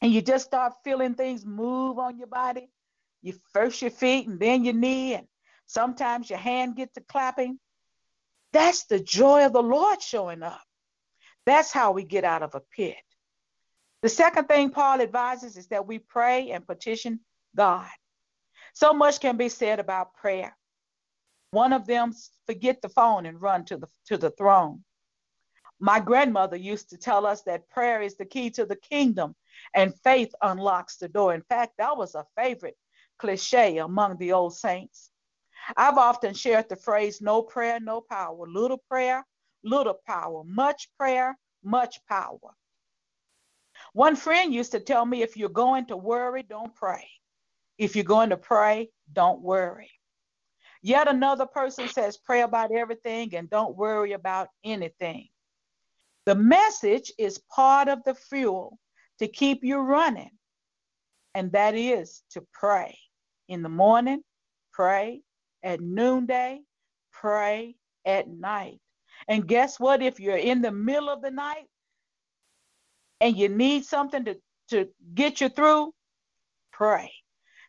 and 0.00 0.10
you 0.10 0.22
just 0.22 0.46
start 0.46 0.72
feeling 0.84 1.14
things 1.14 1.44
move 1.44 1.98
on 1.98 2.16
your 2.16 2.28
body? 2.28 2.70
You 3.20 3.34
first 3.52 3.82
your 3.82 3.90
feet 3.90 4.26
and 4.26 4.40
then 4.40 4.64
your 4.64 4.72
knee, 4.72 5.12
and 5.12 5.26
sometimes 5.66 6.30
your 6.30 6.38
hand 6.38 6.76
gets 6.76 6.94
to 6.94 7.02
clapping. 7.02 7.58
That's 8.56 8.84
the 8.84 9.00
joy 9.00 9.44
of 9.44 9.52
the 9.52 9.62
Lord 9.62 10.00
showing 10.00 10.42
up. 10.42 10.62
That's 11.44 11.70
how 11.70 11.92
we 11.92 12.04
get 12.04 12.24
out 12.24 12.42
of 12.42 12.54
a 12.54 12.62
pit. 12.74 12.96
The 14.00 14.08
second 14.08 14.46
thing 14.46 14.70
Paul 14.70 15.02
advises 15.02 15.58
is 15.58 15.66
that 15.66 15.86
we 15.86 15.98
pray 15.98 16.52
and 16.52 16.66
petition 16.66 17.20
God. 17.54 17.90
So 18.72 18.94
much 18.94 19.20
can 19.20 19.36
be 19.36 19.50
said 19.50 19.78
about 19.78 20.14
prayer. 20.14 20.56
One 21.50 21.74
of 21.74 21.86
them 21.86 22.14
forget 22.46 22.80
the 22.80 22.88
phone 22.88 23.26
and 23.26 23.42
run 23.42 23.66
to 23.66 23.76
the 23.76 23.88
to 24.06 24.16
the 24.16 24.30
throne. 24.30 24.82
My 25.78 26.00
grandmother 26.00 26.56
used 26.56 26.88
to 26.90 26.96
tell 26.96 27.26
us 27.26 27.42
that 27.42 27.68
prayer 27.68 28.00
is 28.00 28.16
the 28.16 28.24
key 28.24 28.48
to 28.52 28.64
the 28.64 28.76
kingdom 28.76 29.34
and 29.74 30.00
faith 30.02 30.32
unlocks 30.40 30.96
the 30.96 31.10
door. 31.10 31.34
In 31.34 31.42
fact, 31.42 31.74
that 31.76 31.98
was 31.98 32.14
a 32.14 32.24
favorite 32.38 32.78
cliche 33.18 33.76
among 33.76 34.16
the 34.16 34.32
old 34.32 34.56
saints. 34.56 35.10
I've 35.76 35.98
often 35.98 36.34
shared 36.34 36.68
the 36.68 36.76
phrase 36.76 37.20
no 37.20 37.42
prayer, 37.42 37.80
no 37.80 38.00
power. 38.00 38.46
Little 38.46 38.82
prayer, 38.88 39.24
little 39.64 39.98
power. 40.06 40.42
Much 40.44 40.88
prayer, 40.98 41.36
much 41.62 42.00
power. 42.08 42.56
One 43.92 44.16
friend 44.16 44.54
used 44.54 44.72
to 44.72 44.80
tell 44.80 45.04
me 45.04 45.22
if 45.22 45.36
you're 45.36 45.48
going 45.48 45.86
to 45.86 45.96
worry, 45.96 46.42
don't 46.42 46.74
pray. 46.74 47.08
If 47.78 47.94
you're 47.94 48.04
going 48.04 48.30
to 48.30 48.36
pray, 48.36 48.90
don't 49.12 49.42
worry. 49.42 49.90
Yet 50.82 51.08
another 51.08 51.46
person 51.46 51.88
says, 51.88 52.16
pray 52.16 52.42
about 52.42 52.72
everything 52.72 53.34
and 53.34 53.50
don't 53.50 53.76
worry 53.76 54.12
about 54.12 54.48
anything. 54.64 55.28
The 56.26 56.34
message 56.34 57.12
is 57.18 57.40
part 57.54 57.88
of 57.88 58.02
the 58.04 58.14
fuel 58.14 58.78
to 59.18 59.28
keep 59.28 59.64
you 59.64 59.78
running, 59.78 60.30
and 61.34 61.52
that 61.52 61.74
is 61.74 62.22
to 62.30 62.44
pray. 62.52 62.98
In 63.48 63.62
the 63.62 63.68
morning, 63.68 64.22
pray. 64.72 65.22
At 65.62 65.80
noonday, 65.80 66.60
pray. 67.12 67.76
At 68.04 68.28
night. 68.28 68.80
And 69.28 69.48
guess 69.48 69.80
what? 69.80 70.02
If 70.02 70.20
you're 70.20 70.36
in 70.36 70.62
the 70.62 70.70
middle 70.70 71.08
of 71.08 71.22
the 71.22 71.30
night 71.30 71.66
and 73.20 73.36
you 73.36 73.48
need 73.48 73.84
something 73.84 74.24
to, 74.26 74.36
to 74.70 74.88
get 75.14 75.40
you 75.40 75.48
through, 75.48 75.92
pray. 76.72 77.12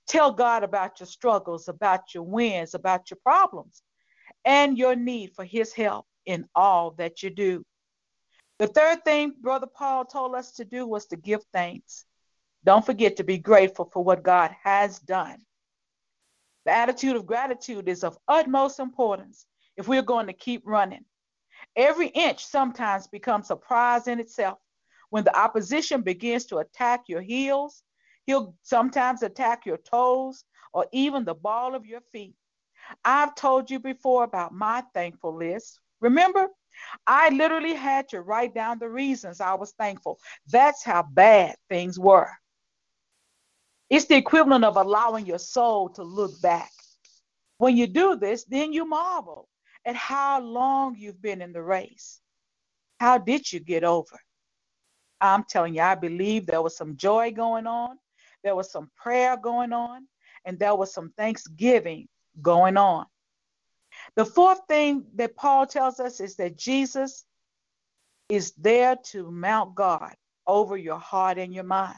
Tell 0.08 0.32
God 0.32 0.64
about 0.64 1.00
your 1.00 1.08
struggles, 1.08 1.68
about 1.68 2.14
your 2.14 2.24
wins, 2.24 2.74
about 2.74 3.10
your 3.10 3.18
problems, 3.24 3.82
and 4.46 4.78
your 4.78 4.96
need 4.96 5.34
for 5.36 5.44
His 5.44 5.74
help 5.74 6.06
in 6.26 6.46
all 6.56 6.92
that 6.92 7.24
you 7.24 7.30
do. 7.30 7.64
The 8.60 8.68
third 8.68 9.04
thing 9.04 9.34
Brother 9.40 9.68
Paul 9.68 10.06
told 10.06 10.36
us 10.36 10.54
to 10.54 10.66
do 10.66 10.88
was 10.88 11.08
to 11.08 11.16
give 11.16 11.42
thanks. 11.54 12.06
Don't 12.64 12.86
forget 12.86 13.18
to 13.18 13.24
be 13.24 13.38
grateful 13.38 13.90
for 13.94 14.04
what 14.04 14.24
God 14.24 14.52
has 14.64 15.00
done. 15.00 15.38
The 16.68 16.74
attitude 16.74 17.16
of 17.16 17.26
gratitude 17.26 17.90
is 17.90 18.04
of 18.04 18.20
utmost 18.28 18.80
importance 18.82 19.48
if 19.78 19.88
we're 19.88 20.04
going 20.04 20.28
to 20.28 20.34
keep 20.34 20.64
running. 20.66 21.06
Every 21.78 22.10
inch 22.10 22.46
sometimes 22.46 23.08
becomes 23.08 23.52
a 23.52 23.56
prize 23.56 24.08
in 24.08 24.20
itself 24.20 24.60
When 25.10 25.24
the 25.24 25.38
opposition 25.38 26.02
begins 26.02 26.46
to 26.48 26.58
attack 26.60 27.06
your 27.08 27.22
heels, 27.22 27.84
he'll 28.26 28.56
sometimes 28.64 29.24
attack 29.24 29.66
your 29.66 29.78
toes 29.78 30.44
or 30.74 30.88
even 30.92 31.26
the 31.26 31.36
ball 31.36 31.76
of 31.76 31.86
your 31.86 32.02
feet. 32.12 32.36
I've 33.06 33.36
told 33.36 33.72
you 33.72 33.80
before 33.80 34.26
about 34.26 34.54
my 34.54 34.84
thankful 34.94 35.36
list. 35.38 35.80
Remember, 36.02 36.50
I 37.08 37.30
literally 37.30 37.76
had 37.76 38.10
to 38.10 38.22
write 38.22 38.54
down 38.54 38.80
the 38.80 38.90
reasons 38.90 39.42
I 39.42 39.56
was 39.56 39.74
thankful. 39.74 40.20
That's 40.52 40.84
how 40.84 41.04
bad 41.04 41.56
things 41.70 42.00
were. 42.00 42.32
It's 43.90 44.06
the 44.06 44.16
equivalent 44.16 44.66
of 44.66 44.76
allowing 44.76 45.26
your 45.26 45.40
soul 45.40 45.90
to 45.90 46.04
look 46.04 46.42
back. 46.42 46.72
When 47.58 47.78
you 47.78 47.88
do 47.88 48.16
this, 48.16 48.44
then 48.44 48.74
you 48.74 48.86
marvel 48.86 49.48
at 49.86 49.96
how 49.96 50.42
long 50.42 50.96
you've 50.98 51.22
been 51.22 51.42
in 51.42 51.54
the 51.54 51.62
race. 51.62 52.20
How 53.00 53.18
did 53.18 53.52
you 53.52 53.60
get 53.60 53.84
over? 53.84 54.20
I'm 55.22 55.44
telling 55.44 55.76
you, 55.76 55.82
I 55.82 55.96
believe 55.96 56.46
there 56.46 56.62
was 56.62 56.76
some 56.78 56.98
joy 56.98 57.32
going 57.32 57.66
on, 57.66 57.98
there 58.44 58.56
was 58.56 58.72
some 58.72 58.92
prayer 58.96 59.38
going 59.38 59.74
on, 59.74 60.08
and 60.46 60.60
there 60.60 60.76
was 60.76 60.94
some 60.94 61.12
thanksgiving 61.18 62.08
going 62.42 62.78
on. 62.78 63.06
The 64.16 64.26
fourth 64.26 64.60
thing 64.68 65.06
that 65.16 65.36
Paul 65.36 65.66
tells 65.66 66.00
us 66.00 66.20
is 66.20 66.36
that 66.36 66.58
Jesus 66.58 67.26
is 68.30 68.52
there 68.54 68.96
to 69.12 69.32
mount 69.32 69.74
God 69.76 70.14
over 70.46 70.78
your 70.78 71.00
heart 71.00 71.38
and 71.38 71.54
your 71.54 71.64
mind. 71.64 71.96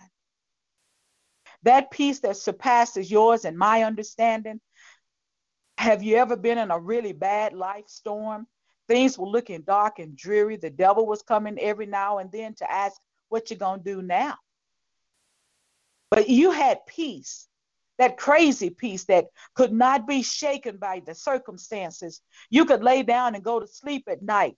That 1.63 1.91
peace 1.91 2.19
that 2.19 2.37
surpasses 2.37 3.11
yours 3.11 3.45
and 3.45 3.57
my 3.57 3.83
understanding. 3.83 4.61
Have 5.77 6.03
you 6.03 6.17
ever 6.17 6.35
been 6.35 6.57
in 6.57 6.71
a 6.71 6.79
really 6.79 7.13
bad 7.13 7.53
life 7.53 7.87
storm? 7.87 8.47
Things 8.87 9.17
were 9.17 9.27
looking 9.27 9.61
dark 9.61 9.99
and 9.99 10.15
dreary. 10.15 10.57
The 10.57 10.69
devil 10.69 11.05
was 11.05 11.21
coming 11.21 11.59
every 11.59 11.85
now 11.85 12.17
and 12.17 12.31
then 12.31 12.55
to 12.55 12.71
ask, 12.71 12.99
What 13.27 13.51
you 13.51 13.57
gonna 13.57 13.81
do 13.83 14.01
now? 14.01 14.35
But 16.09 16.27
you 16.27 16.51
had 16.51 16.85
peace, 16.87 17.47
that 17.97 18.17
crazy 18.17 18.69
peace 18.69 19.05
that 19.05 19.27
could 19.53 19.71
not 19.71 20.07
be 20.07 20.23
shaken 20.23 20.77
by 20.77 21.01
the 21.05 21.13
circumstances. 21.13 22.21
You 22.49 22.65
could 22.65 22.83
lay 22.83 23.03
down 23.03 23.35
and 23.35 23.43
go 23.43 23.59
to 23.59 23.67
sleep 23.67 24.05
at 24.07 24.23
night. 24.23 24.57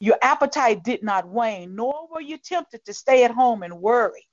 Your 0.00 0.16
appetite 0.22 0.82
did 0.82 1.02
not 1.02 1.28
wane, 1.28 1.76
nor 1.76 2.08
were 2.10 2.20
you 2.20 2.38
tempted 2.38 2.84
to 2.86 2.94
stay 2.94 3.24
at 3.24 3.30
home 3.30 3.62
and 3.62 3.80
worry. 3.80 4.26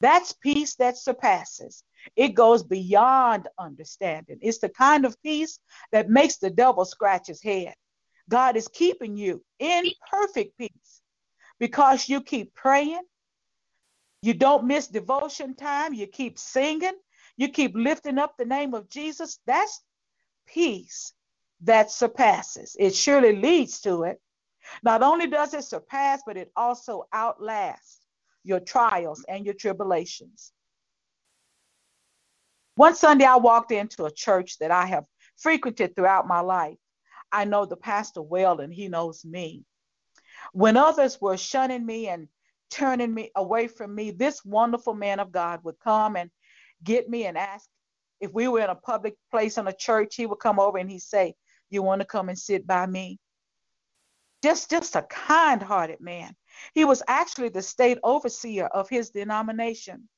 That's 0.00 0.32
peace 0.32 0.74
that 0.76 0.98
surpasses. 0.98 1.82
It 2.16 2.34
goes 2.34 2.62
beyond 2.62 3.48
understanding. 3.58 4.38
It's 4.42 4.58
the 4.58 4.68
kind 4.68 5.04
of 5.04 5.20
peace 5.22 5.58
that 5.92 6.10
makes 6.10 6.36
the 6.36 6.50
devil 6.50 6.84
scratch 6.84 7.28
his 7.28 7.42
head. 7.42 7.74
God 8.28 8.56
is 8.56 8.68
keeping 8.68 9.16
you 9.16 9.42
in 9.58 9.84
perfect 10.10 10.58
peace 10.58 11.02
because 11.58 12.08
you 12.08 12.20
keep 12.20 12.54
praying. 12.54 13.02
You 14.22 14.34
don't 14.34 14.66
miss 14.66 14.88
devotion 14.88 15.54
time. 15.54 15.94
You 15.94 16.06
keep 16.06 16.38
singing. 16.38 16.98
You 17.36 17.48
keep 17.48 17.72
lifting 17.74 18.18
up 18.18 18.34
the 18.36 18.44
name 18.44 18.74
of 18.74 18.88
Jesus. 18.88 19.38
That's 19.46 19.82
peace 20.46 21.12
that 21.62 21.90
surpasses. 21.90 22.76
It 22.78 22.94
surely 22.94 23.36
leads 23.36 23.80
to 23.82 24.02
it. 24.04 24.20
Not 24.82 25.02
only 25.02 25.26
does 25.26 25.54
it 25.54 25.64
surpass, 25.64 26.22
but 26.26 26.36
it 26.36 26.50
also 26.56 27.04
outlasts 27.12 28.05
your 28.46 28.60
trials 28.60 29.24
and 29.28 29.44
your 29.44 29.54
tribulations. 29.54 30.52
One 32.76 32.94
Sunday, 32.94 33.24
I 33.24 33.36
walked 33.36 33.72
into 33.72 34.04
a 34.04 34.10
church 34.10 34.58
that 34.58 34.70
I 34.70 34.86
have 34.86 35.04
frequented 35.36 35.96
throughout 35.96 36.28
my 36.28 36.40
life. 36.40 36.76
I 37.32 37.44
know 37.44 37.64
the 37.64 37.76
pastor 37.76 38.22
well, 38.22 38.60
and 38.60 38.72
he 38.72 38.88
knows 38.88 39.24
me. 39.24 39.64
When 40.52 40.76
others 40.76 41.20
were 41.20 41.36
shunning 41.36 41.84
me 41.84 42.08
and 42.08 42.28
turning 42.70 43.12
me 43.12 43.30
away 43.34 43.68
from 43.68 43.94
me, 43.94 44.10
this 44.10 44.44
wonderful 44.44 44.94
man 44.94 45.20
of 45.20 45.32
God 45.32 45.60
would 45.64 45.78
come 45.80 46.16
and 46.16 46.30
get 46.84 47.08
me 47.08 47.26
and 47.26 47.36
ask 47.36 47.68
if 48.20 48.32
we 48.32 48.48
were 48.48 48.60
in 48.60 48.70
a 48.70 48.74
public 48.74 49.16
place 49.30 49.58
in 49.58 49.66
a 49.66 49.72
church, 49.72 50.14
he 50.14 50.26
would 50.26 50.38
come 50.38 50.58
over 50.58 50.78
and 50.78 50.90
he'd 50.90 51.00
say, 51.00 51.34
You 51.70 51.82
want 51.82 52.00
to 52.00 52.06
come 52.06 52.28
and 52.28 52.38
sit 52.38 52.66
by 52.66 52.86
me? 52.86 53.18
Just, 54.42 54.70
just 54.70 54.96
a 54.96 55.02
kind 55.02 55.62
hearted 55.62 56.00
man. 56.00 56.34
He 56.74 56.84
was 56.84 57.02
actually 57.08 57.48
the 57.48 57.62
state 57.62 57.98
overseer 58.02 58.66
of 58.66 58.88
his 58.88 59.10
denomination. 59.10 60.08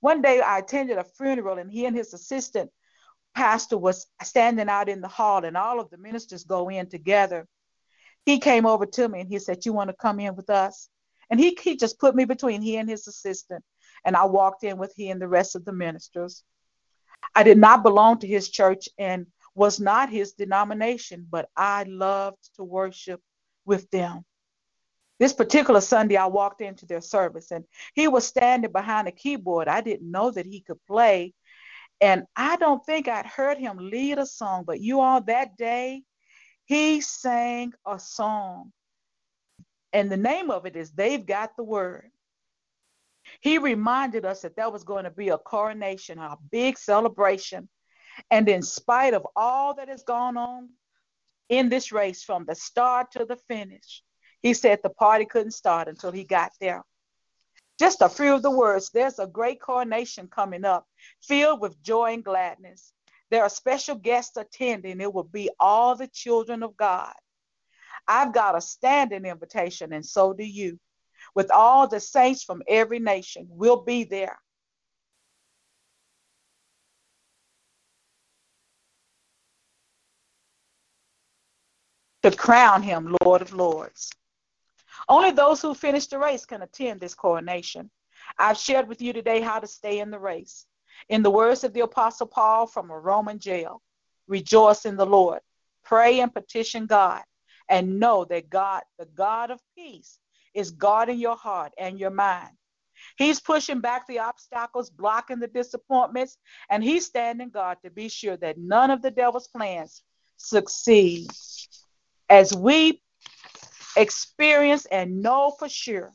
One 0.00 0.22
day 0.22 0.40
I 0.40 0.58
attended 0.58 0.98
a 0.98 1.04
funeral 1.04 1.58
and 1.58 1.70
he 1.70 1.86
and 1.86 1.96
his 1.96 2.12
assistant 2.14 2.70
pastor 3.34 3.76
was 3.76 4.06
standing 4.22 4.68
out 4.68 4.88
in 4.88 5.00
the 5.00 5.08
hall 5.08 5.44
and 5.44 5.56
all 5.56 5.78
of 5.78 5.90
the 5.90 5.98
ministers 5.98 6.44
go 6.44 6.68
in 6.68 6.88
together. 6.88 7.46
He 8.24 8.38
came 8.38 8.66
over 8.66 8.86
to 8.86 9.08
me 9.08 9.20
and 9.20 9.28
he 9.28 9.38
said, 9.38 9.64
You 9.64 9.72
want 9.72 9.90
to 9.90 9.96
come 9.96 10.18
in 10.18 10.34
with 10.34 10.50
us? 10.50 10.88
And 11.30 11.38
he, 11.38 11.56
he 11.60 11.76
just 11.76 11.98
put 11.98 12.14
me 12.14 12.24
between 12.24 12.62
he 12.62 12.76
and 12.76 12.88
his 12.88 13.06
assistant. 13.06 13.64
And 14.04 14.16
I 14.16 14.24
walked 14.24 14.64
in 14.64 14.78
with 14.78 14.92
he 14.96 15.10
and 15.10 15.20
the 15.20 15.28
rest 15.28 15.54
of 15.54 15.64
the 15.64 15.72
ministers. 15.72 16.42
I 17.34 17.42
did 17.42 17.58
not 17.58 17.82
belong 17.82 18.18
to 18.20 18.26
his 18.26 18.48
church 18.48 18.88
and 18.98 19.26
was 19.54 19.80
not 19.80 20.10
his 20.10 20.32
denomination, 20.32 21.26
but 21.28 21.48
I 21.56 21.84
loved 21.84 22.50
to 22.56 22.64
worship 22.64 23.20
with 23.64 23.90
them. 23.90 24.24
This 25.18 25.32
particular 25.32 25.80
Sunday, 25.80 26.16
I 26.16 26.26
walked 26.26 26.60
into 26.60 26.84
their 26.86 27.00
service 27.00 27.50
and 27.50 27.64
he 27.94 28.06
was 28.08 28.26
standing 28.26 28.72
behind 28.72 29.08
a 29.08 29.12
keyboard. 29.12 29.68
I 29.68 29.80
didn't 29.80 30.10
know 30.10 30.30
that 30.30 30.46
he 30.46 30.60
could 30.60 30.84
play. 30.86 31.32
And 32.00 32.24
I 32.36 32.56
don't 32.56 32.84
think 32.84 33.08
I'd 33.08 33.26
heard 33.26 33.56
him 33.56 33.78
lead 33.78 34.18
a 34.18 34.26
song, 34.26 34.64
but 34.66 34.80
you 34.80 35.00
all, 35.00 35.22
that 35.22 35.56
day, 35.56 36.02
he 36.66 37.00
sang 37.00 37.72
a 37.86 37.98
song. 37.98 38.72
And 39.92 40.10
the 40.10 40.18
name 40.18 40.50
of 40.50 40.66
it 40.66 40.76
is 40.76 40.90
They've 40.90 41.24
Got 41.24 41.56
the 41.56 41.64
Word. 41.64 42.10
He 43.40 43.56
reminded 43.58 44.26
us 44.26 44.42
that 44.42 44.56
there 44.56 44.70
was 44.70 44.84
going 44.84 45.04
to 45.04 45.10
be 45.10 45.30
a 45.30 45.38
coronation, 45.38 46.18
a 46.18 46.36
big 46.50 46.76
celebration. 46.76 47.68
And 48.30 48.48
in 48.48 48.62
spite 48.62 49.14
of 49.14 49.26
all 49.34 49.74
that 49.74 49.88
has 49.88 50.02
gone 50.02 50.36
on 50.36 50.68
in 51.48 51.68
this 51.68 51.92
race 51.92 52.22
from 52.22 52.44
the 52.44 52.54
start 52.54 53.12
to 53.12 53.24
the 53.24 53.36
finish, 53.48 54.02
he 54.42 54.54
said 54.54 54.80
the 54.82 54.90
party 54.90 55.24
couldn't 55.24 55.52
start 55.52 55.88
until 55.88 56.12
he 56.12 56.24
got 56.24 56.52
there. 56.60 56.84
Just 57.78 58.00
a 58.00 58.08
few 58.08 58.34
of 58.34 58.42
the 58.42 58.50
words 58.50 58.90
there's 58.90 59.18
a 59.18 59.26
great 59.26 59.60
coronation 59.60 60.28
coming 60.28 60.64
up, 60.64 60.86
filled 61.22 61.60
with 61.60 61.82
joy 61.82 62.14
and 62.14 62.24
gladness. 62.24 62.92
There 63.30 63.42
are 63.42 63.48
special 63.48 63.96
guests 63.96 64.36
attending. 64.36 65.00
It 65.00 65.12
will 65.12 65.24
be 65.24 65.50
all 65.58 65.96
the 65.96 66.06
children 66.06 66.62
of 66.62 66.76
God. 66.76 67.12
I've 68.08 68.32
got 68.32 68.56
a 68.56 68.60
standing 68.60 69.24
invitation, 69.24 69.92
and 69.92 70.06
so 70.06 70.32
do 70.32 70.44
you. 70.44 70.78
With 71.34 71.50
all 71.50 71.88
the 71.88 72.00
saints 72.00 72.44
from 72.44 72.62
every 72.68 73.00
nation, 73.00 73.46
we'll 73.50 73.82
be 73.82 74.04
there. 74.04 74.38
To 82.22 82.30
crown 82.30 82.82
him 82.82 83.14
Lord 83.22 83.42
of 83.42 83.52
Lords. 83.52 84.10
Only 85.08 85.30
those 85.30 85.62
who 85.62 85.74
finish 85.74 86.06
the 86.06 86.18
race 86.18 86.46
can 86.46 86.62
attend 86.62 87.00
this 87.00 87.14
coronation. 87.14 87.90
I've 88.38 88.56
shared 88.56 88.88
with 88.88 89.00
you 89.00 89.12
today 89.12 89.40
how 89.40 89.60
to 89.60 89.66
stay 89.66 90.00
in 90.00 90.10
the 90.10 90.18
race. 90.18 90.66
In 91.08 91.22
the 91.22 91.30
words 91.30 91.62
of 91.62 91.72
the 91.72 91.80
Apostle 91.80 92.26
Paul 92.26 92.66
from 92.66 92.90
a 92.90 92.98
Roman 92.98 93.38
jail, 93.38 93.82
rejoice 94.26 94.84
in 94.84 94.96
the 94.96 95.06
Lord, 95.06 95.40
pray 95.84 96.20
and 96.20 96.32
petition 96.34 96.86
God, 96.86 97.22
and 97.68 98.00
know 98.00 98.24
that 98.24 98.50
God, 98.50 98.82
the 98.98 99.06
God 99.06 99.50
of 99.50 99.60
peace, 99.76 100.18
is 100.54 100.70
guarding 100.70 101.18
your 101.18 101.36
heart 101.36 101.72
and 101.78 101.98
your 102.00 102.10
mind. 102.10 102.50
He's 103.18 103.40
pushing 103.40 103.80
back 103.80 104.06
the 104.06 104.20
obstacles, 104.20 104.90
blocking 104.90 105.38
the 105.38 105.46
disappointments, 105.46 106.38
and 106.70 106.82
he's 106.82 107.06
standing 107.06 107.50
guard 107.50 107.78
to 107.84 107.90
be 107.90 108.08
sure 108.08 108.36
that 108.38 108.58
none 108.58 108.90
of 108.90 109.02
the 109.02 109.10
devil's 109.10 109.48
plans 109.48 110.02
succeed. 110.38 111.30
As 112.28 112.54
we 112.54 113.02
experience 113.96 114.86
and 114.86 115.22
know 115.22 115.54
for 115.58 115.68
sure 115.68 116.12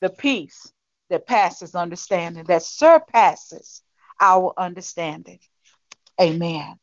the 0.00 0.10
peace 0.10 0.72
that 1.10 1.26
passes 1.26 1.74
understanding, 1.74 2.44
that 2.44 2.62
surpasses 2.62 3.82
our 4.20 4.52
understanding. 4.56 5.38
Amen. 6.20 6.78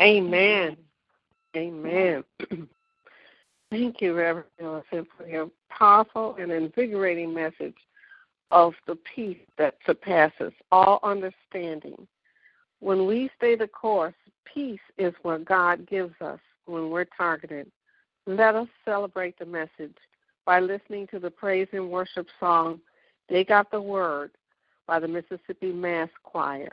Amen. 0.00 0.76
Amen. 1.56 2.24
Thank 3.70 4.00
you, 4.00 4.14
Reverend 4.14 4.48
Ellison, 4.60 5.06
for 5.16 5.26
your 5.26 5.50
powerful 5.68 6.36
and 6.38 6.52
invigorating 6.52 7.34
message 7.34 7.76
of 8.50 8.74
the 8.86 8.96
peace 8.96 9.38
that 9.58 9.76
surpasses 9.84 10.52
all 10.70 11.00
understanding. 11.02 12.06
When 12.78 13.06
we 13.06 13.30
stay 13.36 13.56
the 13.56 13.66
course, 13.66 14.14
peace 14.56 14.80
is 14.96 15.12
what 15.20 15.44
God 15.44 15.86
gives 15.86 16.14
us 16.22 16.40
when 16.64 16.88
we're 16.88 17.04
targeted. 17.04 17.70
Let 18.26 18.54
us 18.54 18.68
celebrate 18.86 19.38
the 19.38 19.44
message 19.44 19.96
by 20.46 20.60
listening 20.60 21.06
to 21.08 21.18
the 21.18 21.30
praise 21.30 21.68
and 21.72 21.90
worship 21.90 22.26
song, 22.40 22.80
They 23.28 23.44
Got 23.44 23.70
the 23.70 23.82
Word, 23.82 24.30
by 24.86 24.98
the 24.98 25.08
Mississippi 25.08 25.72
Mass 25.72 26.08
Choir. 26.22 26.72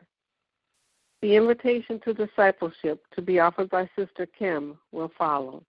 The 1.21 1.35
invitation 1.35 1.99
to 2.05 2.13
discipleship 2.13 3.03
to 3.15 3.21
be 3.21 3.39
offered 3.39 3.69
by 3.69 3.89
Sister 3.97 4.27
Kim 4.27 4.77
will 4.93 5.11
follow. 5.17 5.61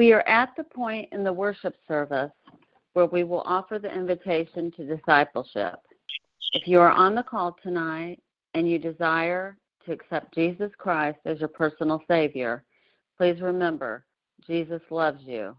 We 0.00 0.14
are 0.14 0.26
at 0.26 0.56
the 0.56 0.64
point 0.64 1.10
in 1.12 1.24
the 1.24 1.32
worship 1.34 1.76
service 1.86 2.32
where 2.94 3.04
we 3.04 3.22
will 3.22 3.42
offer 3.44 3.78
the 3.78 3.94
invitation 3.94 4.72
to 4.78 4.96
discipleship. 4.96 5.78
If 6.54 6.66
you 6.66 6.80
are 6.80 6.90
on 6.90 7.14
the 7.14 7.22
call 7.22 7.54
tonight 7.62 8.18
and 8.54 8.66
you 8.66 8.78
desire 8.78 9.58
to 9.84 9.92
accept 9.92 10.34
Jesus 10.34 10.72
Christ 10.78 11.18
as 11.26 11.40
your 11.40 11.50
personal 11.50 12.02
Savior, 12.08 12.64
please 13.18 13.42
remember 13.42 14.06
Jesus 14.46 14.80
loves 14.88 15.22
you. 15.26 15.54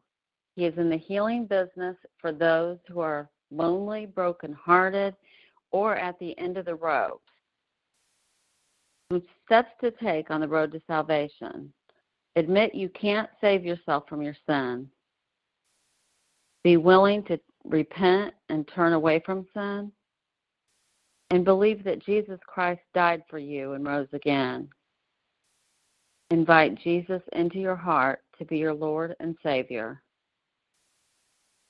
He 0.56 0.66
is 0.66 0.76
in 0.76 0.90
the 0.90 0.98
healing 0.98 1.46
business 1.46 1.96
for 2.18 2.32
those 2.32 2.80
who 2.88 3.00
are 3.00 3.30
lonely, 3.52 4.08
brokenhearted, 4.08 5.14
or 5.70 5.96
at 5.98 6.18
the 6.18 6.36
end 6.40 6.58
of 6.58 6.66
the 6.66 6.74
road. 6.74 7.20
Some 9.12 9.22
steps 9.46 9.70
to 9.82 9.92
take 9.92 10.32
on 10.32 10.42
the 10.42 10.48
road 10.48 10.72
to 10.72 10.82
salvation. 10.88 11.72
Admit 12.36 12.76
you 12.76 12.90
can't 12.90 13.30
save 13.42 13.66
yourself 13.66 14.04
from 14.08 14.22
your 14.22 14.36
sin. 14.48 14.88
Be 16.64 16.78
willing 16.78 17.24
to 17.24 17.40
repent 17.66 18.34
and 18.50 18.68
turn 18.68 18.94
away 18.94 19.22
from 19.26 19.46
sin. 19.54 19.92
And 21.30 21.46
believe 21.46 21.84
that 21.86 22.06
Jesus 22.06 22.40
Christ 22.46 22.82
died 22.94 23.24
for 23.30 23.40
you 23.40 23.74
and 23.74 23.86
rose 23.86 24.10
again. 24.12 24.68
Invite 26.30 26.76
Jesus 26.82 27.22
into 27.34 27.60
your 27.60 27.76
heart 27.76 28.22
to 28.38 28.46
be 28.46 28.58
your 28.58 28.74
Lord 28.74 29.16
and 29.20 29.36
Savior. 29.44 30.02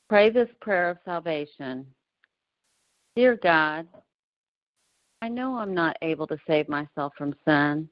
Pray 0.09 0.29
this 0.29 0.49
prayer 0.61 0.89
of 0.89 0.97
salvation. 1.05 1.85
Dear 3.15 3.39
God, 3.41 3.87
I 5.21 5.29
know 5.29 5.57
I'm 5.57 5.73
not 5.73 5.95
able 6.01 6.27
to 6.27 6.37
save 6.47 6.67
myself 6.67 7.13
from 7.17 7.35
sin. 7.45 7.87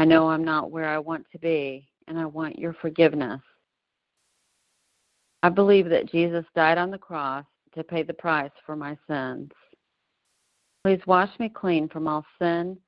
I 0.00 0.06
know 0.06 0.30
I'm 0.30 0.42
not 0.42 0.70
where 0.70 0.88
I 0.88 0.96
want 0.96 1.26
to 1.30 1.38
be, 1.38 1.86
and 2.08 2.18
I 2.18 2.24
want 2.24 2.58
your 2.58 2.72
forgiveness. 2.72 3.42
I 5.42 5.50
believe 5.50 5.90
that 5.90 6.10
Jesus 6.10 6.46
died 6.54 6.78
on 6.78 6.90
the 6.90 6.96
cross 6.96 7.44
to 7.74 7.84
pay 7.84 8.02
the 8.02 8.14
price 8.14 8.50
for 8.64 8.74
my 8.74 8.96
sins. 9.06 9.50
Please 10.82 11.02
wash 11.06 11.28
me 11.38 11.50
clean 11.50 11.86
from 11.86 12.08
all 12.08 12.24
sin, 12.38 12.78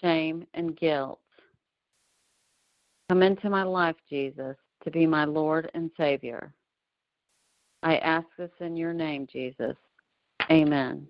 shame, 0.00 0.44
and 0.54 0.76
guilt. 0.76 1.20
Come 3.10 3.22
into 3.22 3.48
my 3.48 3.62
life, 3.62 3.94
Jesus, 4.10 4.56
to 4.82 4.90
be 4.90 5.06
my 5.06 5.24
Lord 5.24 5.70
and 5.72 5.88
Savior. 5.96 6.52
I 7.84 7.98
ask 7.98 8.26
this 8.36 8.50
in 8.58 8.76
your 8.76 8.92
name, 8.92 9.28
Jesus. 9.32 9.76
Amen. 10.50 11.06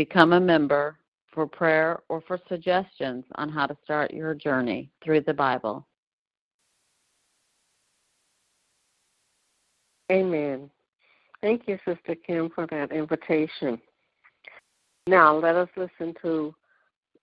Become 0.00 0.32
a 0.32 0.40
member 0.40 0.96
for 1.30 1.46
prayer 1.46 1.98
or 2.08 2.22
for 2.22 2.40
suggestions 2.48 3.22
on 3.34 3.50
how 3.50 3.66
to 3.66 3.76
start 3.84 4.14
your 4.14 4.32
journey 4.32 4.90
through 5.04 5.20
the 5.20 5.34
Bible. 5.34 5.86
Amen. 10.10 10.70
Thank 11.42 11.68
you, 11.68 11.78
Sister 11.86 12.14
Kim, 12.14 12.48
for 12.48 12.66
that 12.68 12.92
invitation. 12.92 13.78
Now, 15.06 15.36
let 15.36 15.54
us 15.54 15.68
listen 15.76 16.14
to 16.22 16.54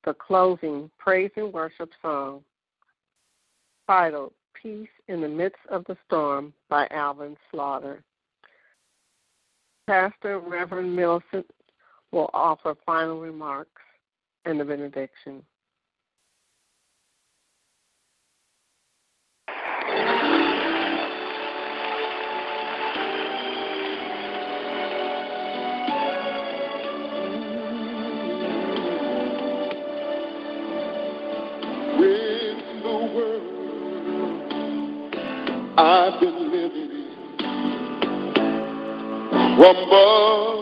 the 0.06 0.14
closing 0.14 0.92
praise 1.00 1.32
and 1.36 1.52
worship 1.52 1.90
song 2.04 2.44
titled 3.88 4.34
Peace 4.54 4.88
in 5.08 5.22
the 5.22 5.28
Midst 5.28 5.66
of 5.72 5.84
the 5.86 5.98
Storm 6.06 6.54
by 6.70 6.88
Alvin 6.92 7.38
Slaughter. 7.50 8.04
Pastor 9.88 10.38
Reverend 10.38 10.96
Millicent 10.96 11.48
will 12.12 12.30
offer 12.34 12.76
final 12.86 13.20
remarks 13.20 13.82
and 14.46 14.60
the 14.60 14.66
benediction. 14.66 15.44
With 32.00 32.58
the 32.84 32.98
world 33.16 33.54
I've 35.78 36.20
been 36.20 36.52
living 36.52 36.92
in, 36.92 37.08
crumbles 39.58 40.57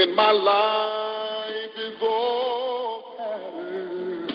When 0.00 0.16
my 0.16 0.30
life 0.32 1.76
is 1.76 2.00
all 2.00 3.02
tattered 3.18 4.30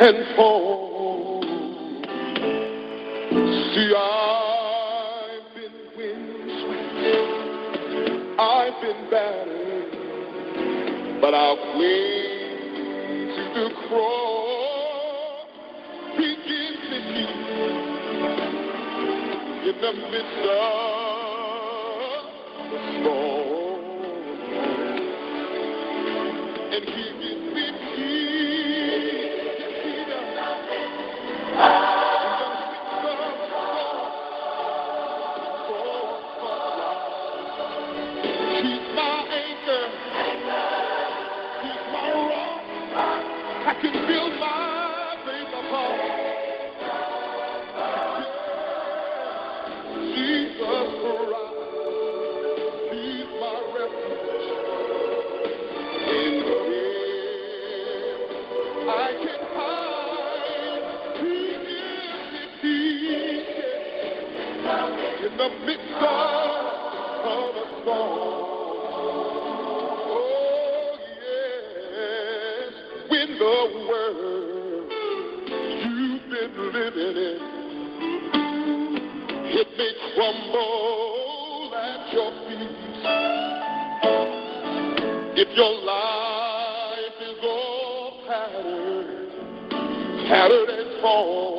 and 0.00 0.18
torn, 0.34 1.42
see, 3.70 3.94
I've 3.96 5.46
been 5.54 5.76
windswept, 5.96 7.30
I've 8.40 8.76
been 8.82 9.00
battered 9.08 9.94
but 11.20 11.32
I'll 11.32 11.56
cling 11.56 12.74
to 13.36 13.42
the 13.54 13.66
cross. 13.86 15.46
Begin 16.16 16.74
to 16.90 16.98
keep 17.14 17.34
in 19.64 19.76
the 19.80 19.92
midst 20.10 20.44
of 20.50 22.24
the 22.72 22.78
storm, 23.00 23.43
the 65.44 65.50
midst 65.66 65.92
of, 65.92 66.04
a 67.54 67.66
storm. 67.82 68.18
Oh, 70.08 70.96
yes, 71.20 72.72
when 73.10 73.28
the 73.38 73.58
world 73.90 74.88
you've 75.84 76.24
been 76.30 76.54
living 76.72 77.16
in 77.16 77.38
it 79.46 79.68
may 79.76 79.92
crumble 80.14 81.72
at 81.76 82.00
your 82.14 82.30
feet. 82.48 82.76
If 85.36 85.48
your 85.56 85.74
life 85.84 87.18
is 87.20 87.38
all 87.44 88.10
tattered, 88.26 89.30
tattered 90.26 90.70
and 90.70 90.90
torn, 91.02 91.54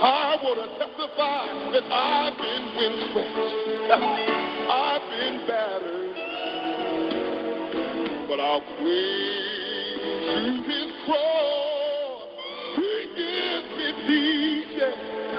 I 0.00 0.38
want 0.42 0.58
to 0.80 0.89
testify 1.20 1.70
that 1.72 1.84
I've 1.92 2.36
been 2.36 2.64
windswept, 2.76 3.36
I've 4.70 5.02
been 5.10 5.46
battered, 5.46 6.16
but 8.28 8.40
I'll 8.40 8.60
cling 8.60 9.04
to 10.26 10.62
His 10.66 10.90
cross. 11.04 12.22
He 12.76 12.92
gives 13.16 13.68
me 13.76 13.88
peace 14.06 14.80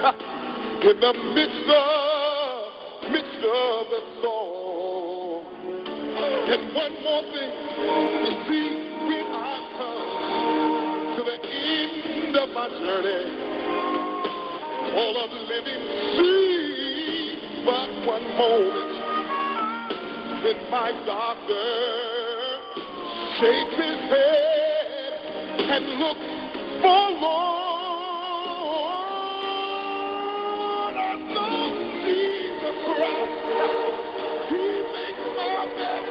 in 0.90 1.00
the 1.00 1.12
midst 1.34 1.68
of, 1.68 3.10
midst 3.10 3.44
of 3.44 3.86
the 3.90 4.00
storm. 4.18 5.46
And 6.48 6.74
one 6.74 6.94
more 7.02 7.22
thing, 7.22 7.52
you 8.22 8.32
see, 8.48 8.68
when 9.06 9.26
I 9.32 9.36
come 9.78 11.16
to 11.16 11.22
the 11.24 11.36
end 11.48 12.36
of 12.36 12.48
my 12.50 12.68
journey, 12.68 13.51
all 14.94 15.24
of 15.24 15.30
living 15.48 15.82
see 16.16 17.38
but 17.64 17.88
one 18.06 18.26
moment 18.36 18.92
when 20.44 20.70
my 20.70 20.90
doctor 21.06 21.68
shakes 23.40 23.76
his 23.76 24.00
head 24.10 25.12
and 25.70 25.84
looks 25.98 26.28
forlorn. 26.82 27.62
I 30.98 31.16
know 31.32 31.60
Jesus 32.04 32.76
Christ. 32.84 33.36
He 34.50 34.64
makes 34.92 35.24
my 35.38 35.64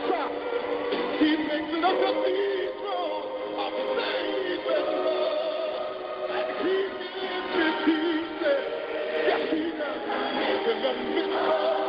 cry. 0.08 0.30
He 1.20 1.32
makes 1.38 1.72
it 1.76 1.84
a 1.84 1.94
cathedral 2.02 2.51
In 10.72 10.82
the 10.82 10.94
midst 10.94 11.81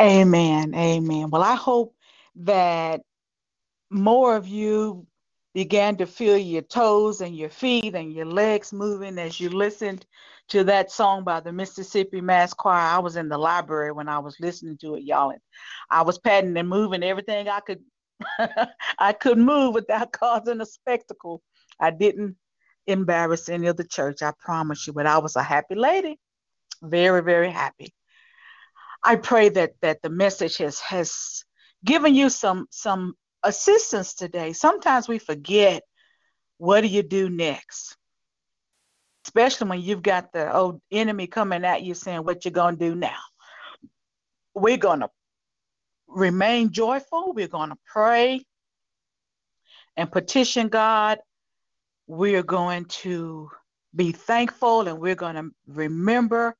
Amen. 0.00 0.74
Amen. 0.74 1.30
Well, 1.30 1.42
I 1.42 1.54
hope 1.56 1.94
that 2.36 3.02
more 3.94 4.36
of 4.36 4.46
you 4.48 5.06
began 5.54 5.96
to 5.96 6.04
feel 6.04 6.36
your 6.36 6.62
toes 6.62 7.20
and 7.20 7.36
your 7.36 7.48
feet 7.48 7.94
and 7.94 8.12
your 8.12 8.26
legs 8.26 8.72
moving 8.72 9.18
as 9.18 9.38
you 9.38 9.48
listened 9.48 10.04
to 10.48 10.64
that 10.64 10.90
song 10.90 11.22
by 11.22 11.38
the 11.38 11.52
Mississippi 11.52 12.20
Mass 12.20 12.52
Choir. 12.52 12.80
I 12.80 12.98
was 12.98 13.14
in 13.14 13.28
the 13.28 13.38
library 13.38 13.92
when 13.92 14.08
I 14.08 14.18
was 14.18 14.36
listening 14.40 14.76
to 14.78 14.96
it, 14.96 15.04
y'all, 15.04 15.30
and 15.30 15.40
I 15.90 16.02
was 16.02 16.18
patting 16.18 16.56
and 16.56 16.68
moving 16.68 17.04
everything 17.04 17.48
I 17.48 17.60
could 17.60 17.80
I 18.98 19.12
could 19.12 19.38
move 19.38 19.74
without 19.74 20.12
causing 20.20 20.60
a 20.60 20.66
spectacle. 20.66 21.40
I 21.78 21.90
didn't 21.92 22.36
embarrass 22.88 23.48
any 23.48 23.68
of 23.68 23.76
the 23.76 23.86
church, 23.86 24.22
I 24.22 24.32
promise 24.40 24.86
you, 24.86 24.92
but 24.92 25.06
I 25.06 25.18
was 25.18 25.36
a 25.36 25.42
happy 25.42 25.76
lady. 25.76 26.18
Very, 26.82 27.22
very 27.22 27.50
happy. 27.50 27.94
I 29.04 29.16
pray 29.16 29.50
that 29.50 29.74
that 29.82 30.02
the 30.02 30.10
message 30.10 30.56
has 30.56 30.80
has 30.80 31.44
given 31.84 32.14
you 32.16 32.28
some 32.28 32.66
some 32.70 33.14
assistance 33.44 34.14
today. 34.14 34.52
Sometimes 34.52 35.08
we 35.08 35.18
forget 35.18 35.82
what 36.58 36.80
do 36.80 36.88
you 36.88 37.02
do 37.02 37.28
next, 37.28 37.96
especially 39.26 39.68
when 39.68 39.82
you've 39.82 40.02
got 40.02 40.32
the 40.32 40.54
old 40.54 40.80
enemy 40.90 41.26
coming 41.26 41.64
at 41.64 41.82
you 41.82 41.94
saying 41.94 42.24
what 42.24 42.44
you're 42.44 42.52
gonna 42.52 42.76
do 42.76 42.94
now. 42.94 43.18
We're 44.54 44.76
gonna 44.76 45.10
remain 46.08 46.72
joyful. 46.72 47.32
We're 47.32 47.48
gonna 47.48 47.78
pray 47.86 48.44
and 49.96 50.10
petition 50.10 50.68
God. 50.68 51.18
We're 52.06 52.42
going 52.42 52.84
to 52.86 53.50
be 53.94 54.12
thankful 54.12 54.88
and 54.88 54.98
we're 54.98 55.14
going 55.14 55.36
to 55.36 55.50
remember 55.66 56.56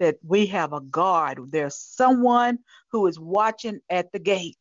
that 0.00 0.16
we 0.22 0.46
have 0.46 0.72
a 0.72 0.80
guard. 0.80 1.38
There's 1.50 1.76
someone 1.76 2.58
who 2.90 3.06
is 3.06 3.18
watching 3.18 3.80
at 3.90 4.10
the 4.12 4.18
gate, 4.18 4.56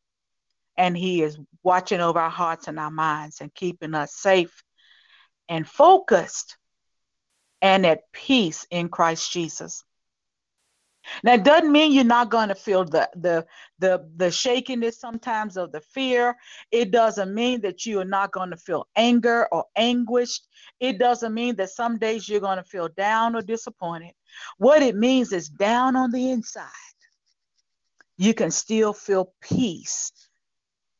and 0.77 0.97
he 0.97 1.21
is 1.23 1.37
watching 1.63 1.99
over 1.99 2.19
our 2.19 2.29
hearts 2.29 2.67
and 2.67 2.79
our 2.79 2.91
minds 2.91 3.41
and 3.41 3.53
keeping 3.53 3.93
us 3.93 4.13
safe 4.13 4.63
and 5.49 5.67
focused 5.67 6.57
and 7.61 7.85
at 7.85 8.11
peace 8.11 8.65
in 8.69 8.89
Christ 8.89 9.31
Jesus. 9.31 9.83
Now, 11.23 11.33
it 11.33 11.43
doesn't 11.43 11.71
mean 11.71 11.93
you're 11.93 12.03
not 12.03 12.29
going 12.29 12.49
to 12.49 12.55
feel 12.55 12.83
the 12.83 13.09
the 13.15 13.45
the 13.79 14.09
the 14.17 14.29
shakiness 14.29 14.99
sometimes 14.99 15.57
of 15.57 15.71
the 15.71 15.81
fear. 15.81 16.35
It 16.71 16.91
doesn't 16.91 17.33
mean 17.33 17.61
that 17.61 17.85
you 17.85 17.99
are 17.99 18.05
not 18.05 18.31
going 18.31 18.49
to 18.49 18.57
feel 18.57 18.87
anger 18.95 19.47
or 19.51 19.65
anguished. 19.75 20.47
It 20.79 20.99
doesn't 20.99 21.33
mean 21.33 21.55
that 21.55 21.69
some 21.69 21.97
days 21.97 22.27
you're 22.27 22.41
going 22.41 22.57
to 22.57 22.63
feel 22.63 22.89
down 22.89 23.35
or 23.35 23.41
disappointed. 23.41 24.11
What 24.57 24.81
it 24.81 24.95
means 24.95 25.31
is 25.31 25.49
down 25.49 25.95
on 25.95 26.11
the 26.11 26.29
inside, 26.29 26.67
you 28.17 28.33
can 28.33 28.51
still 28.51 28.93
feel 28.93 29.33
peace. 29.41 30.11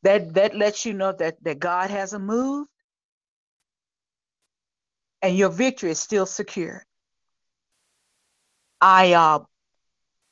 That 0.07 0.35
that 0.35 0.55
lets 0.55 0.85
you 0.85 0.93
know 0.93 1.11
that 1.11 1.43
that 1.43 1.59
God 1.59 1.89
hasn't 1.89 2.23
moved, 2.23 2.69
and 5.21 5.37
your 5.37 5.49
victory 5.49 5.91
is 5.91 5.99
still 5.99 6.25
secure. 6.25 6.85
I 8.79 9.11
uh, 9.11 9.39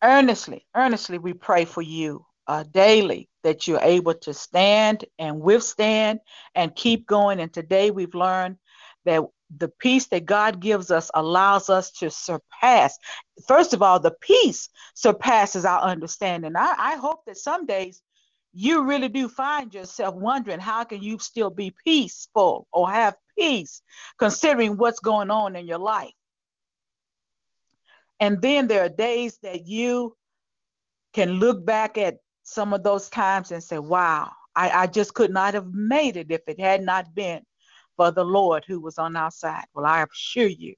earnestly, 0.02 0.65
earnestly, 0.73 1.18
we 1.18 1.34
pray 1.34 1.65
for 1.65 1.81
you 1.81 2.26
uh, 2.47 2.64
daily 2.64 3.27
that 3.43 3.68
you're 3.68 3.81
able 3.81 4.14
to 4.14 4.34
stand 4.34 5.03
and 5.19 5.41
withstand 5.41 6.22
and 6.56 6.73
keep 6.73 7.06
going. 7.06 7.41
And 7.41 7.52
today 7.52 7.91
we've 7.91 8.15
learned 8.15 8.56
that 9.03 9.23
the 9.57 9.68
peace 9.68 10.07
that 10.07 10.23
God 10.23 10.61
gives 10.61 10.89
us 10.89 11.11
allows 11.14 11.69
us 11.69 11.91
to 11.99 12.10
surpass. 12.10 12.97
First 13.45 13.73
of 13.73 13.81
all, 13.81 13.99
the 13.99 14.15
peace 14.22 14.69
surpasses 14.93 15.65
our 15.65 15.81
understanding. 15.81 16.56
I, 16.56 16.76
I 16.77 16.95
hope 16.95 17.26
that 17.26 17.38
some 17.38 17.65
days 17.65 18.02
you 18.56 18.86
really 18.86 19.10
do 19.10 19.27
find 19.27 19.73
yourself 19.73 20.15
wondering 20.15 20.61
how 20.61 20.86
can 20.86 21.03
you 21.03 21.19
still 21.19 21.49
be 21.49 21.76
peaceful 21.84 22.68
or 22.72 22.90
have 22.90 23.15
peace 23.38 23.82
considering 24.18 24.77
what's 24.77 25.02
going 25.02 25.30
on 25.30 25.57
in 25.57 25.68
your 25.68 25.77
life. 25.77 26.14
And 28.22 28.41
then 28.41 28.68
there 28.68 28.86
are 28.86 28.90
days 28.90 29.38
that 29.44 29.68
you 29.68 30.15
can 31.14 31.34
look 31.34 31.65
back 31.65 31.98
at 31.98 32.19
some 32.44 32.73
of 32.73 32.82
those 32.82 33.10
times 33.10 33.52
and 33.52 33.61
say, 33.61 33.77
wow, 33.77 34.32
I, 34.56 34.69
I 34.69 34.88
just 34.88 35.14
could 35.14 35.32
not 35.32 35.53
have 35.53 35.73
made 35.73 36.15
it 36.15 36.27
if 36.30 36.41
it 36.48 36.60
had 36.60 36.82
not 36.82 37.14
been 37.14 37.41
for 37.98 38.11
the 38.11 38.23
Lord 38.23 38.64
who 38.65 38.80
was 38.80 38.98
on 38.98 39.18
our 39.18 39.32
side. 39.32 39.65
Well, 39.73 39.86
I 39.86 40.03
assure 40.03 40.48
you 40.48 40.76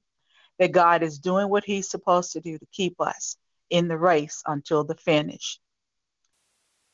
that 0.58 0.72
God 0.72 1.04
is 1.04 1.20
doing 1.20 1.48
what 1.48 1.64
He's 1.64 1.88
supposed 1.88 2.32
to 2.32 2.40
do 2.40 2.58
to 2.58 2.66
keep 2.72 3.00
us 3.00 3.36
in 3.70 3.86
the 3.86 3.98
race 3.98 4.42
until 4.46 4.82
the 4.82 4.96
finish. 4.96 5.60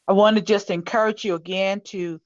I 0.07 0.13
want 0.13 0.37
to 0.37 0.43
just 0.43 0.71
encourage 0.71 1.25
you 1.25 1.35
again 1.35 1.81
to 1.87 2.21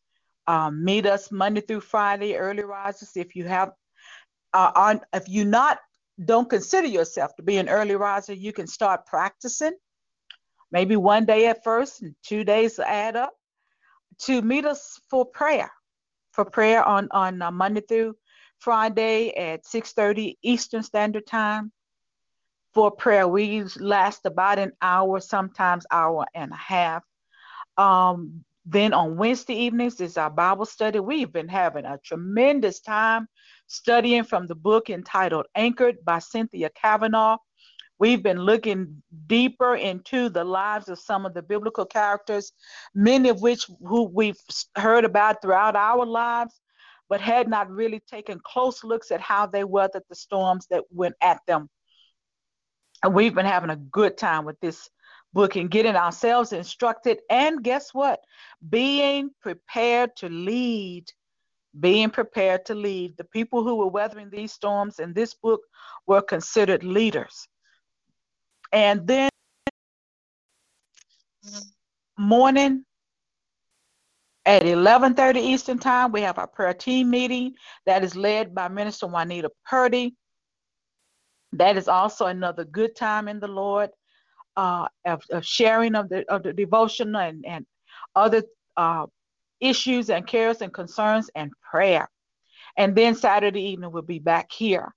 um, 0.46 0.84
meet 0.84 1.06
us 1.06 1.30
Monday 1.30 1.60
through 1.60 1.80
Friday, 1.80 2.36
early 2.36 2.64
risers. 2.64 3.16
If 3.16 3.36
you 3.36 3.44
have, 3.44 3.72
uh, 4.52 4.72
on, 4.74 5.00
if 5.12 5.28
you 5.28 5.44
not 5.44 5.78
don't 6.24 6.50
consider 6.50 6.88
yourself 6.88 7.36
to 7.36 7.42
be 7.42 7.58
an 7.58 7.68
early 7.68 7.94
riser, 7.94 8.32
you 8.32 8.52
can 8.52 8.66
start 8.66 9.06
practicing. 9.06 9.72
Maybe 10.72 10.96
one 10.96 11.24
day 11.24 11.46
at 11.46 11.62
first, 11.62 12.02
and 12.02 12.14
two 12.22 12.44
days 12.44 12.78
add 12.78 13.16
up. 13.16 13.34
To 14.22 14.42
meet 14.42 14.64
us 14.64 15.00
for 15.08 15.24
prayer, 15.24 15.70
for 16.32 16.44
prayer 16.44 16.82
on 16.82 17.08
on 17.12 17.40
uh, 17.40 17.52
Monday 17.52 17.82
through 17.82 18.16
Friday 18.58 19.30
at 19.36 19.64
6:30 19.64 20.36
Eastern 20.42 20.82
Standard 20.82 21.26
Time. 21.26 21.70
For 22.74 22.90
prayer, 22.90 23.28
we 23.28 23.62
last 23.78 24.26
about 24.26 24.58
an 24.58 24.72
hour, 24.82 25.20
sometimes 25.20 25.86
hour 25.92 26.26
and 26.34 26.52
a 26.52 26.56
half. 26.56 27.04
Um, 27.78 28.44
then 28.66 28.92
on 28.92 29.16
Wednesday 29.16 29.54
evenings 29.54 29.98
is 30.00 30.18
our 30.18 30.28
Bible 30.28 30.66
study. 30.66 31.00
We've 31.00 31.32
been 31.32 31.48
having 31.48 31.86
a 31.86 31.98
tremendous 32.04 32.80
time 32.80 33.26
studying 33.66 34.24
from 34.24 34.46
the 34.46 34.54
book 34.54 34.90
entitled 34.90 35.46
Anchored 35.54 36.04
by 36.04 36.18
Cynthia 36.18 36.68
Kavanaugh. 36.70 37.38
We've 37.98 38.22
been 38.22 38.38
looking 38.38 39.02
deeper 39.26 39.74
into 39.74 40.28
the 40.28 40.44
lives 40.44 40.88
of 40.88 40.98
some 40.98 41.24
of 41.24 41.34
the 41.34 41.42
biblical 41.42 41.86
characters, 41.86 42.52
many 42.94 43.28
of 43.30 43.40
which 43.40 43.66
who 43.80 44.04
we've 44.04 44.38
heard 44.76 45.04
about 45.04 45.40
throughout 45.40 45.74
our 45.74 46.04
lives, 46.04 46.60
but 47.08 47.20
had 47.20 47.48
not 47.48 47.70
really 47.70 48.00
taken 48.08 48.40
close 48.44 48.84
looks 48.84 49.10
at 49.10 49.20
how 49.20 49.46
they 49.46 49.64
weathered 49.64 50.04
the 50.08 50.14
storms 50.14 50.66
that 50.70 50.84
went 50.90 51.14
at 51.22 51.40
them. 51.46 51.70
And 53.02 53.14
we've 53.14 53.34
been 53.34 53.46
having 53.46 53.70
a 53.70 53.76
good 53.76 54.16
time 54.18 54.44
with 54.44 54.60
this 54.60 54.90
book 55.38 55.56
and 55.56 55.70
getting 55.70 55.94
ourselves 55.94 56.52
instructed. 56.52 57.18
And 57.30 57.62
guess 57.62 57.94
what? 57.94 58.20
Being 58.68 59.30
prepared 59.40 60.16
to 60.16 60.28
lead 60.28 61.04
being 61.80 62.10
prepared 62.10 62.64
to 62.66 62.74
lead. 62.74 63.16
The 63.16 63.24
people 63.24 63.62
who 63.62 63.76
were 63.76 63.88
weathering 63.88 64.30
these 64.30 64.52
storms 64.52 64.98
in 64.98 65.12
this 65.12 65.34
book 65.34 65.60
were 66.06 66.22
considered 66.22 66.82
leaders. 66.82 67.46
And 68.72 69.06
then 69.06 69.30
morning 72.18 72.84
at 74.44 74.62
11:30 74.62 75.40
Eastern 75.40 75.78
Time, 75.78 76.10
we 76.10 76.22
have 76.22 76.38
our 76.38 76.46
prayer 76.46 76.74
team 76.74 77.10
meeting 77.10 77.54
that 77.86 78.02
is 78.02 78.16
led 78.16 78.54
by 78.54 78.68
Minister 78.68 79.06
Juanita 79.06 79.50
Purdy. 79.64 80.16
That 81.52 81.76
is 81.76 81.88
also 81.88 82.26
another 82.26 82.64
good 82.64 82.96
time 82.96 83.28
in 83.28 83.40
the 83.40 83.48
Lord 83.48 83.90
uh, 84.58 84.88
of, 85.04 85.22
of, 85.30 85.46
sharing 85.46 85.94
of 85.94 86.08
the 86.08 86.28
of 86.28 86.42
the 86.42 86.52
devotion 86.52 87.14
and 87.14 87.46
and 87.46 87.64
other 88.16 88.42
uh, 88.76 89.06
issues 89.60 90.10
and 90.10 90.26
cares 90.26 90.60
and 90.60 90.74
concerns 90.74 91.30
and 91.36 91.52
prayer. 91.70 92.10
And 92.76 92.94
then 92.96 93.14
Saturday 93.14 93.62
evening 93.70 93.92
we'll 93.92 94.02
be 94.02 94.18
back 94.18 94.50
here. 94.50 94.92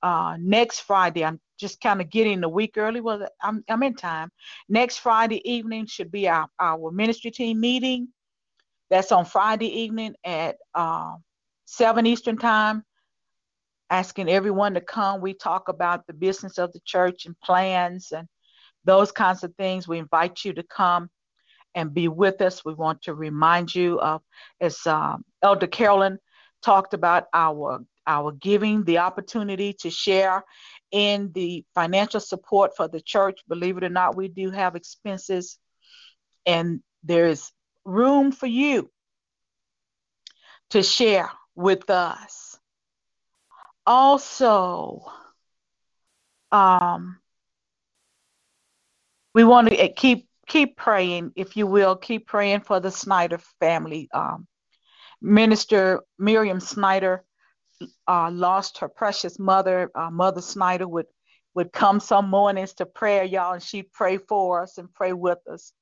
Uh, 0.00 0.36
next 0.38 0.80
Friday, 0.80 1.24
I'm 1.24 1.40
just 1.58 1.80
kind 1.80 2.00
of 2.00 2.08
getting 2.08 2.40
the 2.40 2.48
week 2.48 2.74
early. 2.76 3.00
Well, 3.00 3.26
I'm, 3.42 3.64
I'm 3.68 3.82
in 3.82 3.94
time. 3.94 4.30
Next 4.68 4.98
Friday 4.98 5.40
evening 5.50 5.86
should 5.86 6.12
be 6.12 6.28
our, 6.28 6.46
our 6.60 6.90
ministry 6.92 7.30
team 7.32 7.60
meeting. 7.60 8.08
That's 8.90 9.12
on 9.12 9.24
Friday 9.24 9.80
evening 9.80 10.14
at 10.24 10.56
uh, 10.74 11.14
7 11.64 12.06
Eastern 12.06 12.36
Time. 12.36 12.84
Asking 13.90 14.28
everyone 14.28 14.74
to 14.74 14.80
come. 14.80 15.20
We 15.20 15.34
talk 15.34 15.68
about 15.68 16.06
the 16.06 16.12
business 16.12 16.58
of 16.58 16.72
the 16.72 16.80
church 16.84 17.26
and 17.26 17.38
plans 17.40 18.12
and 18.12 18.28
those 18.84 19.12
kinds 19.12 19.44
of 19.44 19.54
things. 19.56 19.88
We 19.88 19.98
invite 19.98 20.44
you 20.44 20.52
to 20.54 20.62
come 20.62 21.10
and 21.74 21.92
be 21.92 22.08
with 22.08 22.40
us. 22.40 22.64
We 22.64 22.74
want 22.74 23.02
to 23.02 23.14
remind 23.14 23.74
you 23.74 23.98
of, 24.00 24.22
as 24.60 24.86
um, 24.86 25.24
Elder 25.42 25.66
Carolyn 25.66 26.18
talked 26.62 26.94
about, 26.94 27.26
our 27.32 27.80
our 28.06 28.32
giving, 28.32 28.84
the 28.84 28.98
opportunity 28.98 29.72
to 29.72 29.88
share 29.88 30.44
in 30.90 31.32
the 31.32 31.64
financial 31.74 32.20
support 32.20 32.76
for 32.76 32.86
the 32.86 33.00
church. 33.00 33.40
Believe 33.48 33.78
it 33.78 33.84
or 33.84 33.88
not, 33.88 34.14
we 34.14 34.28
do 34.28 34.50
have 34.50 34.76
expenses, 34.76 35.58
and 36.44 36.82
there 37.02 37.26
is 37.26 37.50
room 37.84 38.30
for 38.30 38.46
you 38.46 38.90
to 40.70 40.82
share 40.82 41.30
with 41.54 41.88
us. 41.88 42.58
Also, 43.86 45.04
um, 46.52 47.18
we 49.34 49.44
want 49.44 49.68
to 49.68 49.88
keep 49.92 50.28
keep 50.46 50.76
praying, 50.76 51.32
if 51.36 51.56
you 51.56 51.66
will, 51.66 51.96
keep 51.96 52.26
praying 52.26 52.60
for 52.60 52.80
the 52.80 52.90
Snyder 52.90 53.38
family. 53.60 54.08
Um, 54.12 54.46
Minister 55.20 56.00
Miriam 56.18 56.60
Snyder 56.60 57.24
uh, 58.06 58.30
lost 58.30 58.78
her 58.78 58.88
precious 58.88 59.38
mother. 59.38 59.90
Uh, 59.94 60.10
mother 60.10 60.40
Snyder 60.40 60.86
would 60.86 61.06
would 61.54 61.72
come 61.72 62.00
some 62.00 62.28
mornings 62.28 62.74
to 62.74 62.86
prayer, 62.86 63.24
y'all, 63.24 63.52
and 63.54 63.62
she'd 63.62 63.92
pray 63.92 64.18
for 64.18 64.62
us 64.62 64.78
and 64.78 64.92
pray 64.92 65.12
with 65.12 65.38
us. 65.50 65.72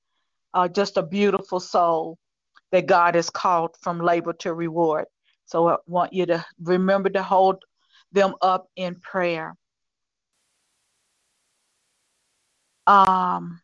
Uh, 0.54 0.68
just 0.68 0.98
a 0.98 1.02
beautiful 1.02 1.60
soul 1.60 2.18
that 2.72 2.86
God 2.86 3.14
has 3.14 3.30
called 3.30 3.76
from 3.80 3.98
labor 3.98 4.34
to 4.34 4.52
reward. 4.52 5.06
So 5.46 5.68
I 5.68 5.76
want 5.86 6.12
you 6.12 6.26
to 6.26 6.44
remember 6.62 7.08
to 7.10 7.22
hold 7.22 7.62
them 8.12 8.34
up 8.42 8.66
in 8.76 8.96
prayer. 8.96 9.56
Um, 12.86 13.60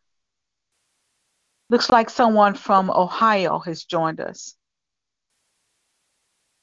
Looks 1.69 1.89
like 1.91 2.09
someone 2.09 2.55
from 2.55 2.89
Ohio 2.89 3.59
has 3.59 3.83
joined 3.83 4.19
us. 4.19 4.55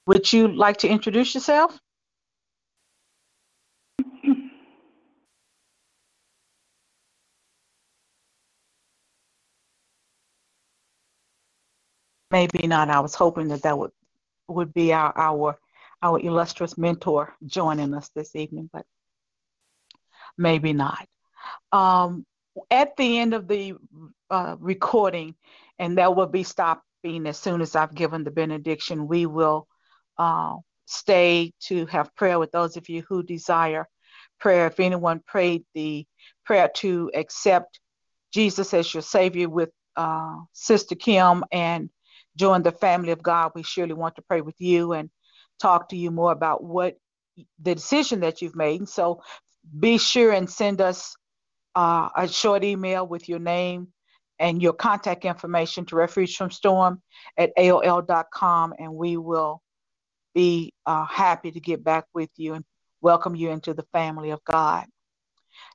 Would 0.09 0.33
you 0.33 0.49
like 0.49 0.79
to 0.79 0.89
introduce 0.89 1.35
yourself? 1.35 1.79
Maybe 12.33 12.67
not. 12.67 12.91
I 12.91 12.99
was 12.99 13.15
hoping 13.15 13.49
that 13.49 13.63
that 13.63 13.79
would 13.79 13.93
would 14.49 14.75
be 14.75 14.93
our 14.93 15.17
our 15.17 15.59
our 16.03 16.19
illustrious 16.21 16.77
mentor 16.77 17.35
joining 17.47 17.95
us 17.95 18.11
this 18.15 18.35
evening, 18.35 18.69
but 18.73 18.85
maybe 20.37 20.73
not. 20.73 21.07
Um, 21.71 22.27
at 22.71 22.97
the 22.97 23.19
end 23.19 23.35
of 23.35 23.49
the 23.49 23.75
uh, 24.31 24.57
recording, 24.59 25.35
and 25.79 25.99
that 25.99 26.15
will 26.15 26.27
be 26.27 26.43
stopping 26.43 27.27
as 27.27 27.39
soon 27.39 27.61
as 27.61 27.77
I've 27.77 27.95
given 27.95 28.25
the 28.25 28.31
benediction. 28.31 29.09
We 29.09 29.27
will 29.27 29.67
uh, 30.19 30.57
stay 30.87 31.53
to 31.69 31.87
have 31.87 32.15
prayer 32.17 32.39
with 32.39 32.53
those 32.53 32.77
of 32.77 32.89
you 32.89 33.05
who 33.09 33.23
desire 33.23 33.89
prayer. 34.41 34.67
If 34.67 34.81
anyone 34.81 35.21
prayed 35.27 35.65
the 35.75 36.07
prayer 36.45 36.71
to 36.77 37.11
accept 37.15 37.81
Jesus 38.33 38.75
as 38.75 38.93
your 38.93 39.03
Savior 39.03 39.49
with 39.49 39.71
uh, 39.97 40.37
Sister 40.53 40.95
Kim 40.95 41.45
and 41.53 41.91
join 42.37 42.63
the 42.63 42.73
family 42.73 43.13
of 43.13 43.23
God, 43.23 43.53
we 43.55 43.63
surely 43.63 43.95
want 43.95 44.17
to 44.17 44.23
pray 44.23 44.41
with 44.41 44.57
you 44.59 44.93
and 44.93 45.11
talk 45.61 45.89
to 45.89 45.97
you 45.97 46.11
more 46.11 46.33
about 46.33 46.63
what 46.63 46.97
the 47.63 47.75
decision 47.75 48.21
that 48.21 48.43
you've 48.43 48.57
made. 48.57 48.89
So 48.89 49.23
be 49.79 49.99
sure 49.99 50.33
and 50.33 50.49
send 50.49 50.81
us 50.81 51.17
uh, 51.77 52.09
a 52.17 52.27
short 52.27 52.65
email 52.65 53.07
with 53.07 53.29
your 53.29 53.39
name 53.39 53.89
and 54.39 54.63
your 54.63 54.73
contact 54.73 55.25
information 55.27 55.85
to 55.87 55.97
refuge 55.97 56.35
from 56.35 56.51
storm 56.51 57.03
at 57.37 57.55
aol.com 57.57 58.75
and 58.79 58.93
we 58.93 59.19
will 59.19 59.63
be 60.35 60.73
uh, 60.87 61.05
happy 61.05 61.53
to 61.53 61.61
get 61.61 61.85
back 61.85 62.07
with 62.15 62.31
you 62.37 62.55
and 62.55 62.65
welcome 63.03 63.35
you 63.35 63.51
into 63.51 63.75
the 63.75 63.87
family 63.93 64.31
of 64.31 64.43
god. 64.45 64.87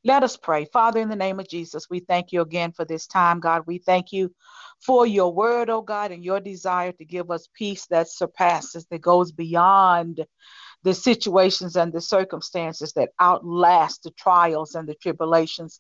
Let 0.03 0.23
us 0.23 0.37
pray. 0.37 0.65
Father 0.65 0.99
in 0.99 1.09
the 1.09 1.15
name 1.15 1.39
of 1.39 1.47
jesus 1.47 1.87
we 1.87 1.99
thank 1.99 2.31
you 2.31 2.41
again 2.41 2.71
for 2.71 2.83
this 2.83 3.05
time 3.05 3.39
god. 3.39 3.63
We 3.67 3.77
thank 3.77 4.11
you 4.11 4.33
for 4.83 5.05
your 5.05 5.31
word 5.31 5.69
oh 5.69 5.83
god 5.83 6.11
and 6.11 6.23
your 6.23 6.39
desire 6.39 6.93
to 6.93 7.05
give 7.05 7.29
us 7.29 7.47
peace 7.53 7.85
that 7.91 8.09
surpasses 8.09 8.87
that 8.89 9.01
goes 9.01 9.31
beyond 9.31 10.25
the 10.83 10.95
situations 10.95 11.75
and 11.75 11.93
the 11.93 12.01
circumstances 12.01 12.93
that 12.93 13.09
outlast 13.19 14.01
the 14.01 14.11
trials 14.11 14.73
and 14.73 14.89
the 14.89 14.95
tribulations 14.95 15.79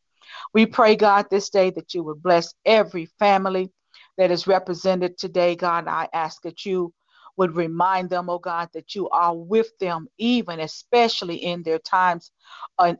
we 0.53 0.65
pray, 0.65 0.95
God, 0.95 1.27
this 1.29 1.49
day 1.49 1.69
that 1.71 1.93
you 1.93 2.03
would 2.03 2.21
bless 2.21 2.53
every 2.65 3.07
family 3.19 3.71
that 4.17 4.31
is 4.31 4.47
represented 4.47 5.17
today, 5.17 5.55
God. 5.55 5.87
I 5.87 6.07
ask 6.13 6.41
that 6.43 6.65
you 6.65 6.93
would 7.37 7.55
remind 7.55 8.09
them, 8.09 8.29
oh 8.29 8.39
God, 8.39 8.69
that 8.73 8.93
you 8.93 9.09
are 9.09 9.35
with 9.35 9.77
them, 9.79 10.07
even 10.17 10.59
especially 10.59 11.37
in 11.37 11.63
their 11.63 11.79
times 11.79 12.31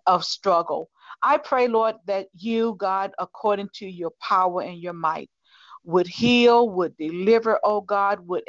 of 0.08 0.24
struggle. 0.24 0.90
I 1.22 1.38
pray, 1.38 1.68
Lord, 1.68 1.96
that 2.06 2.28
you, 2.34 2.76
God, 2.80 3.12
according 3.20 3.70
to 3.76 3.88
your 3.88 4.12
power 4.22 4.62
and 4.62 4.80
your 4.80 4.94
might, 4.94 5.30
would 5.84 6.08
heal, 6.08 6.70
would 6.70 6.96
deliver, 6.98 7.60
oh 7.64 7.82
God, 7.82 8.26
would, 8.28 8.44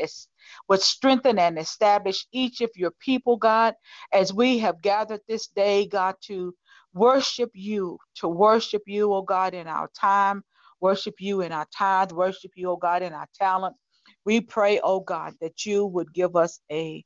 would 0.68 0.82
strengthen 0.82 1.38
and 1.38 1.58
establish 1.58 2.26
each 2.32 2.60
of 2.60 2.70
your 2.76 2.92
people, 2.92 3.36
God, 3.36 3.74
as 4.12 4.32
we 4.32 4.58
have 4.58 4.82
gathered 4.82 5.20
this 5.26 5.48
day, 5.48 5.86
God, 5.86 6.14
to 6.22 6.54
worship 6.94 7.50
you, 7.54 7.98
to 8.16 8.28
worship 8.28 8.82
you, 8.86 9.12
oh 9.12 9.22
God, 9.22 9.54
in 9.54 9.66
our 9.66 9.88
time, 9.98 10.42
worship 10.80 11.14
you 11.20 11.40
in 11.40 11.52
our 11.52 11.66
tithe, 11.76 12.12
worship 12.12 12.52
you, 12.54 12.70
oh 12.70 12.76
God, 12.76 13.02
in 13.02 13.12
our 13.12 13.28
talent. 13.34 13.76
We 14.24 14.40
pray, 14.40 14.80
oh 14.82 15.00
God, 15.00 15.34
that 15.40 15.64
you 15.64 15.86
would 15.86 16.12
give 16.12 16.36
us 16.36 16.60
a, 16.70 17.04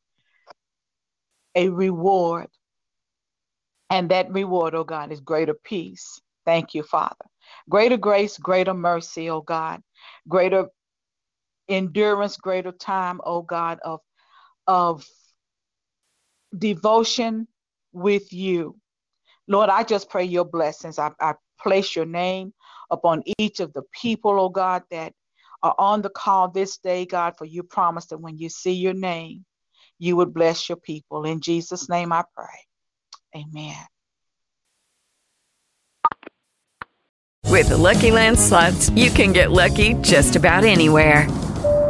a 1.55 1.69
reward. 1.69 2.49
And 3.89 4.11
that 4.11 4.31
reward, 4.33 4.75
oh 4.75 4.85
God, 4.85 5.13
is 5.13 5.21
greater 5.21 5.55
peace. 5.55 6.21
Thank 6.45 6.75
you, 6.75 6.83
Father. 6.83 7.15
Greater 7.69 7.97
grace, 7.97 8.39
greater 8.39 8.75
mercy, 8.75 9.31
oh 9.31 9.41
God, 9.41 9.81
greater 10.29 10.67
endurance, 11.69 12.37
greater 12.37 12.73
time, 12.73 13.21
oh 13.25 13.43
God, 13.43 13.79
of, 13.85 14.01
of 14.67 15.05
devotion 16.57 17.47
with 17.93 18.33
you. 18.33 18.77
Lord, 19.49 19.71
I 19.71 19.83
just 19.85 20.11
pray 20.11 20.25
your 20.25 20.45
blessings. 20.45 20.99
I, 20.99 21.11
I 21.21 21.35
place 21.61 21.95
your 21.95 22.07
name 22.07 22.53
upon 22.91 23.23
each 23.39 23.61
of 23.61 23.73
the 23.73 23.83
people, 23.93 24.39
oh 24.41 24.49
God, 24.49 24.83
that 24.91 25.13
are 25.63 25.75
on 25.79 26.03
the 26.03 26.11
call 26.11 26.49
this 26.49 26.79
day, 26.79 27.07
God, 27.07 27.35
for 27.37 27.45
you 27.45 27.63
promised 27.63 28.11
that 28.11 28.19
when 28.19 28.39
you 28.39 28.49
see 28.49 28.73
your 28.73 28.95
name, 28.95 29.45
you 29.99 30.17
would 30.17 30.35
bless 30.35 30.69
your 30.69 30.77
people. 30.77 31.25
In 31.25 31.41
Jesus' 31.41 31.89
name 31.89 32.13
I 32.13 32.25
pray. 32.35 33.41
Amen. 33.43 33.77
With 37.49 37.69
the 37.69 37.77
Lucky 37.77 38.11
Land 38.11 38.39
slots, 38.39 38.91
you 38.91 39.09
can 39.09 39.33
get 39.33 39.51
lucky 39.51 39.95
just 39.95 40.37
about 40.37 40.65
anywhere. 40.65 41.27